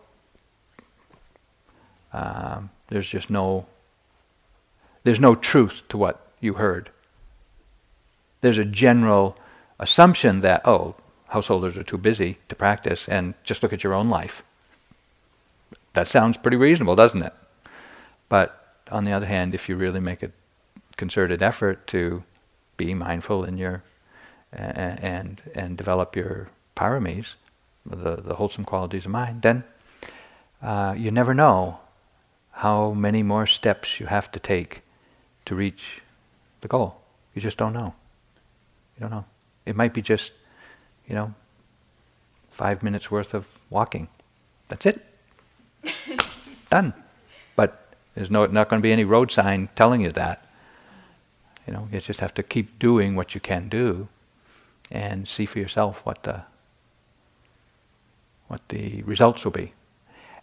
um, 2.13 2.71
there's 2.89 3.09
just 3.09 3.31
no 3.31 3.67
there's 5.05 5.19
no 5.19 5.35
truth 5.35 5.83
to 5.89 5.99
what 5.99 6.29
you 6.41 6.55
heard. 6.55 6.91
There's 8.43 8.59
a 8.59 8.65
general 8.65 9.37
assumption 9.79 10.41
that 10.41 10.67
oh, 10.67 10.95
householders 11.29 11.77
are 11.79 11.83
too 11.83 11.97
busy 11.97 12.39
to 12.49 12.55
practice, 12.55 13.09
and 13.09 13.35
just 13.43 13.63
look 13.63 13.73
at 13.73 13.83
your 13.83 13.95
own 13.95 14.09
life. 14.09 14.43
That 15.95 16.09
sounds 16.09 16.37
pretty 16.37 16.57
reasonable, 16.57 16.95
doesn't 16.97 17.23
it? 17.23 17.33
But 18.29 18.77
on 18.91 19.05
the 19.05 19.13
other 19.13 19.27
hand, 19.27 19.55
if 19.55 19.69
you 19.69 19.77
really 19.77 20.01
make 20.01 20.23
a 20.23 20.31
concerted 20.97 21.43
effort 21.43 21.87
to 21.89 22.23
be 22.77 22.95
mindful 22.95 23.45
in 23.45 23.57
your 23.57 23.83
and 24.53 25.41
and, 25.55 25.77
develop 25.77 26.15
your 26.15 26.49
paramis, 26.77 27.35
the 27.87 28.17
the 28.17 28.35
wholesome 28.35 28.65
qualities 28.65 29.07
of 29.07 29.11
mind, 29.11 29.43
then 29.43 29.65
uh, 30.63 30.95
you 30.97 31.11
never 31.11 31.35
know 31.35 31.79
how 32.53 32.93
many 32.93 33.23
more 33.23 33.47
steps 33.47 33.99
you 33.99 34.07
have 34.07 34.31
to 34.33 34.39
take 34.39 34.83
to 35.47 35.55
reach 35.55 36.03
the 36.61 36.69
goal. 36.69 37.01
You 37.35 37.41
just 37.41 37.57
don't 37.57 37.73
know. 37.73 37.95
Don't 39.03 39.11
know. 39.11 39.25
It 39.67 39.75
might 39.75 39.93
be 39.93 40.01
just, 40.01 40.31
you 41.09 41.17
know, 41.17 41.35
five 42.51 42.85
minutes 42.85 43.11
worth 43.11 43.35
of 43.35 43.49
walking. 43.69 44.07
That's 44.69 44.87
it. 44.87 45.05
Done. 46.71 46.95
But 47.57 47.97
there's 48.15 48.31
no, 48.31 48.47
not 48.47 48.69
going 48.69 48.81
to 48.81 48.83
be 48.83 48.93
any 48.93 49.03
road 49.03 49.33
sign 49.33 49.69
telling 49.75 50.03
you 50.03 50.13
that. 50.13 50.47
You 51.67 51.73
know, 51.73 51.89
you 51.91 51.99
just 51.99 52.21
have 52.21 52.33
to 52.35 52.45
keep 52.45 52.79
doing 52.79 53.17
what 53.17 53.35
you 53.35 53.41
can 53.41 53.69
do 53.69 54.07
and 54.89 55.27
see 55.27 55.47
for 55.47 55.59
yourself 55.59 56.07
what 56.07 56.23
the 56.23 56.43
what 58.47 58.61
the 58.69 59.03
results 59.03 59.43
will 59.45 59.53
be. 59.53 59.73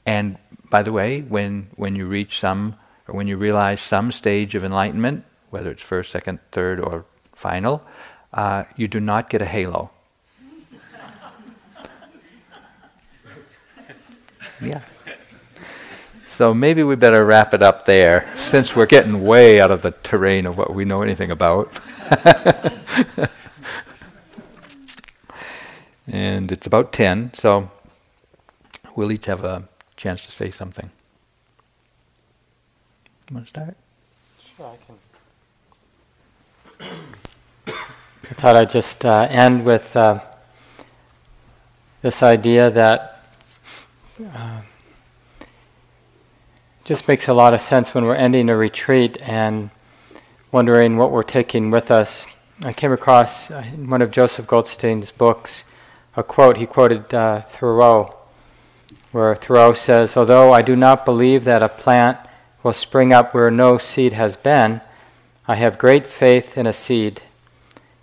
And 0.05 0.38
by 0.70 0.84
the 0.84 0.91
way, 0.91 1.22
when, 1.22 1.70
when 1.78 1.95
you 1.95 2.07
reach 2.07 2.39
some, 2.39 2.76
or 3.07 3.16
when 3.16 3.28
you 3.28 3.38
realize 3.38 3.80
some 3.80 4.12
stage 4.12 4.53
of 4.55 4.66
enlightenment, 4.66 5.24
whether 5.49 5.70
it's 5.72 5.84
first, 5.84 6.12
second, 6.12 6.39
third, 6.51 6.82
or 6.82 7.05
final, 7.36 7.84
uh, 8.34 8.63
you 8.75 8.88
do 8.88 8.99
not 8.99 9.30
get 9.30 9.41
a 9.41 9.45
halo. 9.45 9.89
yeah. 14.61 14.82
So 16.27 16.53
maybe 16.53 16.84
we 16.84 16.95
better 16.95 17.25
wrap 17.25 17.53
it 17.53 17.61
up 17.61 17.86
there, 17.86 18.34
since 18.47 18.73
we're 18.73 18.86
getting 18.86 19.25
way 19.25 19.59
out 19.59 19.71
of 19.71 19.82
the 19.82 19.91
terrain 19.91 20.45
of 20.45 20.57
what 20.57 20.73
we 20.73 20.86
know 20.86 21.01
anything 21.01 21.32
about. 21.32 21.77
and 26.07 26.49
it's 26.49 26.65
about 26.65 26.93
10, 26.93 27.34
so 27.34 27.69
we'll 28.95 29.11
each 29.11 29.25
have 29.25 29.43
a 29.43 29.67
chance 29.97 30.23
to 30.25 30.32
say 30.32 30.49
something. 30.49 30.89
You 33.30 33.36
want 33.36 33.47
to 33.47 33.49
start? 33.49 33.75
Sure, 34.55 34.77
I 36.80 36.88
can. 36.88 36.97
I 38.30 38.34
thought 38.34 38.55
I'd 38.55 38.69
just 38.69 39.05
uh, 39.05 39.25
end 39.27 39.65
with 39.65 39.95
uh, 39.95 40.19
this 42.03 42.21
idea 42.21 42.69
that 42.69 43.23
uh, 44.36 44.61
just 46.84 47.07
makes 47.07 47.27
a 47.27 47.34
lot 47.34 47.55
of 47.55 47.61
sense 47.61 47.95
when 47.95 48.05
we're 48.05 48.13
ending 48.13 48.47
a 48.47 48.55
retreat 48.55 49.17
and 49.19 49.71
wondering 50.51 50.97
what 50.97 51.11
we're 51.11 51.23
taking 51.23 51.71
with 51.71 51.89
us. 51.89 52.27
I 52.61 52.71
came 52.71 52.91
across 52.91 53.49
uh, 53.49 53.63
in 53.73 53.89
one 53.89 54.03
of 54.03 54.11
Joseph 54.11 54.45
Goldstein's 54.45 55.09
books 55.09 55.63
a 56.15 56.21
quote. 56.21 56.57
He 56.57 56.67
quoted 56.67 57.11
uh, 57.11 57.41
Thoreau 57.41 58.15
where 59.11 59.36
Thoreau 59.36 59.73
says, 59.73 60.15
Although 60.15 60.53
I 60.53 60.61
do 60.61 60.75
not 60.75 61.03
believe 61.03 61.45
that 61.45 61.63
a 61.63 61.69
plant 61.69 62.19
will 62.61 62.73
spring 62.73 63.11
up 63.11 63.34
where 63.34 63.49
no 63.49 63.80
seed 63.80 64.13
has 64.13 64.36
been, 64.36 64.82
I 65.47 65.55
have 65.55 65.80
great 65.80 66.05
faith 66.05 66.59
in 66.59 66.67
a 66.67 66.73
seed. 66.73 67.23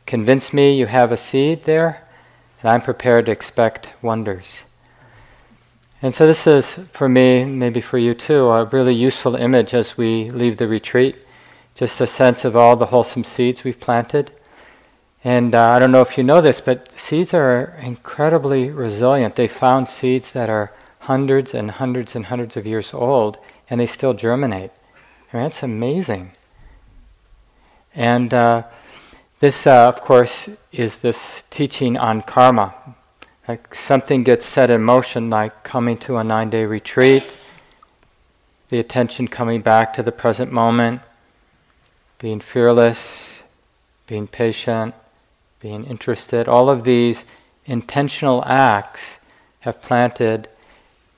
Convince 0.06 0.52
me 0.52 0.76
you 0.76 0.86
have 0.86 1.10
a 1.10 1.16
seed 1.16 1.64
there, 1.64 2.04
and 2.62 2.70
I'm 2.70 2.80
prepared 2.80 3.26
to 3.26 3.32
expect 3.32 3.90
wonders. 4.00 4.62
And 6.00 6.14
so, 6.14 6.26
this 6.26 6.46
is 6.46 6.76
for 6.92 7.08
me, 7.08 7.44
maybe 7.44 7.80
for 7.80 7.98
you 7.98 8.14
too, 8.14 8.48
a 8.48 8.64
really 8.66 8.94
useful 8.94 9.34
image 9.34 9.74
as 9.74 9.96
we 9.96 10.30
leave 10.30 10.58
the 10.58 10.68
retreat. 10.68 11.16
Just 11.74 12.00
a 12.00 12.06
sense 12.06 12.44
of 12.44 12.56
all 12.56 12.76
the 12.76 12.86
wholesome 12.86 13.24
seeds 13.24 13.64
we've 13.64 13.80
planted. 13.80 14.30
And 15.24 15.54
uh, 15.54 15.72
I 15.72 15.80
don't 15.80 15.90
know 15.90 16.02
if 16.02 16.16
you 16.16 16.22
know 16.22 16.40
this, 16.40 16.60
but 16.60 16.92
seeds 16.92 17.34
are 17.34 17.76
incredibly 17.82 18.70
resilient. 18.70 19.34
They 19.34 19.48
found 19.48 19.88
seeds 19.88 20.32
that 20.32 20.48
are 20.48 20.72
hundreds 21.00 21.52
and 21.52 21.72
hundreds 21.72 22.14
and 22.14 22.26
hundreds 22.26 22.56
of 22.56 22.66
years 22.66 22.94
old, 22.94 23.38
and 23.68 23.80
they 23.80 23.86
still 23.86 24.14
germinate. 24.14 24.70
I 25.32 25.36
mean, 25.36 25.44
that's 25.44 25.64
amazing. 25.64 26.32
And 27.94 28.32
uh, 28.32 28.64
this, 29.38 29.66
uh, 29.66 29.86
of 29.86 30.00
course, 30.00 30.48
is 30.72 30.98
this 30.98 31.44
teaching 31.50 31.98
on 31.98 32.22
karma. 32.22 32.74
Like 33.46 33.74
something 33.74 34.24
gets 34.24 34.46
set 34.46 34.70
in 34.70 34.82
motion, 34.82 35.28
like 35.28 35.62
coming 35.62 35.98
to 35.98 36.16
a 36.16 36.24
nine 36.24 36.48
day 36.48 36.64
retreat, 36.64 37.42
the 38.70 38.78
attention 38.78 39.28
coming 39.28 39.60
back 39.60 39.92
to 39.94 40.02
the 40.02 40.10
present 40.10 40.52
moment, 40.52 41.02
being 42.18 42.40
fearless, 42.40 43.42
being 44.06 44.26
patient, 44.26 44.94
being 45.60 45.84
interested. 45.84 46.48
All 46.48 46.70
of 46.70 46.84
these 46.84 47.26
intentional 47.66 48.42
acts 48.46 49.20
have 49.60 49.82
planted 49.82 50.48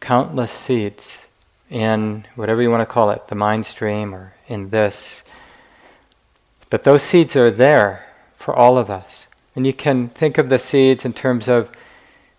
countless 0.00 0.50
seeds 0.50 1.26
in 1.70 2.26
whatever 2.34 2.62
you 2.62 2.70
want 2.70 2.80
to 2.80 2.86
call 2.86 3.10
it, 3.10 3.28
the 3.28 3.34
mind 3.36 3.64
stream 3.64 4.12
or 4.12 4.34
in 4.48 4.70
this. 4.70 5.22
But 6.68 6.82
those 6.82 7.02
seeds 7.02 7.36
are 7.36 7.50
there 7.50 8.07
for 8.48 8.56
all 8.56 8.78
of 8.78 8.88
us. 8.88 9.26
And 9.54 9.66
you 9.66 9.74
can 9.74 10.08
think 10.08 10.38
of 10.38 10.48
the 10.48 10.58
seeds 10.58 11.04
in 11.04 11.12
terms 11.12 11.48
of 11.48 11.70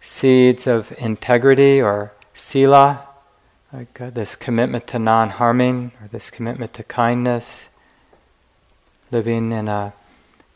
seeds 0.01 0.65
of 0.65 0.91
integrity 0.97 1.79
or 1.79 2.13
sila, 2.33 3.07
like 3.71 4.01
uh, 4.01 4.09
this 4.09 4.35
commitment 4.35 4.87
to 4.87 4.97
non 4.97 5.29
harming 5.29 5.91
or 6.01 6.07
this 6.07 6.31
commitment 6.31 6.73
to 6.73 6.83
kindness, 6.83 7.69
living 9.11 9.51
in 9.51 9.67
a 9.67 9.93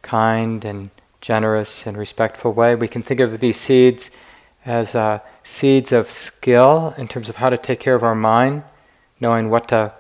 kind 0.01 0.65
and 0.65 0.89
generous 1.21 1.85
and 1.85 1.97
respectful 1.97 2.51
way. 2.51 2.73
We 2.73 2.87
can 2.87 3.03
think 3.03 3.19
of 3.19 3.39
these 3.39 3.59
seeds 3.59 4.09
as 4.65 4.95
uh, 4.95 5.19
seeds 5.43 5.91
of 5.91 6.09
skill 6.09 6.95
in 6.97 7.07
terms 7.07 7.29
of 7.29 7.35
how 7.35 7.51
to 7.51 7.59
take 7.59 7.79
care 7.79 7.93
of 7.93 8.01
our 8.01 8.15
mind, 8.15 8.63
knowing 9.19 9.51
what 9.51 9.67
to 9.67 9.93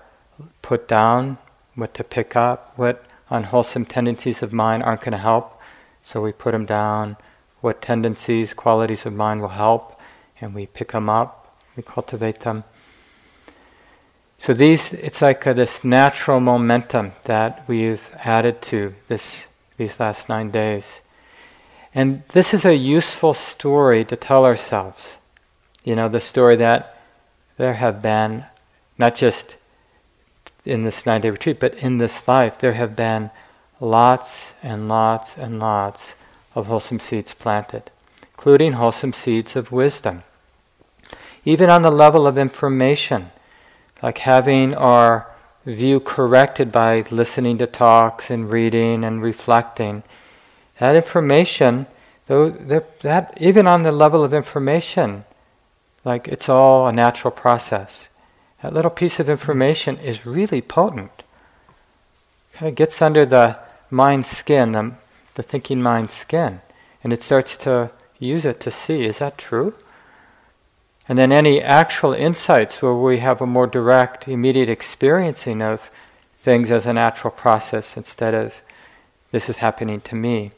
put 0.63 0.87
down, 0.87 1.37
what 1.75 1.93
to 1.93 2.03
pick 2.03 2.35
up, 2.35 2.73
what 2.75 3.05
unwholesome 3.29 3.85
tendencies 3.85 4.43
of 4.43 4.53
mind 4.53 4.83
aren't 4.83 5.01
going 5.01 5.13
to 5.13 5.17
help 5.17 5.59
So 6.03 6.21
we 6.21 6.33
put 6.33 6.51
them 6.51 6.65
down. 6.65 7.15
What 7.61 7.81
tendencies, 7.81 8.53
qualities 8.53 9.05
of 9.05 9.13
mind 9.13 9.41
will 9.41 9.49
help, 9.49 9.99
and 10.39 10.53
we 10.53 10.67
pick 10.67 10.91
them 10.91 11.09
up. 11.09 11.57
We 11.77 11.81
cultivate 11.81 12.41
them. 12.41 12.65
So 14.37 14.53
these, 14.53 14.91
it's 14.91 15.21
like 15.21 15.45
this 15.45 15.85
natural 15.85 16.41
momentum 16.41 17.13
that 17.23 17.63
we've 17.67 18.11
added 18.19 18.61
to 18.63 18.93
this 19.07 19.47
these 19.77 19.99
last 19.99 20.29
nine 20.29 20.51
days. 20.51 21.01
And 21.95 22.23
this 22.29 22.53
is 22.53 22.65
a 22.65 22.75
useful 22.75 23.33
story 23.33 24.03
to 24.05 24.15
tell 24.15 24.45
ourselves. 24.45 25.17
You 25.83 25.95
know, 25.95 26.09
the 26.09 26.19
story 26.19 26.57
that 26.57 27.01
there 27.57 27.75
have 27.75 28.01
been, 28.01 28.45
not 28.97 29.15
just 29.15 29.55
in 30.65 30.83
this 30.83 31.05
nine 31.05 31.21
day 31.21 31.29
retreat, 31.29 31.59
but 31.59 31.73
in 31.75 31.97
this 31.97 32.27
life, 32.27 32.57
there 32.59 32.73
have 32.73 32.95
been 32.95 33.31
lots 33.79 34.53
and 34.63 34.87
lots 34.87 35.37
and 35.37 35.59
lots 35.59 36.15
of 36.55 36.67
wholesome 36.67 36.99
seeds 36.99 37.33
planted, 37.33 37.91
including 38.31 38.73
wholesome 38.73 39.13
seeds 39.13 39.55
of 39.55 39.71
wisdom. 39.71 40.21
Even 41.45 41.69
on 41.69 41.81
the 41.81 41.91
level 41.91 42.25
of 42.25 42.37
information, 42.37 43.27
like 44.01 44.19
having 44.19 44.73
our 44.73 45.33
view 45.65 45.99
corrected 45.99 46.71
by 46.71 47.05
listening 47.09 47.57
to 47.57 47.67
talks 47.67 48.29
and 48.29 48.51
reading 48.51 49.03
and 49.03 49.21
reflecting. 49.21 50.03
That 50.79 50.95
information, 50.95 51.87
though 52.27 52.49
that 52.49 53.37
even 53.39 53.67
on 53.67 53.83
the 53.83 53.91
level 53.91 54.23
of 54.23 54.33
information, 54.33 55.23
like 56.03 56.27
it's 56.27 56.49
all 56.49 56.87
a 56.87 56.91
natural 56.91 57.31
process. 57.31 58.09
That 58.63 58.73
little 58.73 58.91
piece 58.91 59.19
of 59.19 59.27
information 59.27 59.97
is 59.97 60.25
really 60.25 60.61
potent. 60.61 61.23
Kind 62.53 62.69
of 62.69 62.75
gets 62.75 63.01
under 63.01 63.25
the 63.25 63.57
mind's 63.89 64.29
skin, 64.29 64.71
the, 64.71 64.93
the 65.35 65.43
thinking 65.43 65.81
mind's 65.81 66.13
skin, 66.13 66.61
and 67.03 67.11
it 67.11 67.21
starts 67.21 67.57
to 67.57 67.91
use 68.19 68.45
it 68.45 68.61
to 68.61 68.71
see 68.71 69.03
is 69.03 69.19
that 69.19 69.37
true? 69.37 69.73
And 71.09 71.17
then 71.17 71.33
any 71.33 71.61
actual 71.61 72.13
insights 72.13 72.81
where 72.81 72.93
we 72.93 73.17
have 73.19 73.41
a 73.41 73.45
more 73.45 73.67
direct, 73.67 74.29
immediate 74.29 74.69
experiencing 74.69 75.61
of 75.61 75.91
things 76.39 76.71
as 76.71 76.85
a 76.85 76.93
natural 76.93 77.31
process 77.31 77.97
instead 77.97 78.33
of 78.33 78.61
this 79.31 79.49
is 79.49 79.57
happening 79.57 79.99
to 80.01 80.15
me. 80.15 80.51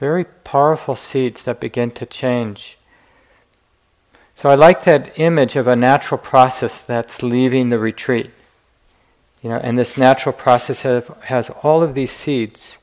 Very 0.00 0.24
powerful 0.24 0.96
seeds 0.96 1.44
that 1.44 1.60
begin 1.60 1.92
to 1.92 2.04
change. 2.04 2.78
So 4.36 4.48
I 4.48 4.54
like 4.54 4.84
that 4.84 5.18
image 5.18 5.56
of 5.56 5.66
a 5.66 5.76
natural 5.76 6.18
process 6.18 6.82
that's 6.82 7.22
leaving 7.22 7.68
the 7.68 7.78
retreat. 7.78 8.30
You 9.42 9.50
know, 9.50 9.56
and 9.56 9.76
this 9.76 9.96
natural 9.96 10.32
process 10.32 10.82
has, 10.82 11.08
has 11.24 11.50
all 11.62 11.82
of 11.82 11.94
these 11.94 12.10
seeds. 12.10 12.78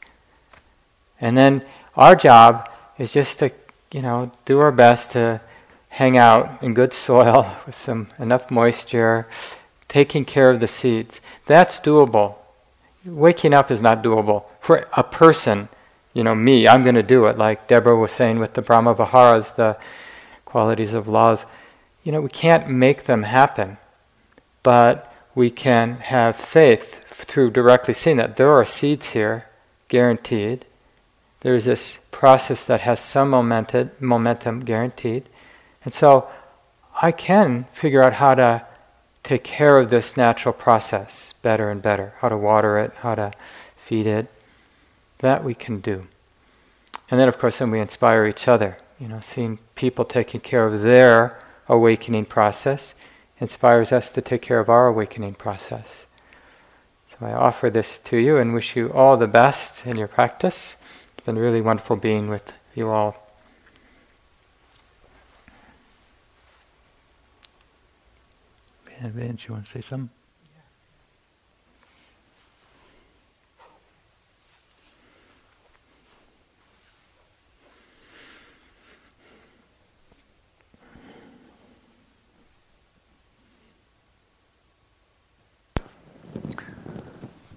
And 1.20 1.36
then 1.36 1.64
our 1.96 2.16
job 2.16 2.70
is 2.98 3.14
just 3.14 3.40
to, 3.40 3.52
you 3.92 4.02
know, 4.02 4.32
do 4.46 4.60
our 4.60 4.72
best 4.72 5.12
to 5.12 5.42
hang 5.90 6.18
out 6.18 6.62
in 6.64 6.74
good 6.74 6.94
soil 6.94 7.58
with 7.66 7.76
some 7.76 8.08
enough 8.18 8.50
moisture, 8.50 9.28
taking 9.88 10.24
care 10.24 10.50
of 10.50 10.60
the 10.60 10.68
seeds. 10.68 11.20
That's 11.46 11.80
doable. 11.80 12.36
Waking 13.06 13.54
up 13.54 13.72
is 13.72 13.82
not 13.82 14.04
doable. 14.04 14.46
For 14.60 14.88
a 14.94 15.04
person, 15.04 15.68
you 16.14 16.24
know, 16.24 16.36
me, 16.36 16.68
I'm 16.68 16.84
going 16.84 16.96
to 16.96 17.04
do 17.04 17.26
it, 17.26 17.38
like 17.38 17.68
Deborah 17.68 17.98
was 17.98 18.12
saying 18.12 18.40
with 18.40 18.54
the 18.54 18.62
Brahma 18.62 18.94
Viharas, 18.94 19.54
the 19.54 19.78
qualities 20.52 20.94
of 20.94 21.08
love. 21.08 21.46
You 22.04 22.12
know, 22.12 22.22
we 22.22 22.30
can't 22.30 22.70
make 22.70 23.06
them 23.06 23.24
happen, 23.24 23.78
but 24.64 25.12
we 25.34 25.50
can 25.50 25.96
have 25.96 26.36
faith 26.36 27.06
through 27.08 27.52
directly 27.52 27.94
seeing 27.94 28.18
that 28.18 28.36
there 28.36 28.52
are 28.52 28.66
seeds 28.66 29.12
here, 29.12 29.46
guaranteed. 29.88 30.66
There's 31.40 31.66
this 31.66 32.00
process 32.12 32.64
that 32.66 32.82
has 32.82 33.00
some 33.00 33.30
momentum, 33.30 33.92
momentum 34.00 34.60
guaranteed. 34.60 35.24
And 35.86 35.94
so 35.94 36.28
I 37.02 37.12
can 37.12 37.66
figure 37.72 38.04
out 38.04 38.14
how 38.14 38.36
to 38.36 38.66
take 39.24 39.44
care 39.44 39.78
of 39.80 39.90
this 39.90 40.18
natural 40.18 40.54
process 40.54 41.34
better 41.42 41.70
and 41.72 41.82
better, 41.82 42.14
how 42.20 42.30
to 42.30 42.38
water 42.38 42.78
it, 42.78 42.92
how 43.02 43.16
to 43.16 43.32
feed 43.78 44.06
it. 44.06 44.28
That 45.20 45.44
we 45.44 45.54
can 45.54 45.80
do. 45.80 46.08
And 47.10 47.20
then, 47.20 47.28
of 47.28 47.38
course, 47.38 47.60
then 47.60 47.72
we 47.72 47.80
inspire 47.80 48.26
each 48.26 48.48
other. 48.48 48.78
You 49.00 49.08
know, 49.08 49.20
seeing 49.22 49.60
people 49.82 50.06
taking 50.06 50.40
care 50.40 50.68
of 50.68 50.84
their 50.84 51.40
awakening 51.68 52.24
process 52.24 52.94
inspires 53.40 53.92
us 53.92 54.12
to 54.12 54.22
take 54.22 54.40
care 54.40 54.60
of 54.60 54.70
our 54.70 54.86
awakening 54.86 55.34
process. 55.34 56.06
So 57.10 57.26
I 57.26 57.34
offer 57.34 57.68
this 57.68 57.98
to 57.98 58.18
you 58.18 58.38
and 58.38 58.54
wish 58.54 58.76
you 58.76 58.94
all 58.94 59.18
the 59.18 59.26
best 59.26 59.88
in 59.88 59.98
your 59.98 60.08
practice. 60.08 60.78
It's 61.18 61.26
been 61.26 61.40
really 61.40 61.62
wonderful 61.62 61.96
being 61.96 62.30
with 62.30 62.54
you 62.76 62.90
all. 62.90 63.28
Vince, 69.02 69.48
you 69.48 69.56
want 69.56 69.66
to 69.66 69.72
say 69.72 69.82
something? 69.82 70.21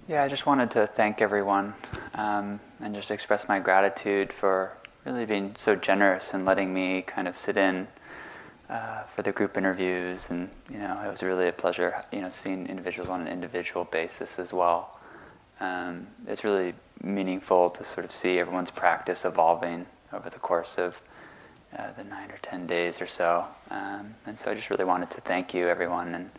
Yeah, 0.07 0.21
I 0.21 0.27
just 0.27 0.45
wanted 0.45 0.69
to 0.71 0.85
thank 0.85 1.19
everyone 1.19 1.73
um, 2.13 2.59
and 2.79 2.93
just 2.93 3.09
express 3.09 3.47
my 3.47 3.57
gratitude 3.57 4.31
for 4.31 4.73
really 5.03 5.25
being 5.25 5.55
so 5.57 5.75
generous 5.75 6.31
and 6.31 6.45
letting 6.45 6.71
me 6.71 7.01
kind 7.01 7.27
of 7.27 7.39
sit 7.39 7.57
in 7.57 7.87
uh, 8.69 9.01
for 9.15 9.23
the 9.23 9.31
group 9.31 9.57
interviews, 9.57 10.29
and 10.29 10.51
you 10.69 10.77
know, 10.77 11.01
it 11.03 11.09
was 11.09 11.23
really 11.23 11.47
a 11.47 11.51
pleasure, 11.51 12.03
you 12.11 12.21
know, 12.21 12.29
seeing 12.29 12.67
individuals 12.67 13.09
on 13.09 13.19
an 13.19 13.27
individual 13.27 13.85
basis 13.85 14.37
as 14.37 14.53
well. 14.53 14.99
Um, 15.59 16.05
it's 16.27 16.43
really 16.43 16.75
meaningful 17.01 17.71
to 17.71 17.83
sort 17.83 18.05
of 18.05 18.11
see 18.11 18.37
everyone's 18.37 18.69
practice 18.69 19.25
evolving 19.25 19.87
over 20.13 20.29
the 20.29 20.37
course 20.37 20.75
of 20.77 21.01
uh, 21.75 21.93
the 21.97 22.03
nine 22.03 22.29
or 22.29 22.37
ten 22.43 22.67
days 22.67 23.01
or 23.01 23.07
so. 23.07 23.45
Um, 23.71 24.13
and 24.27 24.37
so 24.37 24.51
I 24.51 24.53
just 24.53 24.69
really 24.69 24.85
wanted 24.85 25.09
to 25.11 25.21
thank 25.21 25.55
you, 25.55 25.67
everyone, 25.67 26.13
and 26.13 26.29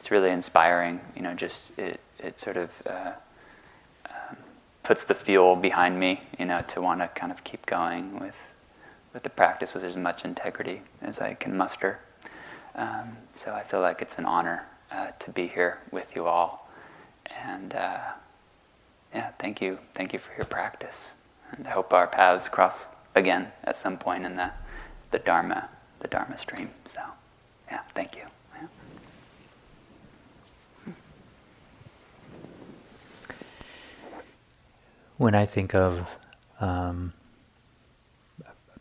it's 0.00 0.10
really 0.10 0.30
inspiring. 0.30 1.00
You 1.14 1.22
know, 1.22 1.34
just 1.34 1.70
it 1.78 2.00
it 2.22 2.40
sort 2.40 2.56
of 2.56 2.70
uh, 2.86 3.12
um, 4.06 4.36
puts 4.82 5.04
the 5.04 5.14
fuel 5.14 5.56
behind 5.56 5.98
me, 5.98 6.22
you 6.38 6.46
know, 6.46 6.60
to 6.68 6.80
want 6.80 7.00
to 7.00 7.08
kind 7.08 7.32
of 7.32 7.44
keep 7.44 7.66
going 7.66 8.18
with 8.18 8.36
with 9.12 9.22
the 9.24 9.30
practice 9.30 9.74
with 9.74 9.84
as 9.84 9.96
much 9.96 10.24
integrity 10.24 10.82
as 11.02 11.20
I 11.20 11.34
can 11.34 11.56
muster. 11.56 12.00
Um, 12.74 13.18
so 13.34 13.52
I 13.52 13.62
feel 13.62 13.80
like 13.80 14.00
it's 14.00 14.18
an 14.18 14.24
honor 14.24 14.66
uh, 14.90 15.08
to 15.18 15.30
be 15.30 15.46
here 15.48 15.80
with 15.90 16.16
you 16.16 16.26
all. 16.26 16.70
And 17.44 17.74
uh, 17.74 17.98
yeah, 19.14 19.30
thank 19.38 19.60
you. 19.60 19.78
Thank 19.94 20.12
you 20.12 20.18
for 20.18 20.34
your 20.36 20.46
practice. 20.46 21.12
And 21.50 21.66
I 21.66 21.70
hope 21.70 21.92
our 21.92 22.06
paths 22.06 22.48
cross 22.48 22.88
again 23.14 23.52
at 23.64 23.76
some 23.76 23.98
point 23.98 24.24
in 24.24 24.36
the, 24.36 24.50
the 25.10 25.18
Dharma, 25.18 25.68
the 26.00 26.08
Dharma 26.08 26.38
stream. 26.38 26.70
So 26.86 27.00
yeah, 27.70 27.80
thank 27.94 28.16
you. 28.16 28.22
When 35.22 35.36
I 35.36 35.46
think 35.46 35.72
of 35.72 36.08
um, 36.58 37.12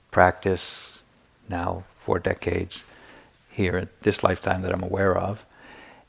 practice 0.10 0.98
now 1.48 1.84
for 2.00 2.18
decades 2.18 2.84
here 3.52 3.78
at 3.78 4.02
this 4.02 4.24
lifetime 4.24 4.64
that 4.64 4.74
I'm 4.74 4.82
aware 4.82 5.16
of, 5.16 5.46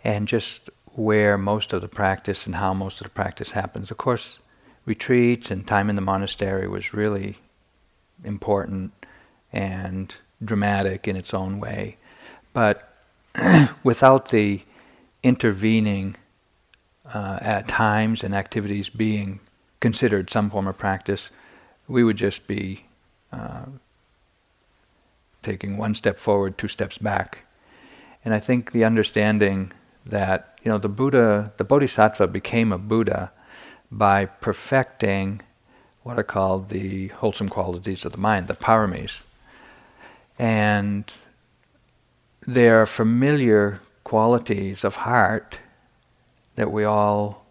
and 0.03 0.26
just 0.26 0.70
where 0.95 1.37
most 1.37 1.74
of 1.74 1.83
the 1.83 1.89
practice 1.89 2.47
and 2.47 2.55
how 2.55 2.72
most 2.72 2.99
of 3.03 3.05
the 3.05 3.11
practice 3.11 3.51
happens. 3.51 3.91
Of 3.91 3.99
course, 3.99 4.39
retreats 4.87 5.51
and 5.51 5.66
time 5.66 5.91
in 5.91 5.97
the 5.97 6.01
monastery 6.01 6.66
was 6.66 6.95
really 6.95 7.37
important 8.24 8.93
and 9.53 10.14
dramatic 10.43 11.07
in 11.07 11.14
its 11.14 11.35
own 11.35 11.61
way. 11.61 11.99
But 12.55 12.91
without 13.85 14.30
the 14.30 14.62
intervening 15.22 16.16
uh, 17.05 17.39
at 17.43 17.68
times 17.68 18.24
and 18.24 18.35
activities 18.35 18.89
being 18.89 19.39
considered 19.83 20.30
some 20.30 20.49
form 20.49 20.66
of 20.68 20.78
practice, 20.78 21.30
we 21.89 22.05
would 22.05 22.16
just 22.16 22.47
be 22.47 22.87
uh, 23.33 23.66
taking 25.43 25.76
one 25.76 25.95
step 25.95 26.18
forward, 26.18 26.57
two 26.57 26.68
steps 26.68 26.97
back. 26.97 27.45
And 28.24 28.33
I 28.33 28.39
think 28.39 28.70
the 28.70 28.85
understanding 28.85 29.72
that, 30.07 30.59
you 30.62 30.70
know, 30.70 30.78
the 30.78 30.89
Buddha, 30.89 31.53
the 31.57 31.64
Bodhisattva 31.64 32.28
became 32.28 32.72
a 32.72 32.78
Buddha 32.78 33.33
by 33.91 34.24
perfecting 34.24 35.43
what 36.05 36.18
are 36.18 36.30
called 36.37 36.68
the 36.68 37.09
wholesome 37.09 37.49
qualities 37.49 38.05
of 38.05 38.12
the 38.12 38.18
mind, 38.18 38.47
the 38.47 38.55
paramis. 38.55 39.22
And 40.39 41.12
they 42.47 42.68
are 42.68 42.87
familiar 42.87 43.80
qualities 44.05 44.85
of 44.85 44.97
heart 44.97 45.59
that 46.55 46.70
we 46.70 46.85
all 46.85 47.45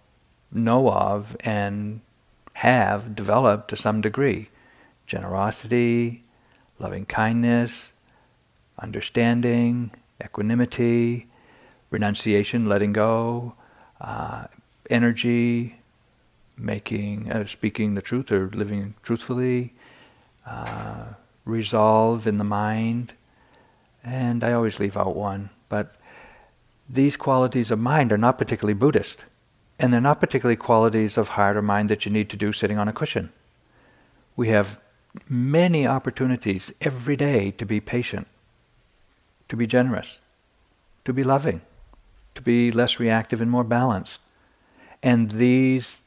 know 0.52 0.90
of 0.90 1.36
and 1.42 2.02
have 2.62 3.16
developed 3.16 3.70
to 3.70 3.76
some 3.76 4.02
degree. 4.02 4.48
Generosity, 5.08 6.24
loving 6.78 7.08
kindness, 7.08 7.92
understanding, 8.78 9.90
equanimity, 10.24 11.26
renunciation, 11.90 12.70
letting 12.70 12.94
go, 12.94 13.56
uh, 14.00 14.46
energy, 14.92 15.76
making, 16.56 17.32
uh, 17.32 17.48
speaking 17.48 17.96
the 17.96 18.02
truth 18.02 18.32
or 18.32 18.48
living 18.50 18.94
truthfully, 19.02 19.74
uh, 20.46 21.06
resolve 21.46 22.28
in 22.28 22.38
the 22.38 22.44
mind, 22.44 23.12
and 24.04 24.44
I 24.44 24.54
always 24.54 24.80
leave 24.80 24.98
out 24.98 25.16
one, 25.16 25.50
but 25.68 25.96
these 26.88 27.18
qualities 27.18 27.72
of 27.72 27.80
mind 27.80 28.12
are 28.12 28.20
not 28.20 28.38
particularly 28.38 28.76
Buddhist, 28.76 29.26
and 29.82 29.92
they're 29.92 30.00
not 30.00 30.20
particularly 30.20 30.56
qualities 30.56 31.18
of 31.18 31.30
heart 31.30 31.58
or 31.58 31.62
mind 31.64 31.90
that 31.90 32.06
you 32.06 32.12
need 32.12 32.30
to 32.30 32.38
do 32.38 32.54
sitting 32.54 32.78
on 32.78 32.88
a 32.88 32.94
cushion. 32.94 33.32
We 34.36 34.50
have 34.50 34.80
many 35.28 35.88
opportunities 35.88 36.72
every 36.80 37.16
day 37.16 37.50
to 37.52 37.66
be 37.66 37.82
patient, 37.82 38.28
to 39.50 39.56
be 39.56 39.66
generous, 39.66 40.20
to 41.04 41.12
be 41.12 41.24
loving, 41.24 41.62
to 42.36 42.44
be 42.44 42.72
less 42.72 43.00
reactive 43.00 43.42
and 43.42 43.50
more 43.50 43.64
balanced. 43.64 44.20
And 45.02 45.32
these, 45.32 46.04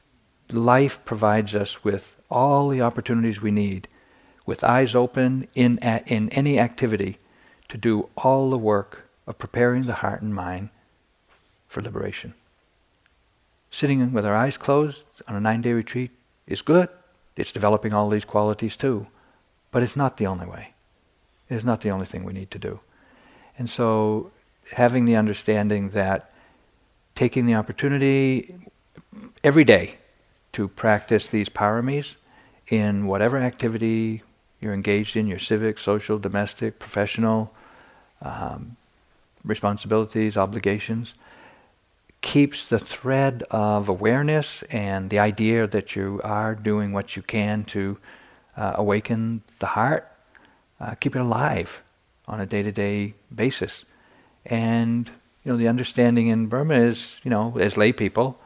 life 0.52 1.04
provides 1.04 1.54
us 1.56 1.82
with 1.82 2.16
all 2.30 2.68
the 2.68 2.80
opportunities 2.80 3.42
we 3.42 3.50
need, 3.50 3.88
with 4.46 4.62
eyes 4.62 4.94
open 4.94 5.48
in, 5.54 5.78
in 6.06 6.28
any 6.28 6.60
activity, 6.60 7.18
to 7.68 7.76
do 7.76 8.08
all 8.16 8.50
the 8.50 8.58
work 8.58 9.08
of 9.26 9.38
preparing 9.38 9.86
the 9.86 9.94
heart 9.94 10.22
and 10.22 10.32
mind 10.32 10.68
for 11.66 11.82
liberation. 11.82 12.34
Sitting 13.74 14.12
with 14.12 14.24
our 14.24 14.36
eyes 14.36 14.56
closed 14.56 15.02
on 15.26 15.34
a 15.34 15.40
nine 15.40 15.60
day 15.60 15.72
retreat 15.72 16.12
is 16.46 16.62
good. 16.62 16.88
It's 17.34 17.50
developing 17.50 17.92
all 17.92 18.08
these 18.08 18.24
qualities 18.24 18.76
too. 18.76 19.08
But 19.72 19.82
it's 19.82 19.96
not 19.96 20.16
the 20.16 20.28
only 20.28 20.46
way. 20.46 20.74
It's 21.50 21.64
not 21.64 21.80
the 21.80 21.90
only 21.90 22.06
thing 22.06 22.22
we 22.22 22.32
need 22.32 22.52
to 22.52 22.58
do. 22.60 22.78
And 23.58 23.68
so, 23.68 24.30
having 24.74 25.06
the 25.06 25.16
understanding 25.16 25.88
that 25.88 26.30
taking 27.16 27.46
the 27.46 27.56
opportunity 27.56 28.54
every 29.42 29.64
day 29.64 29.96
to 30.52 30.68
practice 30.68 31.26
these 31.26 31.48
paramis 31.48 32.14
in 32.68 33.08
whatever 33.08 33.38
activity 33.38 34.22
you're 34.60 34.72
engaged 34.72 35.16
in 35.16 35.26
your 35.26 35.40
civic, 35.40 35.78
social, 35.78 36.16
domestic, 36.16 36.78
professional 36.78 37.52
um, 38.22 38.76
responsibilities, 39.44 40.36
obligations 40.36 41.12
keeps 42.24 42.70
the 42.70 42.78
thread 42.78 43.44
of 43.50 43.90
awareness 43.90 44.62
and 44.70 45.10
the 45.10 45.18
idea 45.18 45.66
that 45.66 45.94
you 45.94 46.22
are 46.24 46.54
doing 46.54 46.90
what 46.90 47.16
you 47.16 47.22
can 47.22 47.64
to 47.64 47.98
uh, 48.56 48.72
awaken 48.76 49.42
the 49.58 49.66
heart, 49.66 50.10
uh, 50.80 50.94
keep 50.94 51.14
it 51.14 51.18
alive 51.18 51.82
on 52.26 52.40
a 52.40 52.46
day-to-day 52.46 53.12
basis. 53.32 53.84
And 54.46 55.10
you 55.44 55.52
know, 55.52 55.58
the 55.58 55.68
understanding 55.68 56.28
in 56.28 56.46
Burma 56.46 56.76
is, 56.76 57.20
you 57.24 57.30
know, 57.30 57.58
as 57.58 57.76
lay 57.76 57.92
people, 57.92 58.40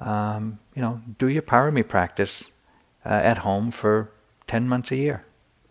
um, 0.00 0.58
you 0.74 0.82
know, 0.82 1.00
do 1.16 1.28
your 1.28 1.42
parami 1.42 1.86
practice 1.88 2.44
uh, 3.06 3.08
at 3.08 3.38
home 3.38 3.70
for 3.70 4.10
10 4.48 4.68
months 4.68 4.90
a 4.90 4.96
year 4.96 5.24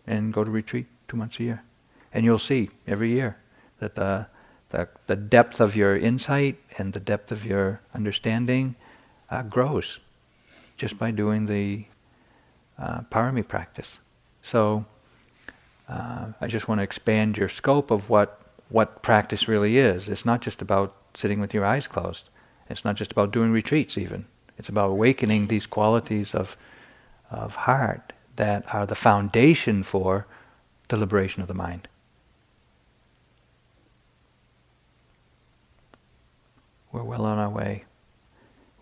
and 0.08 0.32
go 0.32 0.42
to 0.42 0.50
retreat 0.50 0.86
two 1.06 1.16
months 1.16 1.38
a 1.38 1.44
year. 1.44 1.62
And 2.12 2.24
you'll 2.24 2.40
see 2.40 2.70
every 2.84 3.12
year 3.12 3.36
that 3.78 3.94
the, 3.94 4.26
the, 4.74 4.88
the 5.06 5.16
depth 5.16 5.60
of 5.60 5.76
your 5.76 5.96
insight 5.96 6.58
and 6.78 6.92
the 6.92 7.00
depth 7.00 7.30
of 7.30 7.44
your 7.44 7.80
understanding 7.94 8.74
uh, 9.30 9.42
grows 9.42 10.00
just 10.76 10.98
by 10.98 11.12
doing 11.12 11.46
the 11.46 11.84
uh, 12.76 13.00
parami 13.02 13.46
practice. 13.46 13.96
So 14.42 14.84
uh, 15.88 16.26
I 16.40 16.48
just 16.48 16.66
want 16.66 16.80
to 16.80 16.82
expand 16.82 17.38
your 17.38 17.48
scope 17.48 17.90
of 17.90 18.10
what 18.10 18.40
what 18.70 19.02
practice 19.02 19.46
really 19.46 19.78
is. 19.78 20.08
It's 20.08 20.24
not 20.24 20.40
just 20.40 20.60
about 20.60 20.96
sitting 21.14 21.38
with 21.38 21.54
your 21.54 21.64
eyes 21.64 21.86
closed. 21.86 22.28
It's 22.68 22.84
not 22.84 22.96
just 22.96 23.12
about 23.12 23.30
doing 23.30 23.52
retreats 23.52 23.96
even. 23.96 24.24
It's 24.58 24.70
about 24.70 24.90
awakening 24.90 25.46
these 25.46 25.66
qualities 25.66 26.34
of 26.34 26.56
of 27.30 27.54
heart 27.54 28.12
that 28.36 28.64
are 28.74 28.86
the 28.86 28.96
foundation 28.96 29.84
for 29.84 30.26
the 30.88 30.96
liberation 30.96 31.42
of 31.42 31.48
the 31.48 31.54
mind. 31.54 31.86
We're 36.94 37.02
well 37.02 37.24
on 37.24 37.38
our 37.38 37.50
way. 37.50 37.84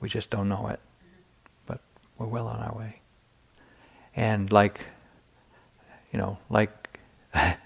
We 0.02 0.10
just 0.10 0.28
don't 0.28 0.50
know 0.50 0.68
it. 0.68 0.80
But 1.64 1.80
we're 2.18 2.26
well 2.26 2.46
on 2.46 2.60
our 2.60 2.76
way. 2.76 3.00
And 4.14 4.52
like, 4.52 4.84
you 6.12 6.18
know, 6.18 6.36
like 6.50 7.00
the 7.32 7.56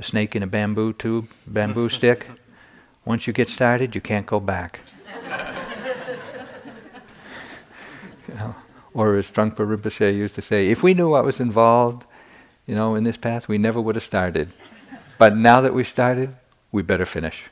snake 0.00 0.34
in 0.34 0.42
a 0.42 0.46
bamboo 0.46 0.94
tube, 0.94 1.28
bamboo 1.46 1.88
stick, 1.98 2.26
once 3.04 3.26
you 3.26 3.34
get 3.34 3.50
started, 3.50 3.94
you 3.94 4.00
can't 4.00 4.24
go 4.24 4.40
back. 4.40 4.80
you 8.26 8.34
know, 8.36 8.54
or 8.94 9.16
as 9.16 9.30
Trungpa 9.30 9.56
Rinpoche 9.56 10.16
used 10.16 10.34
to 10.36 10.42
say, 10.42 10.70
if 10.70 10.82
we 10.82 10.94
knew 10.94 11.10
what 11.10 11.26
was 11.26 11.40
involved, 11.40 12.06
you 12.66 12.74
know, 12.74 12.94
in 12.94 13.04
this 13.04 13.18
path, 13.18 13.48
we 13.48 13.58
never 13.58 13.78
would 13.78 13.96
have 13.96 14.04
started. 14.04 14.48
But 15.18 15.36
now 15.36 15.60
that 15.60 15.74
we've 15.74 15.86
started, 15.86 16.34
we 16.72 16.80
better 16.80 17.04
finish. 17.04 17.50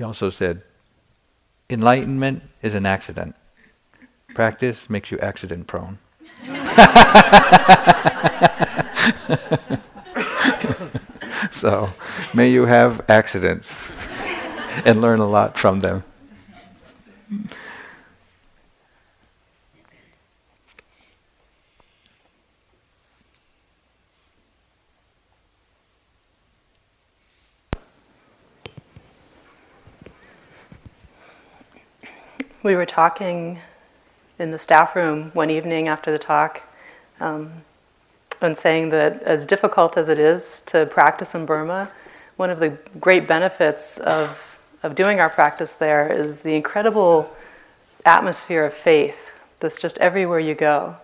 He 0.00 0.04
also 0.04 0.30
said, 0.30 0.62
enlightenment 1.68 2.44
is 2.62 2.74
an 2.74 2.86
accident. 2.86 3.36
Practice 4.34 4.88
makes 4.88 5.10
you 5.10 5.18
accident 5.18 5.66
prone. 5.66 5.98
so, 11.50 11.90
may 12.32 12.50
you 12.50 12.64
have 12.64 13.04
accidents 13.10 13.76
and 14.86 15.02
learn 15.02 15.18
a 15.18 15.28
lot 15.28 15.58
from 15.58 15.80
them. 15.80 16.02
We 32.62 32.76
were 32.76 32.84
talking 32.84 33.58
in 34.38 34.50
the 34.50 34.58
staff 34.58 34.94
room 34.94 35.30
one 35.32 35.48
evening 35.48 35.88
after 35.88 36.12
the 36.12 36.18
talk 36.18 36.60
um, 37.18 37.50
and 38.42 38.54
saying 38.54 38.90
that 38.90 39.22
as 39.22 39.46
difficult 39.46 39.96
as 39.96 40.10
it 40.10 40.18
is 40.18 40.62
to 40.66 40.84
practice 40.84 41.34
in 41.34 41.46
Burma, 41.46 41.90
one 42.36 42.50
of 42.50 42.58
the 42.58 42.76
great 43.00 43.26
benefits 43.26 43.96
of, 43.96 44.58
of 44.82 44.94
doing 44.94 45.20
our 45.20 45.30
practice 45.30 45.72
there 45.72 46.12
is 46.12 46.40
the 46.40 46.54
incredible 46.54 47.34
atmosphere 48.04 48.66
of 48.66 48.74
faith 48.74 49.30
that's 49.60 49.80
just 49.80 49.96
everywhere 49.96 50.38
you 50.38 50.54
go. 50.54 50.96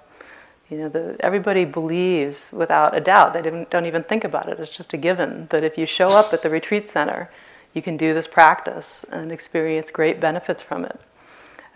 You 0.69 0.77
know, 0.77 0.89
the, 0.91 1.17
everybody 1.21 1.65
believes 1.65 2.51
without 2.53 2.95
a 2.95 3.01
doubt. 3.01 3.33
They 3.33 3.41
don't, 3.41 3.71
don't 3.71 3.87
even 3.87 4.03
think 4.03 4.25
about 4.25 4.51
it. 4.51 4.61
It's 4.61 4.69
just 4.69 4.93
a 4.93 4.99
given 4.99 5.47
that 5.49 5.65
if 5.65 5.79
you 5.79 5.87
show 5.87 6.09
up 6.09 6.35
at 6.35 6.43
the 6.43 6.51
retreat 6.51 6.87
center, 6.87 7.31
you 7.73 7.81
can 7.81 7.97
do 7.97 8.13
this 8.13 8.27
practice 8.27 9.07
and 9.11 9.33
experience 9.33 9.91
great 9.91 10.21
benefits 10.21 10.61
from 10.61 10.85
it. 10.85 11.01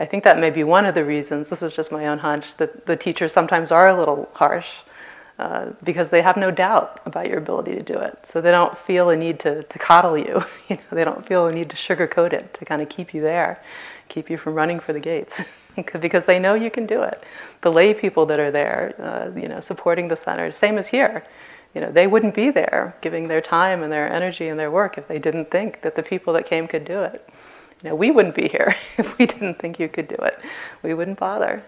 I 0.01 0.07
think 0.07 0.25
that 0.25 0.39
may 0.39 0.49
be 0.49 0.65
one 0.65 0.87
of 0.87 0.95
the 0.95 1.05
reasons, 1.05 1.51
this 1.51 1.63
is 1.63 1.75
just 1.75 1.93
my 1.93 2.07
own 2.07 2.19
hunch, 2.19 2.57
that 2.57 2.87
the 2.87 2.97
teachers 2.97 3.33
sometimes 3.33 3.71
are 3.71 3.87
a 3.87 3.97
little 3.97 4.31
harsh 4.33 4.69
uh, 5.39 5.73
because 5.85 6.09
they 6.09 6.23
have 6.23 6.39
no 6.39 6.51
doubt 6.51 7.01
about 7.05 7.29
your 7.29 7.37
ability 7.37 7.75
to 7.75 7.83
do 7.83 7.99
it. 7.99 8.19
So 8.25 8.41
they 8.41 8.51
don't 8.51 8.77
feel 8.77 9.11
a 9.11 9.17
need 9.17 9.39
to, 9.41 9.63
to 9.63 9.79
coddle 9.79 10.17
you. 10.17 10.43
you 10.69 10.77
know, 10.77 10.83
they 10.93 11.05
don't 11.05 11.27
feel 11.27 11.47
a 11.47 11.53
need 11.53 11.69
to 11.71 11.77
sugarcoat 11.77 12.33
it 12.33 12.55
to 12.55 12.65
kind 12.65 12.81
of 12.81 12.89
keep 12.89 13.13
you 13.13 13.21
there, 13.21 13.63
keep 14.09 14.31
you 14.31 14.39
from 14.39 14.55
running 14.55 14.81
for 14.81 14.95
the 14.95 15.01
gates. 15.01 15.41
because 16.01 16.25
they 16.25 16.39
know 16.39 16.55
you 16.55 16.71
can 16.71 16.87
do 16.87 17.03
it. 17.03 17.23
The 17.61 17.71
lay 17.71 17.95
people 17.95 18.27
that 18.27 18.41
are 18.41 18.51
there, 18.51 18.95
uh, 18.99 19.39
you 19.39 19.49
know, 19.49 19.61
supporting 19.61 20.09
the 20.09 20.17
center, 20.17 20.51
same 20.51 20.79
as 20.79 20.89
here, 20.89 21.25
you 21.75 21.81
know, 21.81 21.93
they 21.93 22.07
wouldn't 22.07 22.35
be 22.35 22.51
there 22.51 22.97
giving 23.01 23.29
their 23.29 23.41
time 23.41 23.83
and 23.83 23.93
their 23.93 24.13
energy 24.13 24.49
and 24.49 24.59
their 24.59 24.71
work 24.71 24.99
if 24.99 25.07
they 25.07 25.19
didn't 25.19 25.51
think 25.51 25.83
that 25.83 25.95
the 25.95 26.03
people 26.03 26.33
that 26.33 26.47
came 26.47 26.67
could 26.67 26.85
do 26.85 27.01
it. 27.03 27.29
You 27.83 27.91
know, 27.91 27.95
we 27.95 28.11
wouldn't 28.11 28.35
be 28.35 28.49
here 28.49 28.75
if 28.99 29.19
we 29.19 29.27
didn't 29.27 29.59
think 29.59 29.79
you 29.79 29.89
could 29.89 30.09
do 30.09 30.17
it. 30.17 30.39
We 30.83 30.95
wouldn't 30.95 31.19
bother. 31.19 31.65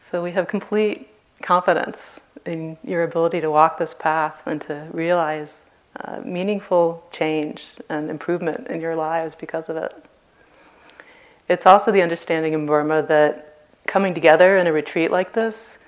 So 0.00 0.22
we 0.22 0.32
have 0.32 0.48
complete 0.48 1.08
confidence 1.40 2.20
in 2.44 2.76
your 2.82 3.04
ability 3.04 3.40
to 3.40 3.50
walk 3.50 3.78
this 3.78 3.94
path 3.94 4.42
and 4.46 4.60
to 4.62 4.88
realize 4.90 5.62
uh, 6.00 6.20
meaningful 6.24 7.06
change 7.12 7.66
and 7.88 8.10
improvement 8.10 8.66
in 8.68 8.80
your 8.80 8.96
lives 8.96 9.34
because 9.34 9.68
of 9.68 9.76
it. 9.76 10.04
It's 11.48 11.66
also 11.66 11.92
the 11.92 12.02
understanding 12.02 12.54
in 12.54 12.66
Burma 12.66 13.02
that 13.02 13.66
coming 13.86 14.14
together 14.14 14.56
in 14.56 14.66
a 14.66 14.72
retreat 14.72 15.10
like 15.10 15.34
this, 15.34 15.78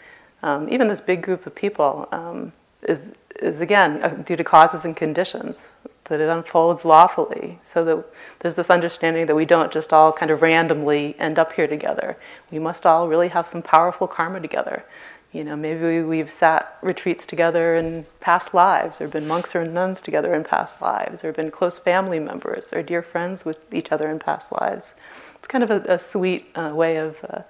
um, 0.42 0.68
even 0.68 0.88
this 0.88 1.00
big 1.00 1.22
group 1.22 1.46
of 1.46 1.54
people, 1.54 2.08
um, 2.12 2.52
is, 2.82 3.14
is 3.40 3.60
again 3.60 4.02
uh, 4.02 4.08
due 4.08 4.36
to 4.36 4.44
causes 4.44 4.84
and 4.84 4.96
conditions. 4.96 5.68
That 6.06 6.20
it 6.20 6.28
unfolds 6.28 6.84
lawfully, 6.84 7.58
so 7.62 7.84
that 7.84 8.04
there's 8.40 8.56
this 8.56 8.70
understanding 8.70 9.26
that 9.26 9.34
we 9.34 9.46
don't 9.46 9.72
just 9.72 9.92
all 9.92 10.12
kind 10.12 10.30
of 10.30 10.42
randomly 10.42 11.16
end 11.18 11.38
up 11.38 11.52
here 11.52 11.66
together. 11.66 12.16
We 12.50 12.58
must 12.58 12.84
all 12.84 13.08
really 13.08 13.28
have 13.28 13.48
some 13.48 13.62
powerful 13.62 14.06
karma 14.06 14.40
together. 14.40 14.84
You 15.32 15.42
know, 15.42 15.56
maybe 15.56 16.02
we, 16.02 16.18
have 16.18 16.30
sat 16.30 16.78
retreats 16.80 17.26
together 17.26 17.74
in 17.74 18.06
past 18.20 18.54
lives, 18.54 19.00
or 19.00 19.08
been 19.08 19.26
monks 19.26 19.56
or 19.56 19.64
nuns 19.64 20.00
together 20.00 20.32
in 20.32 20.44
past 20.44 20.80
lives, 20.80 21.24
or 21.24 21.32
been 21.32 21.50
close 21.50 21.78
family 21.78 22.20
members, 22.20 22.72
or 22.72 22.84
dear 22.84 23.02
friends 23.02 23.44
with 23.44 23.58
each 23.74 23.90
other 23.90 24.08
in 24.10 24.20
past 24.20 24.52
lives. 24.52 24.94
It's 25.36 25.48
kind 25.48 25.64
of 25.64 25.70
a, 25.72 25.94
a 25.94 25.98
sweet 25.98 26.46
uh, 26.54 26.70
way 26.72 26.98
of 26.98 27.16
uh, 27.28 27.42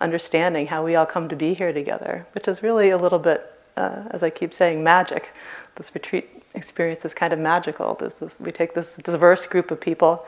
understanding 0.00 0.68
how 0.68 0.84
we 0.84 0.94
all 0.94 1.06
come 1.06 1.28
to 1.28 1.34
be 1.34 1.54
here 1.54 1.72
together, 1.72 2.24
which 2.32 2.46
is 2.46 2.62
really 2.62 2.90
a 2.90 2.98
little 2.98 3.18
bit, 3.18 3.50
uh, 3.76 4.04
as 4.10 4.22
I 4.22 4.30
keep 4.30 4.54
saying, 4.54 4.84
magic. 4.84 5.30
This 5.74 5.92
retreat 5.92 6.43
experience 6.54 7.04
is 7.04 7.14
kind 7.14 7.32
of 7.32 7.38
magical. 7.38 7.94
This, 7.94 8.22
is, 8.22 8.36
we 8.38 8.50
take 8.50 8.74
this 8.74 8.96
diverse 8.96 9.46
group 9.46 9.70
of 9.70 9.80
people 9.80 10.26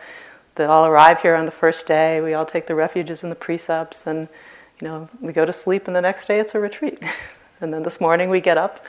that 0.57 0.69
all 0.69 0.86
arrive 0.86 1.20
here 1.20 1.35
on 1.35 1.47
the 1.47 1.53
first 1.53 1.86
day. 1.86 2.20
We 2.20 2.35
all 2.35 2.47
take 2.47 2.66
the 2.66 2.74
refuges 2.74 3.23
and 3.23 3.31
the 3.31 3.36
precepts, 3.36 4.07
and 4.07 4.28
you 4.81 4.89
know, 4.89 5.09
we 5.20 5.32
go 5.32 5.44
to 5.44 5.53
sleep, 5.53 5.86
and 5.86 5.97
the 5.97 6.01
next 6.01 6.27
day 6.28 6.40
it's 6.40 6.55
a 6.55 6.61
retreat. 6.61 6.98
and 7.61 7.73
then 7.73 7.82
this 7.82 8.01
morning 8.01 8.28
we 8.28 8.40
get 8.40 8.59
up, 8.59 8.85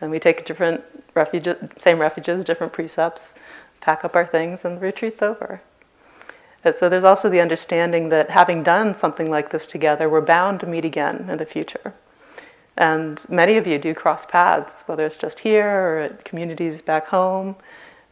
and 0.00 0.10
we 0.10 0.18
take 0.18 0.46
different 0.46 0.82
refuges, 1.14 1.56
same 1.78 1.98
refuges, 1.98 2.44
different 2.44 2.72
precepts, 2.72 3.34
pack 3.80 4.04
up 4.04 4.14
our 4.14 4.26
things, 4.26 4.64
and 4.64 4.76
the 4.76 4.80
retreat's 4.80 5.22
over. 5.22 5.60
So 6.78 6.88
there's 6.88 7.04
also 7.04 7.28
the 7.28 7.40
understanding 7.40 8.08
that 8.08 8.30
having 8.30 8.64
done 8.64 8.94
something 8.94 9.30
like 9.30 9.50
this 9.50 9.66
together, 9.66 10.08
we're 10.08 10.20
bound 10.20 10.58
to 10.60 10.66
meet 10.66 10.84
again 10.84 11.28
in 11.30 11.38
the 11.38 11.46
future. 11.46 11.94
And 12.76 13.24
many 13.30 13.56
of 13.56 13.66
you 13.66 13.78
do 13.78 13.94
cross 13.94 14.26
paths, 14.26 14.82
whether 14.86 15.06
it's 15.06 15.16
just 15.16 15.38
here 15.38 15.68
or 15.68 15.98
at 16.00 16.24
communities 16.24 16.82
back 16.82 17.06
home. 17.06 17.56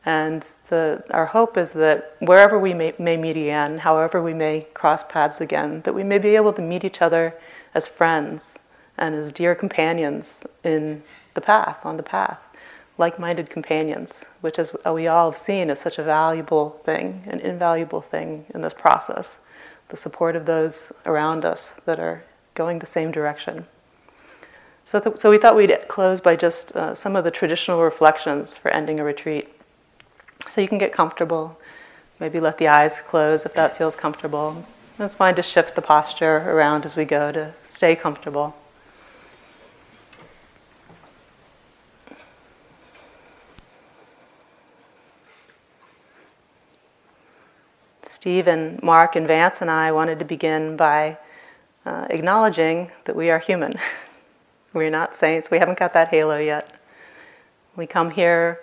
And 0.07 0.45
the, 0.69 1.03
our 1.11 1.27
hope 1.27 1.57
is 1.57 1.73
that 1.73 2.17
wherever 2.21 2.59
we 2.59 2.75
may, 2.75 2.95
may 2.99 3.17
meet 3.17 3.37
again, 3.37 3.79
however 3.79 4.23
we 4.23 4.35
may 4.35 4.67
cross 4.75 5.05
paths 5.05 5.41
again, 5.41 5.83
that 5.83 5.95
we 5.95 6.03
may 6.03 6.19
be 6.19 6.37
able 6.37 6.53
to 6.55 6.63
meet 6.63 6.85
each 6.85 7.03
other 7.03 7.35
as 7.75 7.87
friends 7.87 8.59
and 8.99 9.15
as 9.15 9.33
dear 9.33 9.55
companions 9.55 10.43
in 10.63 11.03
the 11.35 11.41
path, 11.41 11.85
on 11.85 11.97
the 11.97 12.03
path, 12.03 12.39
like 12.97 13.19
minded 13.19 13.51
companions, 13.51 14.27
which, 14.41 14.59
as 14.59 14.75
we 14.93 15.07
all 15.07 15.31
have 15.31 15.41
seen, 15.41 15.69
is 15.69 15.81
such 15.81 15.99
a 15.99 16.03
valuable 16.03 16.71
thing, 16.85 17.25
an 17.27 17.41
invaluable 17.41 18.01
thing 18.01 18.47
in 18.55 18.61
this 18.61 18.75
process. 18.75 19.41
The 19.89 19.97
support 19.97 20.37
of 20.37 20.47
those 20.47 20.93
around 21.05 21.45
us 21.45 21.75
that 21.87 21.99
are 21.99 22.23
going 22.55 22.79
the 22.79 22.87
same 22.87 23.11
direction. 23.11 23.67
So, 24.87 25.01
th- 25.01 25.19
so 25.19 25.31
we 25.31 25.39
thought 25.39 25.57
we'd 25.57 25.77
close 25.89 26.21
by 26.21 26.37
just 26.37 26.77
uh, 26.77 26.95
some 26.95 27.17
of 27.17 27.25
the 27.25 27.31
traditional 27.31 27.83
reflections 27.83 28.57
for 28.57 28.71
ending 28.71 29.01
a 29.01 29.05
retreat. 29.05 29.49
So 30.51 30.61
you 30.61 30.69
can 30.69 30.79
get 30.79 30.93
comfortable, 30.93 31.59
maybe 32.21 32.39
let 32.39 32.59
the 32.59 32.69
eyes 32.69 33.01
close 33.01 33.47
if 33.47 33.55
that 33.55 33.79
feels 33.79 33.97
comfortable. 33.97 34.65
it's 34.99 35.15
fine 35.15 35.35
to 35.37 35.43
shift 35.43 35.75
the 35.75 35.83
posture 35.83 36.37
around 36.51 36.85
as 36.85 36.97
we 36.97 37.05
go 37.07 37.33
to 37.33 37.55
stay 37.67 37.97
comfortable. 37.97 38.55
Steve 48.03 48.47
and 48.49 48.83
Mark 48.83 49.17
and 49.17 49.27
Vance 49.27 49.61
and 49.61 49.71
I 49.71 49.93
wanted 49.93 50.19
to 50.19 50.25
begin 50.25 50.77
by 50.77 51.19
uh, 51.85 52.07
acknowledging 52.11 52.91
that 53.05 53.17
we 53.17 53.31
are 53.31 53.39
human. 53.39 53.75
We're 54.75 54.91
not 54.91 55.15
saints. 55.15 55.53
We 55.53 55.61
haven't 55.61 55.79
got 55.79 55.93
that 55.93 56.09
halo 56.09 56.37
yet. 56.37 56.75
We 57.77 57.87
come 57.87 58.11
here 58.11 58.61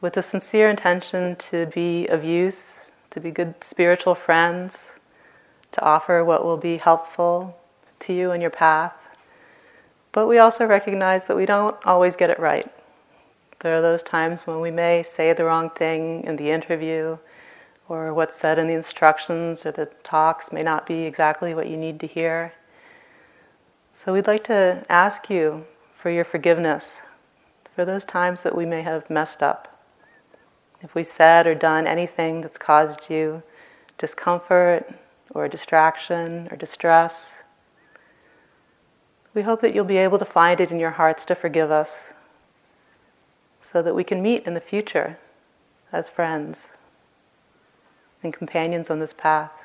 with 0.00 0.16
a 0.16 0.22
sincere 0.22 0.68
intention 0.68 1.36
to 1.36 1.66
be 1.66 2.08
of 2.08 2.24
use, 2.24 2.90
to 3.10 3.20
be 3.20 3.30
good 3.30 3.54
spiritual 3.62 4.16
friends, 4.16 4.90
to 5.70 5.80
offer 5.80 6.24
what 6.24 6.44
will 6.44 6.56
be 6.56 6.76
helpful 6.76 7.56
to 8.00 8.12
you 8.12 8.32
in 8.32 8.40
your 8.40 8.50
path. 8.50 8.94
But 10.10 10.26
we 10.26 10.38
also 10.38 10.66
recognize 10.66 11.28
that 11.28 11.36
we 11.36 11.46
don't 11.46 11.76
always 11.86 12.16
get 12.16 12.30
it 12.30 12.40
right. 12.40 12.68
There 13.60 13.78
are 13.78 13.80
those 13.80 14.02
times 14.02 14.40
when 14.46 14.60
we 14.60 14.72
may 14.72 15.04
say 15.04 15.32
the 15.32 15.44
wrong 15.44 15.70
thing 15.70 16.24
in 16.24 16.34
the 16.34 16.50
interview, 16.50 17.16
or 17.88 18.12
what's 18.12 18.36
said 18.36 18.58
in 18.58 18.66
the 18.66 18.74
instructions 18.74 19.64
or 19.64 19.70
the 19.70 19.86
talks 20.02 20.50
may 20.50 20.64
not 20.64 20.84
be 20.84 21.04
exactly 21.04 21.54
what 21.54 21.68
you 21.68 21.76
need 21.76 22.00
to 22.00 22.08
hear. 22.08 22.52
So 23.96 24.12
we'd 24.12 24.26
like 24.26 24.42
to 24.44 24.84
ask 24.88 25.30
you 25.30 25.64
for 25.96 26.10
your 26.10 26.24
forgiveness 26.24 27.00
for 27.76 27.84
those 27.84 28.04
times 28.04 28.42
that 28.42 28.54
we 28.54 28.66
may 28.66 28.82
have 28.82 29.08
messed 29.08 29.40
up. 29.40 29.88
If 30.82 30.96
we 30.96 31.04
said 31.04 31.46
or 31.46 31.54
done 31.54 31.86
anything 31.86 32.40
that's 32.40 32.58
caused 32.58 33.08
you 33.08 33.42
discomfort 33.96 34.92
or 35.30 35.46
distraction 35.48 36.48
or 36.50 36.56
distress, 36.56 37.34
we 39.32 39.42
hope 39.42 39.60
that 39.60 39.74
you'll 39.74 39.84
be 39.84 39.96
able 39.96 40.18
to 40.18 40.24
find 40.24 40.60
it 40.60 40.72
in 40.72 40.80
your 40.80 40.90
hearts 40.90 41.24
to 41.26 41.36
forgive 41.36 41.70
us 41.70 42.12
so 43.62 43.80
that 43.80 43.94
we 43.94 44.02
can 44.02 44.20
meet 44.20 44.44
in 44.44 44.54
the 44.54 44.60
future 44.60 45.18
as 45.92 46.08
friends 46.08 46.68
and 48.24 48.34
companions 48.34 48.90
on 48.90 48.98
this 48.98 49.12
path. 49.12 49.63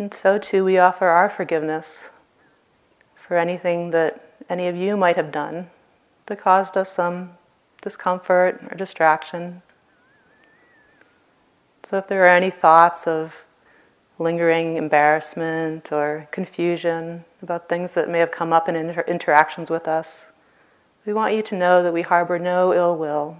And 0.00 0.14
so 0.14 0.38
too, 0.38 0.64
we 0.64 0.78
offer 0.78 1.08
our 1.08 1.28
forgiveness 1.28 2.08
for 3.14 3.36
anything 3.36 3.90
that 3.90 4.32
any 4.48 4.66
of 4.66 4.74
you 4.74 4.96
might 4.96 5.16
have 5.16 5.30
done 5.30 5.68
that 6.24 6.40
caused 6.40 6.78
us 6.78 6.90
some 6.90 7.32
discomfort 7.82 8.62
or 8.70 8.78
distraction. 8.78 9.60
So, 11.82 11.98
if 11.98 12.06
there 12.06 12.24
are 12.24 12.28
any 12.28 12.48
thoughts 12.48 13.06
of 13.06 13.44
lingering 14.18 14.78
embarrassment 14.78 15.92
or 15.92 16.26
confusion 16.30 17.22
about 17.42 17.68
things 17.68 17.92
that 17.92 18.08
may 18.08 18.20
have 18.20 18.30
come 18.30 18.54
up 18.54 18.70
in 18.70 18.76
inter- 18.76 19.04
interactions 19.06 19.68
with 19.68 19.86
us, 19.86 20.32
we 21.04 21.12
want 21.12 21.34
you 21.34 21.42
to 21.42 21.54
know 21.54 21.82
that 21.82 21.92
we 21.92 22.00
harbor 22.00 22.38
no 22.38 22.72
ill 22.72 22.96
will, 22.96 23.36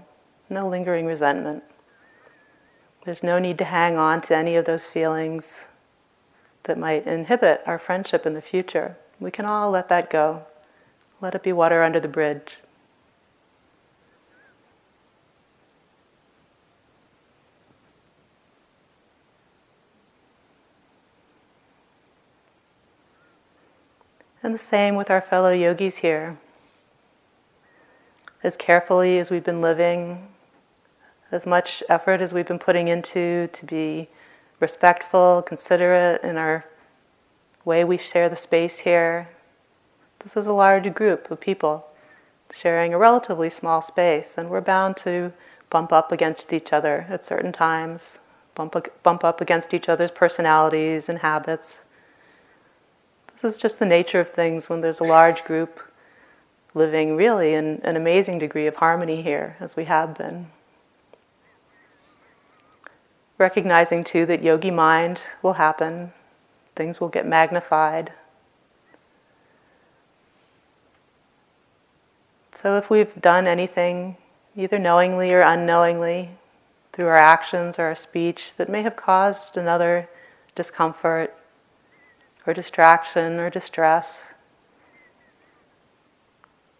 no 0.47 0.69
lingering 0.69 1.07
resentment. 1.07 1.63
There's 3.03 3.23
no 3.23 3.39
need 3.39 3.57
to 3.57 3.65
hang 3.65 3.97
on 3.97 4.21
to 4.21 4.37
any 4.37 4.55
of 4.57 4.65
those 4.65 4.85
feelings 4.85 5.65
that 6.63 6.77
might 6.77 7.07
inhibit 7.07 7.61
our 7.65 7.79
friendship 7.79 8.25
in 8.25 8.33
the 8.33 8.41
future. 8.41 8.97
We 9.19 9.31
can 9.31 9.45
all 9.45 9.71
let 9.71 9.89
that 9.89 10.09
go. 10.09 10.45
Let 11.19 11.35
it 11.35 11.43
be 11.43 11.53
water 11.53 11.83
under 11.83 11.99
the 11.99 12.07
bridge. 12.07 12.57
And 24.43 24.55
the 24.55 24.59
same 24.59 24.95
with 24.95 25.11
our 25.11 25.21
fellow 25.21 25.51
yogis 25.51 25.97
here. 25.97 26.37
As 28.43 28.57
carefully 28.57 29.19
as 29.19 29.29
we've 29.29 29.43
been 29.43 29.61
living, 29.61 30.29
as 31.31 31.45
much 31.45 31.83
effort 31.87 32.21
as 32.21 32.33
we've 32.33 32.47
been 32.47 32.57
putting 32.57 32.87
into 32.87 33.49
to 33.53 33.65
be 33.65 34.09
respectful, 34.61 35.41
considerate 35.41 36.23
in 36.23 36.37
our 36.37 36.63
way 37.65 37.83
we 37.83 37.97
share 37.97 38.29
the 38.29 38.35
space 38.35 38.77
here. 38.77 39.27
This 40.19 40.37
is 40.37 40.47
a 40.47 40.53
large 40.53 40.93
group 40.93 41.29
of 41.31 41.41
people 41.41 41.87
sharing 42.53 42.93
a 42.93 42.97
relatively 42.97 43.49
small 43.49 43.81
space, 43.81 44.35
and 44.37 44.49
we're 44.49 44.61
bound 44.61 44.97
to 44.97 45.33
bump 45.69 45.91
up 45.91 46.11
against 46.11 46.53
each 46.53 46.71
other 46.73 47.05
at 47.09 47.25
certain 47.25 47.51
times, 47.51 48.19
bump, 48.55 48.75
bump 49.03 49.23
up 49.23 49.41
against 49.41 49.73
each 49.73 49.89
other's 49.89 50.11
personalities 50.11 51.09
and 51.09 51.19
habits. 51.19 51.81
This 53.41 53.55
is 53.55 53.61
just 53.61 53.79
the 53.79 53.85
nature 53.85 54.19
of 54.19 54.29
things 54.29 54.69
when 54.69 54.81
there's 54.81 54.99
a 54.99 55.05
large 55.05 55.43
group 55.43 55.79
living 56.73 57.15
really 57.15 57.53
in 57.53 57.81
an 57.83 57.95
amazing 57.95 58.39
degree 58.39 58.67
of 58.67 58.75
harmony 58.75 59.21
here, 59.21 59.57
as 59.59 59.75
we 59.75 59.85
have 59.85 60.17
been. 60.17 60.47
Recognizing 63.41 64.03
too 64.03 64.27
that 64.27 64.43
yogi 64.43 64.69
mind 64.69 65.21
will 65.41 65.53
happen, 65.53 66.13
things 66.75 67.01
will 67.01 67.09
get 67.09 67.25
magnified. 67.25 68.13
So 72.61 72.77
if 72.77 72.91
we've 72.91 73.19
done 73.19 73.47
anything, 73.47 74.15
either 74.55 74.77
knowingly 74.77 75.33
or 75.33 75.41
unknowingly, 75.41 76.29
through 76.93 77.07
our 77.07 77.17
actions 77.17 77.79
or 77.79 77.85
our 77.85 77.95
speech, 77.95 78.51
that 78.57 78.69
may 78.69 78.83
have 78.83 78.95
caused 78.95 79.57
another 79.57 80.07
discomfort 80.53 81.35
or 82.45 82.53
distraction 82.53 83.39
or 83.39 83.49
distress, 83.49 84.27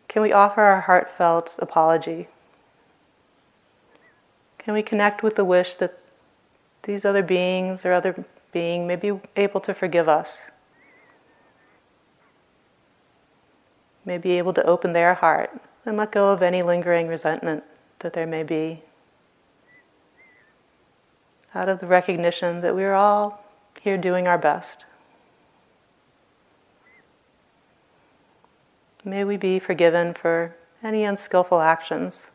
can 0.08 0.22
we 0.22 0.32
offer 0.32 0.62
our 0.62 0.82
heartfelt 0.82 1.56
apology? 1.58 2.28
Can 4.60 4.76
we 4.76 4.84
connect 4.84 5.24
with 5.24 5.36
the 5.38 5.44
wish 5.44 5.74
that 5.74 5.98
these 6.84 7.06
other 7.06 7.24
beings 7.24 7.86
or 7.86 7.91
other 7.91 8.26
being 8.52 8.88
may 8.88 8.95
be 8.95 9.20
able 9.36 9.62
to 9.62 9.74
forgive 9.74 10.10
us, 10.10 10.40
may 14.03 14.18
be 14.18 14.38
able 14.38 14.53
to 14.53 14.66
open 14.66 14.94
their 14.94 15.14
heart 15.14 15.52
and 15.86 15.98
let 15.98 16.12
go 16.12 16.32
of 16.32 16.41
any 16.41 16.64
lingering 16.64 17.08
resentment 17.08 17.64
that 17.99 18.14
there 18.14 18.28
may 18.28 18.44
be. 18.44 18.82
Out 21.53 21.70
of 21.70 21.80
the 21.80 21.88
recognition 21.88 22.62
that 22.62 22.76
we're 22.76 22.94
all 22.94 23.44
here 23.82 23.98
doing 23.98 24.28
our 24.28 24.38
best. 24.38 24.86
May 29.03 29.24
we 29.24 29.38
be 29.38 29.60
forgiven 29.60 30.14
for 30.14 30.56
any 30.84 31.03
unskillful 31.03 31.60
actions 31.60 32.30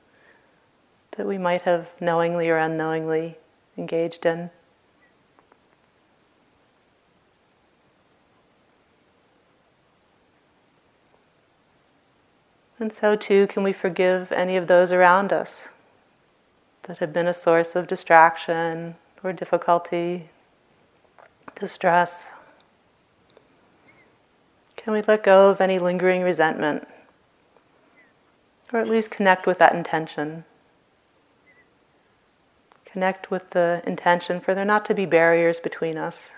that 1.12 1.26
we 1.26 1.38
might 1.38 1.62
have 1.62 1.90
knowingly 2.00 2.50
or 2.50 2.58
unknowingly 2.58 3.38
engaged 3.76 4.26
in. 4.26 4.50
And 12.78 12.92
so 12.92 13.16
too 13.16 13.46
can 13.46 13.62
we 13.62 13.72
forgive 13.72 14.30
any 14.32 14.56
of 14.56 14.66
those 14.66 14.92
around 14.92 15.32
us 15.32 15.68
that 16.82 16.98
have 16.98 17.12
been 17.12 17.26
a 17.26 17.34
source 17.34 17.74
of 17.74 17.86
distraction 17.86 18.94
or 19.24 19.32
difficulty, 19.32 20.28
distress. 21.58 22.26
Can 24.76 24.92
we 24.92 25.02
let 25.02 25.24
go 25.24 25.50
of 25.50 25.60
any 25.60 25.78
lingering 25.78 26.22
resentment? 26.22 26.86
Or 28.72 28.78
at 28.78 28.88
least 28.88 29.10
connect 29.10 29.46
with 29.46 29.58
that 29.58 29.74
intention. 29.74 30.44
Connect 32.96 33.30
with 33.30 33.50
the 33.50 33.82
intention 33.84 34.40
for 34.40 34.54
there 34.54 34.64
not 34.64 34.86
to 34.86 34.94
be 34.94 35.04
barriers 35.04 35.60
between 35.60 35.98
us, 35.98 36.30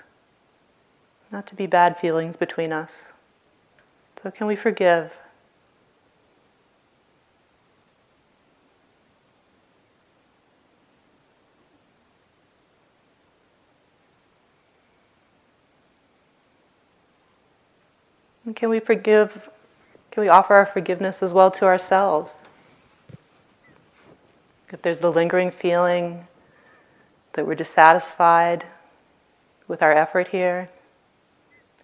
not 1.31 1.47
to 1.47 1.55
be 1.55 1.69
bad 1.69 1.97
feelings 1.97 2.35
between 2.35 2.73
us. 2.73 3.05
So, 4.21 4.33
can 4.33 4.49
we 4.49 4.57
forgive? 4.57 5.13
And 18.45 18.57
can 18.57 18.69
we 18.69 18.81
forgive? 18.81 19.49
Can 20.11 20.23
we 20.23 20.29
offer 20.29 20.55
our 20.55 20.67
forgiveness 20.67 21.23
as 21.23 21.33
well 21.33 21.53
to 21.53 21.67
ourselves? 21.67 22.39
If 24.73 24.83
there's 24.83 24.99
the 24.99 25.13
lingering 25.13 25.53
feeling 25.53 26.27
that 27.39 27.47
we're 27.47 27.55
dissatisfied 27.55 28.67
with 29.69 29.81
our 29.81 29.93
effort 29.93 30.27
here, 30.27 30.69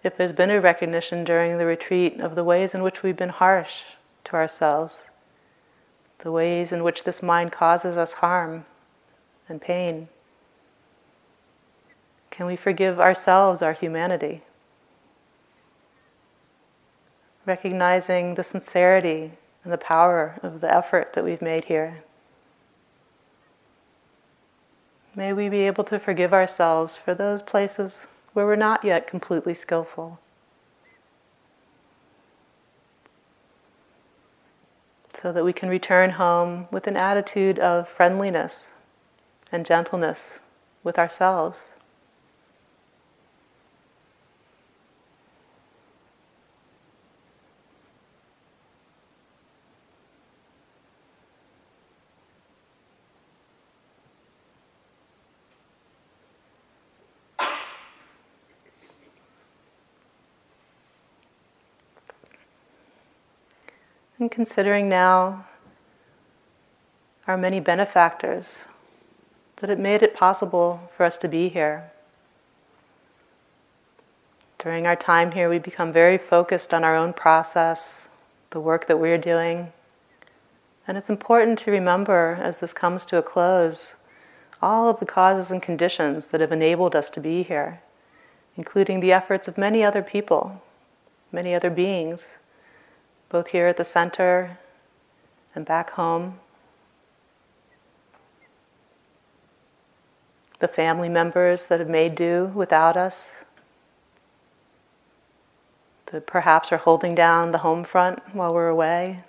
if 0.03 0.17
there's 0.17 0.33
been 0.33 0.51
a 0.51 0.59
recognition 0.59 1.23
during 1.23 1.57
the 1.57 1.65
retreat 1.65 2.19
of 2.19 2.35
the 2.35 2.43
ways 2.43 2.73
in 2.73 2.83
which 2.83 3.03
we've 3.03 3.15
been 3.15 3.29
harsh 3.29 3.83
to 4.25 4.33
ourselves, 4.33 5.03
the 6.19 6.29
ways 6.29 6.73
in 6.73 6.83
which 6.83 7.05
this 7.05 7.23
mind 7.23 7.53
causes 7.53 7.95
us 7.95 8.11
harm 8.11 8.65
and 9.47 9.61
pain, 9.61 10.09
can 12.31 12.47
we 12.47 12.57
forgive 12.57 12.99
ourselves 12.99 13.61
our 13.61 13.71
humanity? 13.71 14.41
recognizing 17.45 18.35
the 18.35 18.43
sincerity 18.43 19.31
and 19.63 19.71
the 19.71 19.77
power 19.77 20.37
of 20.43 20.59
the 20.59 20.75
effort 20.75 21.13
that 21.13 21.23
we've 21.23 21.41
made 21.41 21.63
here. 21.63 22.03
May 25.17 25.31
we 25.31 25.47
be 25.47 25.61
able 25.61 25.85
to 25.85 25.97
forgive 25.97 26.33
ourselves 26.33 26.97
for 26.97 27.13
those 27.13 27.41
places 27.41 27.99
where 28.33 28.45
we're 28.45 28.57
not 28.57 28.83
yet 28.83 29.07
completely 29.07 29.53
skillful. 29.53 30.19
So 35.21 35.31
that 35.31 35.45
we 35.45 35.53
can 35.53 35.69
return 35.69 36.09
home 36.11 36.67
with 36.69 36.85
an 36.85 36.97
attitude 36.97 37.59
of 37.59 37.87
friendliness 37.87 38.65
and 39.53 39.65
gentleness 39.65 40.39
with 40.83 40.99
ourselves. 40.99 41.69
And 64.17 64.24
considering 64.35 64.89
now 64.89 65.45
our 67.25 67.37
many 67.37 67.61
benefactors, 67.61 68.65
that 69.55 69.69
it 69.69 69.79
made 69.79 70.03
it 70.03 70.13
possible 70.13 70.91
for 70.97 71.05
us 71.05 71.15
to 71.15 71.29
be 71.29 71.47
here. 71.47 71.89
During 74.59 74.85
our 74.85 74.97
time 74.97 75.31
here, 75.31 75.49
we 75.49 75.57
become 75.57 75.93
very 75.93 76.17
focused 76.17 76.73
on 76.73 76.83
our 76.83 76.97
own 76.97 77.13
process, 77.13 78.09
the 78.49 78.59
work 78.59 78.87
that 78.87 78.99
we're 78.99 79.17
doing. 79.17 79.71
And 80.85 80.97
it's 80.97 81.09
important 81.09 81.57
to 81.59 81.71
remember 81.71 82.37
as 82.41 82.59
this 82.59 82.73
comes 82.73 83.05
to 83.05 83.17
a 83.17 83.23
close 83.23 83.95
all 84.61 84.89
of 84.89 84.99
the 84.99 85.05
causes 85.05 85.49
and 85.49 85.61
conditions 85.61 86.27
that 86.27 86.41
have 86.41 86.51
enabled 86.51 86.93
us 86.93 87.09
to 87.11 87.21
be 87.21 87.41
here, 87.43 87.79
including 88.57 88.99
the 88.99 89.13
efforts 89.13 89.47
of 89.47 89.57
many 89.57 89.81
other 89.81 90.01
people, 90.01 90.61
many 91.31 91.55
other 91.55 91.69
beings 91.69 92.37
both 93.35 93.47
here 93.47 93.67
at 93.67 93.75
the 93.75 93.83
center 93.83 94.57
and 95.55 95.65
back 95.65 95.89
home. 95.89 96.39
The 100.59 100.69
family 100.69 101.09
members 101.09 101.67
that 101.67 101.81
have 101.81 101.89
made 101.89 102.15
do 102.15 102.49
without 102.55 102.95
us, 102.95 103.29
that 106.13 106.25
perhaps 106.25 106.71
are 106.71 106.77
holding 106.77 107.13
down 107.13 107.51
the 107.51 107.57
home 107.57 107.83
front 107.83 108.19
while 108.33 108.53
we're 108.53 108.69
away. 108.69 109.21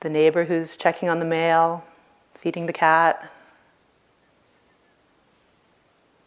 The 0.00 0.08
neighbor 0.08 0.46
who's 0.46 0.78
checking 0.78 1.10
on 1.10 1.18
the 1.18 1.26
mail, 1.26 1.84
feeding 2.36 2.64
the 2.64 2.72
cat. 2.72 3.30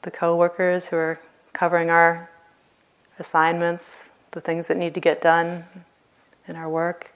The 0.03 0.11
coworkers 0.11 0.85
who 0.85 0.95
are 0.97 1.19
covering 1.53 1.89
our 1.89 2.29
assignments, 3.17 4.09
the 4.35 4.41
things 4.41 4.67
that 4.67 4.77
need 4.77 4.93
to 4.93 4.99
get 4.99 5.21
done 5.21 5.63
in 6.47 6.57
our 6.57 6.69
work. 6.69 7.11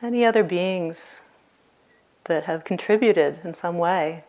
Any 0.00 0.24
other 0.24 0.44
beings 0.44 1.22
that 2.24 2.44
have 2.44 2.62
contributed 2.62 3.40
in 3.42 3.54
some 3.54 3.78
way, 3.78 4.22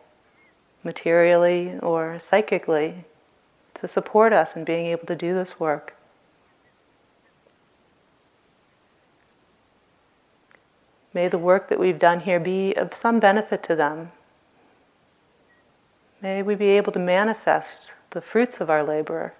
materially 0.82 1.78
or 1.80 2.18
psychically, 2.18 3.04
to 3.74 3.86
support 3.86 4.32
us 4.32 4.56
in 4.56 4.64
being 4.64 4.86
able 4.86 5.06
to 5.06 5.14
do 5.14 5.34
this 5.34 5.60
work. 5.60 5.94
May 11.12 11.28
the 11.28 11.38
work 11.38 11.68
that 11.68 11.78
we've 11.78 11.98
done 11.98 12.20
here 12.20 12.40
be 12.40 12.74
of 12.74 12.94
some 12.94 13.20
benefit 13.20 13.62
to 13.64 13.76
them. 13.76 14.12
May 16.22 16.42
we 16.42 16.54
be 16.54 16.68
able 16.70 16.92
to 16.92 16.98
manifest 16.98 17.94
the 18.10 18.20
fruits 18.20 18.60
of 18.60 18.68
our 18.68 18.82
labor 18.82 19.32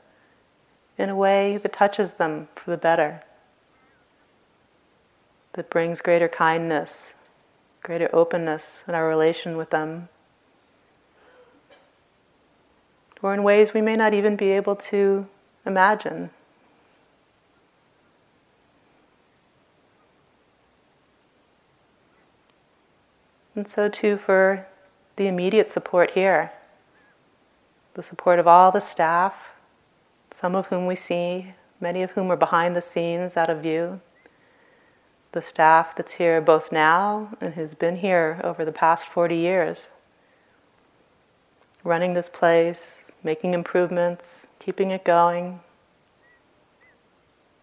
in 0.96 1.10
a 1.10 1.16
way 1.16 1.58
that 1.58 1.74
touches 1.74 2.14
them 2.14 2.48
for 2.54 2.70
the 2.70 2.78
better, 2.78 3.22
that 5.52 5.68
brings 5.68 6.00
greater 6.00 6.28
kindness, 6.28 7.12
greater 7.82 8.08
openness 8.14 8.82
in 8.88 8.94
our 8.94 9.06
relation 9.06 9.58
with 9.58 9.68
them, 9.70 10.08
or 13.20 13.34
in 13.34 13.42
ways 13.42 13.74
we 13.74 13.82
may 13.82 13.94
not 13.94 14.14
even 14.14 14.34
be 14.34 14.50
able 14.50 14.76
to 14.76 15.26
imagine. 15.66 16.30
And 23.54 23.68
so, 23.68 23.90
too, 23.90 24.16
for 24.16 24.66
the 25.16 25.26
immediate 25.26 25.68
support 25.68 26.12
here 26.12 26.52
the 27.94 28.02
support 28.02 28.38
of 28.38 28.46
all 28.46 28.70
the 28.70 28.80
staff, 28.80 29.50
some 30.32 30.54
of 30.54 30.66
whom 30.66 30.86
we 30.86 30.96
see, 30.96 31.54
many 31.80 32.02
of 32.02 32.10
whom 32.12 32.30
are 32.30 32.36
behind 32.36 32.76
the 32.76 32.82
scenes 32.82 33.36
out 33.36 33.50
of 33.50 33.62
view. 33.62 34.00
The 35.32 35.42
staff 35.42 35.94
that's 35.96 36.12
here 36.12 36.40
both 36.40 36.72
now 36.72 37.36
and 37.40 37.54
who's 37.54 37.74
been 37.74 37.96
here 37.96 38.40
over 38.42 38.64
the 38.64 38.72
past 38.72 39.06
40 39.06 39.36
years, 39.36 39.88
running 41.84 42.14
this 42.14 42.28
place, 42.28 42.96
making 43.22 43.54
improvements, 43.54 44.46
keeping 44.58 44.90
it 44.90 45.04
going, 45.04 45.60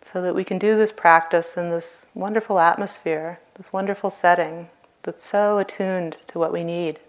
so 0.01 0.21
that 0.21 0.35
we 0.35 0.43
can 0.43 0.57
do 0.57 0.77
this 0.77 0.91
practice 0.91 1.57
in 1.57 1.69
this 1.69 2.05
wonderful 2.13 2.59
atmosphere, 2.59 3.39
this 3.55 3.73
wonderful 3.73 4.09
setting, 4.09 4.69
that's 5.03 5.25
so 5.25 5.57
attuned 5.57 6.17
to 6.27 6.39
what 6.39 6.53
we 6.53 6.63
need. 6.63 6.99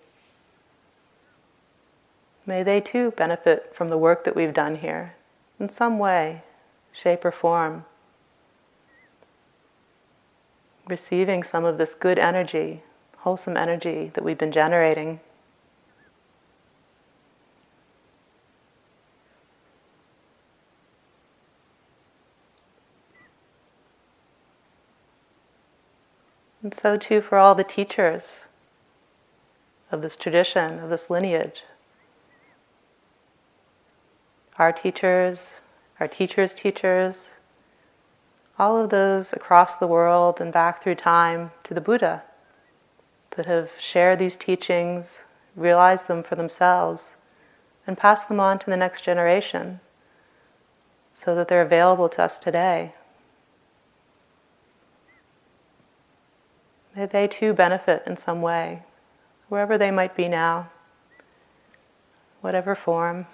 May 2.49 2.63
they 2.63 2.81
too 2.81 3.11
benefit 3.11 3.75
from 3.75 3.91
the 3.91 3.99
work 3.99 4.25
that 4.25 4.35
we've 4.35 4.55
done 4.55 4.77
here 4.77 5.15
in 5.61 5.69
some 5.69 5.99
way, 5.99 6.45
shape, 6.93 7.23
or 7.27 7.31
form. 7.31 7.85
Receiving 10.87 11.43
some 11.43 11.67
of 11.67 11.77
this 11.77 11.93
good 11.93 12.19
energy, 12.19 12.83
wholesome 13.19 13.59
energy 13.59 14.11
that 14.15 14.25
we've 14.25 14.39
been 14.39 14.51
generating. 14.51 15.21
And 26.63 26.73
so 26.73 26.97
too 26.97 27.21
for 27.21 27.37
all 27.37 27.55
the 27.55 27.63
teachers 27.63 28.47
of 29.93 30.01
this 30.01 30.17
tradition, 30.17 30.79
of 30.79 30.89
this 30.89 31.11
lineage. 31.11 31.65
Our 34.59 34.73
teachers, 34.73 35.61
our 36.01 36.09
teachers' 36.09 36.53
teachers, 36.53 37.27
all 38.59 38.77
of 38.77 38.91
those 38.91 39.33
across 39.33 39.77
the 39.77 39.87
world 39.87 40.41
and 40.41 40.53
back 40.53 40.83
through 40.83 40.97
time 40.97 41.53
to 41.63 41.75
the 41.75 41.81
Buddha 41.81 42.25
that 43.37 43.47
have 43.47 43.71
shared 43.79 44.19
these 44.19 44.35
teachings, 44.35 45.23
realized 45.55 46.09
them 46.09 46.25
for 46.25 46.35
themselves, 46.35 47.15
and 47.87 47.97
passed 47.97 48.29
them 48.29 48.41
on 48.41 48.59
to 48.59 48.67
the 48.67 48.77
next 48.77 49.03
generation 49.03 49.79
so 51.15 51.37
that 51.37 51.47
they're 51.47 51.63
available 51.63 52.09
to 52.09 52.23
us 52.23 52.37
today. 52.37 52.95
May 56.97 57.07
they 57.07 57.29
too 57.29 57.53
benefit 57.53 58.03
in 58.07 58.17
some 58.17 58.43
way, 58.43 58.83
wherever 59.49 59.79
they 59.79 59.93
might 59.93 60.17
be 60.17 60.27
now, 60.27 60.71
whatever 62.41 62.75
form. 62.75 63.27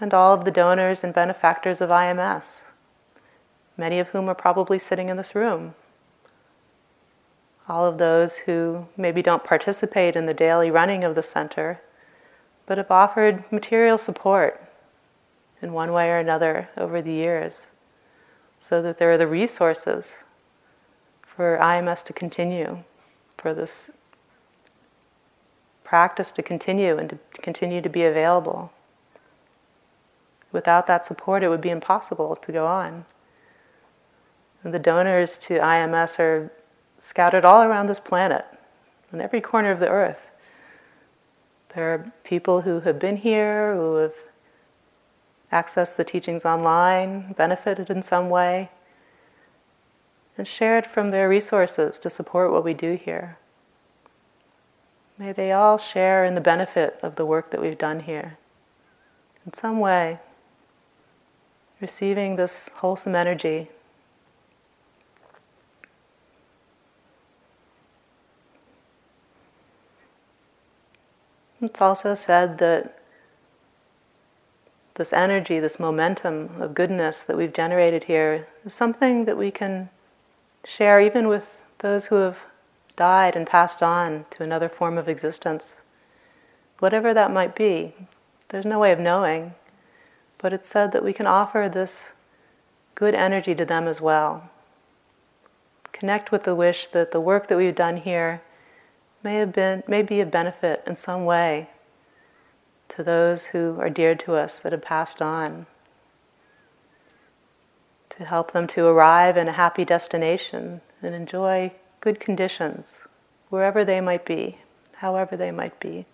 And 0.00 0.14
all 0.14 0.32
of 0.32 0.44
the 0.44 0.50
donors 0.50 1.02
and 1.02 1.12
benefactors 1.12 1.80
of 1.80 1.90
IMS, 1.90 2.60
many 3.76 3.98
of 3.98 4.08
whom 4.08 4.28
are 4.28 4.34
probably 4.34 4.78
sitting 4.78 5.08
in 5.08 5.16
this 5.16 5.34
room. 5.34 5.74
All 7.68 7.84
of 7.84 7.98
those 7.98 8.36
who 8.36 8.86
maybe 8.96 9.22
don't 9.22 9.44
participate 9.44 10.16
in 10.16 10.26
the 10.26 10.34
daily 10.34 10.70
running 10.70 11.04
of 11.04 11.14
the 11.14 11.22
center 11.22 11.80
but 12.68 12.76
have 12.76 12.90
offered 12.90 13.42
material 13.50 13.96
support 13.96 14.62
in 15.62 15.72
one 15.72 15.90
way 15.90 16.10
or 16.10 16.18
another 16.18 16.68
over 16.76 17.00
the 17.00 17.12
years 17.12 17.68
so 18.60 18.82
that 18.82 18.98
there 18.98 19.10
are 19.10 19.16
the 19.16 19.26
resources 19.26 20.24
for 21.22 21.56
IMS 21.62 22.04
to 22.04 22.12
continue, 22.12 22.84
for 23.38 23.54
this 23.54 23.90
practice 25.82 26.30
to 26.32 26.42
continue 26.42 26.98
and 26.98 27.08
to 27.08 27.18
continue 27.40 27.80
to 27.80 27.88
be 27.88 28.04
available. 28.04 28.70
Without 30.52 30.86
that 30.86 31.04
support, 31.04 31.42
it 31.42 31.48
would 31.48 31.60
be 31.60 31.70
impossible 31.70 32.36
to 32.36 32.52
go 32.52 32.66
on. 32.66 33.04
And 34.64 34.72
the 34.72 34.78
donors 34.78 35.38
to 35.38 35.58
IMS 35.58 36.18
are 36.18 36.50
scattered 36.98 37.44
all 37.44 37.62
around 37.62 37.86
this 37.86 38.00
planet, 38.00 38.44
in 39.12 39.20
every 39.20 39.40
corner 39.40 39.70
of 39.70 39.80
the 39.80 39.88
earth. 39.88 40.26
There 41.74 41.94
are 41.94 42.12
people 42.24 42.62
who 42.62 42.80
have 42.80 42.98
been 42.98 43.18
here, 43.18 43.74
who 43.74 43.96
have 43.96 44.14
accessed 45.52 45.96
the 45.96 46.04
teachings 46.04 46.44
online, 46.44 47.34
benefited 47.34 47.90
in 47.90 48.02
some 48.02 48.30
way, 48.30 48.70
and 50.36 50.46
shared 50.46 50.86
from 50.86 51.10
their 51.10 51.28
resources 51.28 51.98
to 51.98 52.10
support 52.10 52.52
what 52.52 52.64
we 52.64 52.74
do 52.74 52.94
here. 52.96 53.38
May 55.18 55.32
they 55.32 55.52
all 55.52 55.78
share 55.78 56.24
in 56.24 56.34
the 56.34 56.40
benefit 56.40 56.98
of 57.02 57.16
the 57.16 57.26
work 57.26 57.50
that 57.50 57.60
we've 57.60 57.78
done 57.78 58.00
here. 58.00 58.38
In 59.44 59.52
some 59.52 59.80
way, 59.80 60.20
receiving 61.80 62.36
this 62.36 62.70
wholesome 62.76 63.14
energy 63.14 63.68
It's 71.60 71.80
also 71.80 72.14
said 72.14 72.58
that 72.58 73.00
this 74.94 75.12
energy, 75.12 75.58
this 75.58 75.80
momentum 75.80 76.50
of 76.60 76.74
goodness 76.74 77.22
that 77.22 77.36
we've 77.36 77.52
generated 77.52 78.04
here 78.04 78.46
is 78.64 78.74
something 78.74 79.24
that 79.24 79.36
we 79.36 79.50
can 79.50 79.90
share 80.64 81.00
even 81.00 81.26
with 81.26 81.62
those 81.80 82.06
who 82.06 82.16
have 82.16 82.38
died 82.96 83.34
and 83.34 83.46
passed 83.46 83.82
on 83.82 84.24
to 84.30 84.42
another 84.42 84.68
form 84.68 84.98
of 84.98 85.08
existence. 85.08 85.76
Whatever 86.78 87.12
that 87.12 87.32
might 87.32 87.56
be, 87.56 87.94
there's 88.48 88.64
no 88.64 88.78
way 88.78 88.92
of 88.92 89.00
knowing, 89.00 89.54
but 90.38 90.52
it's 90.52 90.68
said 90.68 90.92
that 90.92 91.04
we 91.04 91.12
can 91.12 91.26
offer 91.26 91.68
this 91.68 92.12
good 92.94 93.14
energy 93.14 93.54
to 93.54 93.64
them 93.64 93.86
as 93.86 94.00
well. 94.00 94.50
Connect 95.92 96.30
with 96.30 96.44
the 96.44 96.54
wish 96.54 96.86
that 96.88 97.10
the 97.10 97.20
work 97.20 97.48
that 97.48 97.56
we've 97.56 97.74
done 97.74 97.98
here 97.98 98.40
may 99.22 99.36
have 99.36 99.52
been 99.52 99.82
may 99.88 100.02
be 100.02 100.20
a 100.20 100.26
benefit 100.26 100.82
in 100.86 100.96
some 100.96 101.24
way 101.24 101.68
to 102.88 103.02
those 103.02 103.46
who 103.46 103.76
are 103.80 103.90
dear 103.90 104.14
to 104.14 104.34
us 104.34 104.58
that 104.60 104.72
have 104.72 104.82
passed 104.82 105.20
on 105.20 105.66
to 108.10 108.24
help 108.24 108.52
them 108.52 108.66
to 108.66 108.86
arrive 108.86 109.36
in 109.36 109.48
a 109.48 109.52
happy 109.52 109.84
destination 109.84 110.80
and 111.02 111.14
enjoy 111.14 111.72
good 112.00 112.18
conditions 112.18 113.00
wherever 113.50 113.84
they 113.84 114.00
might 114.00 114.24
be 114.24 114.58
however 114.96 115.36
they 115.36 115.50
might 115.50 115.78
be 115.80 116.06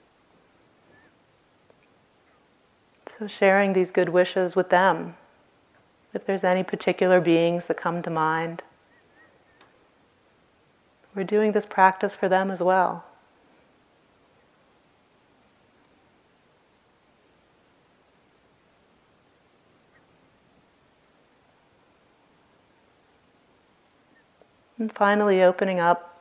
so 3.19 3.27
sharing 3.27 3.73
these 3.73 3.91
good 3.91 4.09
wishes 4.09 4.57
with 4.57 4.71
them 4.71 5.15
if 6.13 6.25
there's 6.25 6.45
any 6.45 6.63
particular 6.63 7.21
beings 7.21 7.67
that 7.67 7.77
come 7.77 8.03
to 8.03 8.11
mind 8.11 8.63
we're 11.15 11.25
doing 11.25 11.53
this 11.53 11.67
practice 11.67 12.15
for 12.15 12.29
them 12.29 12.51
as 12.51 12.61
well. 12.61 13.05
And 24.77 24.93
finally, 24.93 25.41
opening 25.41 25.79
up 25.79 26.14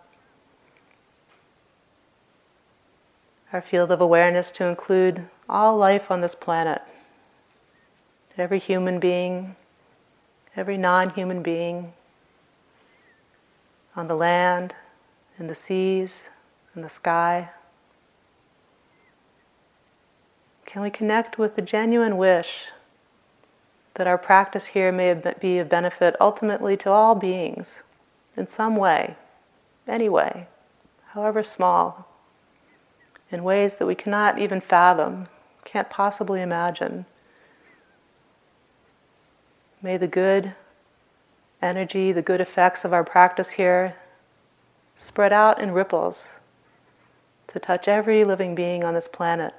our 3.53 3.61
field 3.61 3.91
of 3.91 4.01
awareness 4.01 4.51
to 4.51 4.65
include 4.65 5.23
all 5.47 5.77
life 5.77 6.09
on 6.09 6.21
this 6.21 6.33
planet. 6.33 6.81
Every 8.35 8.57
human 8.57 8.99
being, 8.99 9.55
every 10.55 10.75
non 10.75 11.11
human 11.11 11.43
being 11.43 11.93
on 13.95 14.07
the 14.07 14.15
land, 14.15 14.73
in 15.39 15.45
the 15.45 15.55
seas, 15.55 16.29
in 16.75 16.81
the 16.81 16.89
sky? 16.89 17.49
Can 20.65 20.81
we 20.81 20.89
connect 20.89 21.37
with 21.37 21.55
the 21.55 21.61
genuine 21.61 22.17
wish 22.17 22.65
that 23.93 24.07
our 24.07 24.17
practice 24.17 24.65
here 24.65 24.91
may 24.91 25.13
be 25.39 25.59
of 25.59 25.69
benefit 25.69 26.15
ultimately 26.19 26.75
to 26.77 26.89
all 26.89 27.13
beings 27.13 27.83
in 28.35 28.47
some 28.47 28.75
way, 28.75 29.15
any 29.87 30.09
way, 30.09 30.47
however 31.09 31.43
small, 31.43 32.07
in 33.33 33.43
ways 33.43 33.75
that 33.75 33.87
we 33.87 33.95
cannot 33.95 34.37
even 34.37 34.61
fathom, 34.61 35.27
can't 35.65 35.89
possibly 35.89 36.41
imagine? 36.41 37.05
May 39.81 39.97
the 39.97 40.07
good 40.07 40.53
energy, 41.61 42.11
the 42.11 42.21
good 42.21 42.39
effects 42.39 42.85
of 42.85 42.93
our 42.93 43.03
practice 43.03 43.49
here 43.49 43.95
spread 44.95 45.33
out 45.33 45.59
in 45.59 45.71
ripples 45.71 46.25
to 47.47 47.59
touch 47.59 47.87
every 47.87 48.23
living 48.23 48.53
being 48.53 48.83
on 48.83 48.93
this 48.93 49.07
planet, 49.07 49.53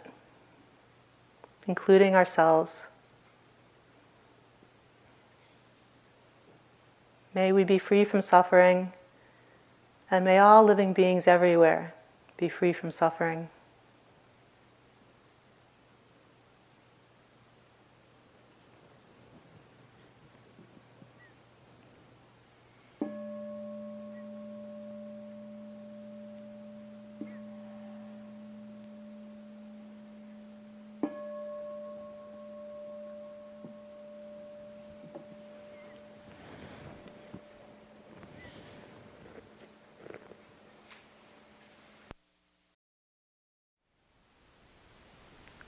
including 1.67 2.15
ourselves. 2.15 2.87
May 7.35 7.51
we 7.51 7.65
be 7.65 7.79
free 7.79 8.05
from 8.05 8.23
suffering, 8.23 8.93
and 10.11 10.25
may 10.25 10.39
all 10.39 10.63
living 10.63 10.93
beings 10.93 11.27
everywhere 11.27 11.93
be 12.37 12.49
free 12.49 12.73
from 12.73 12.93
suffering. 12.93 13.49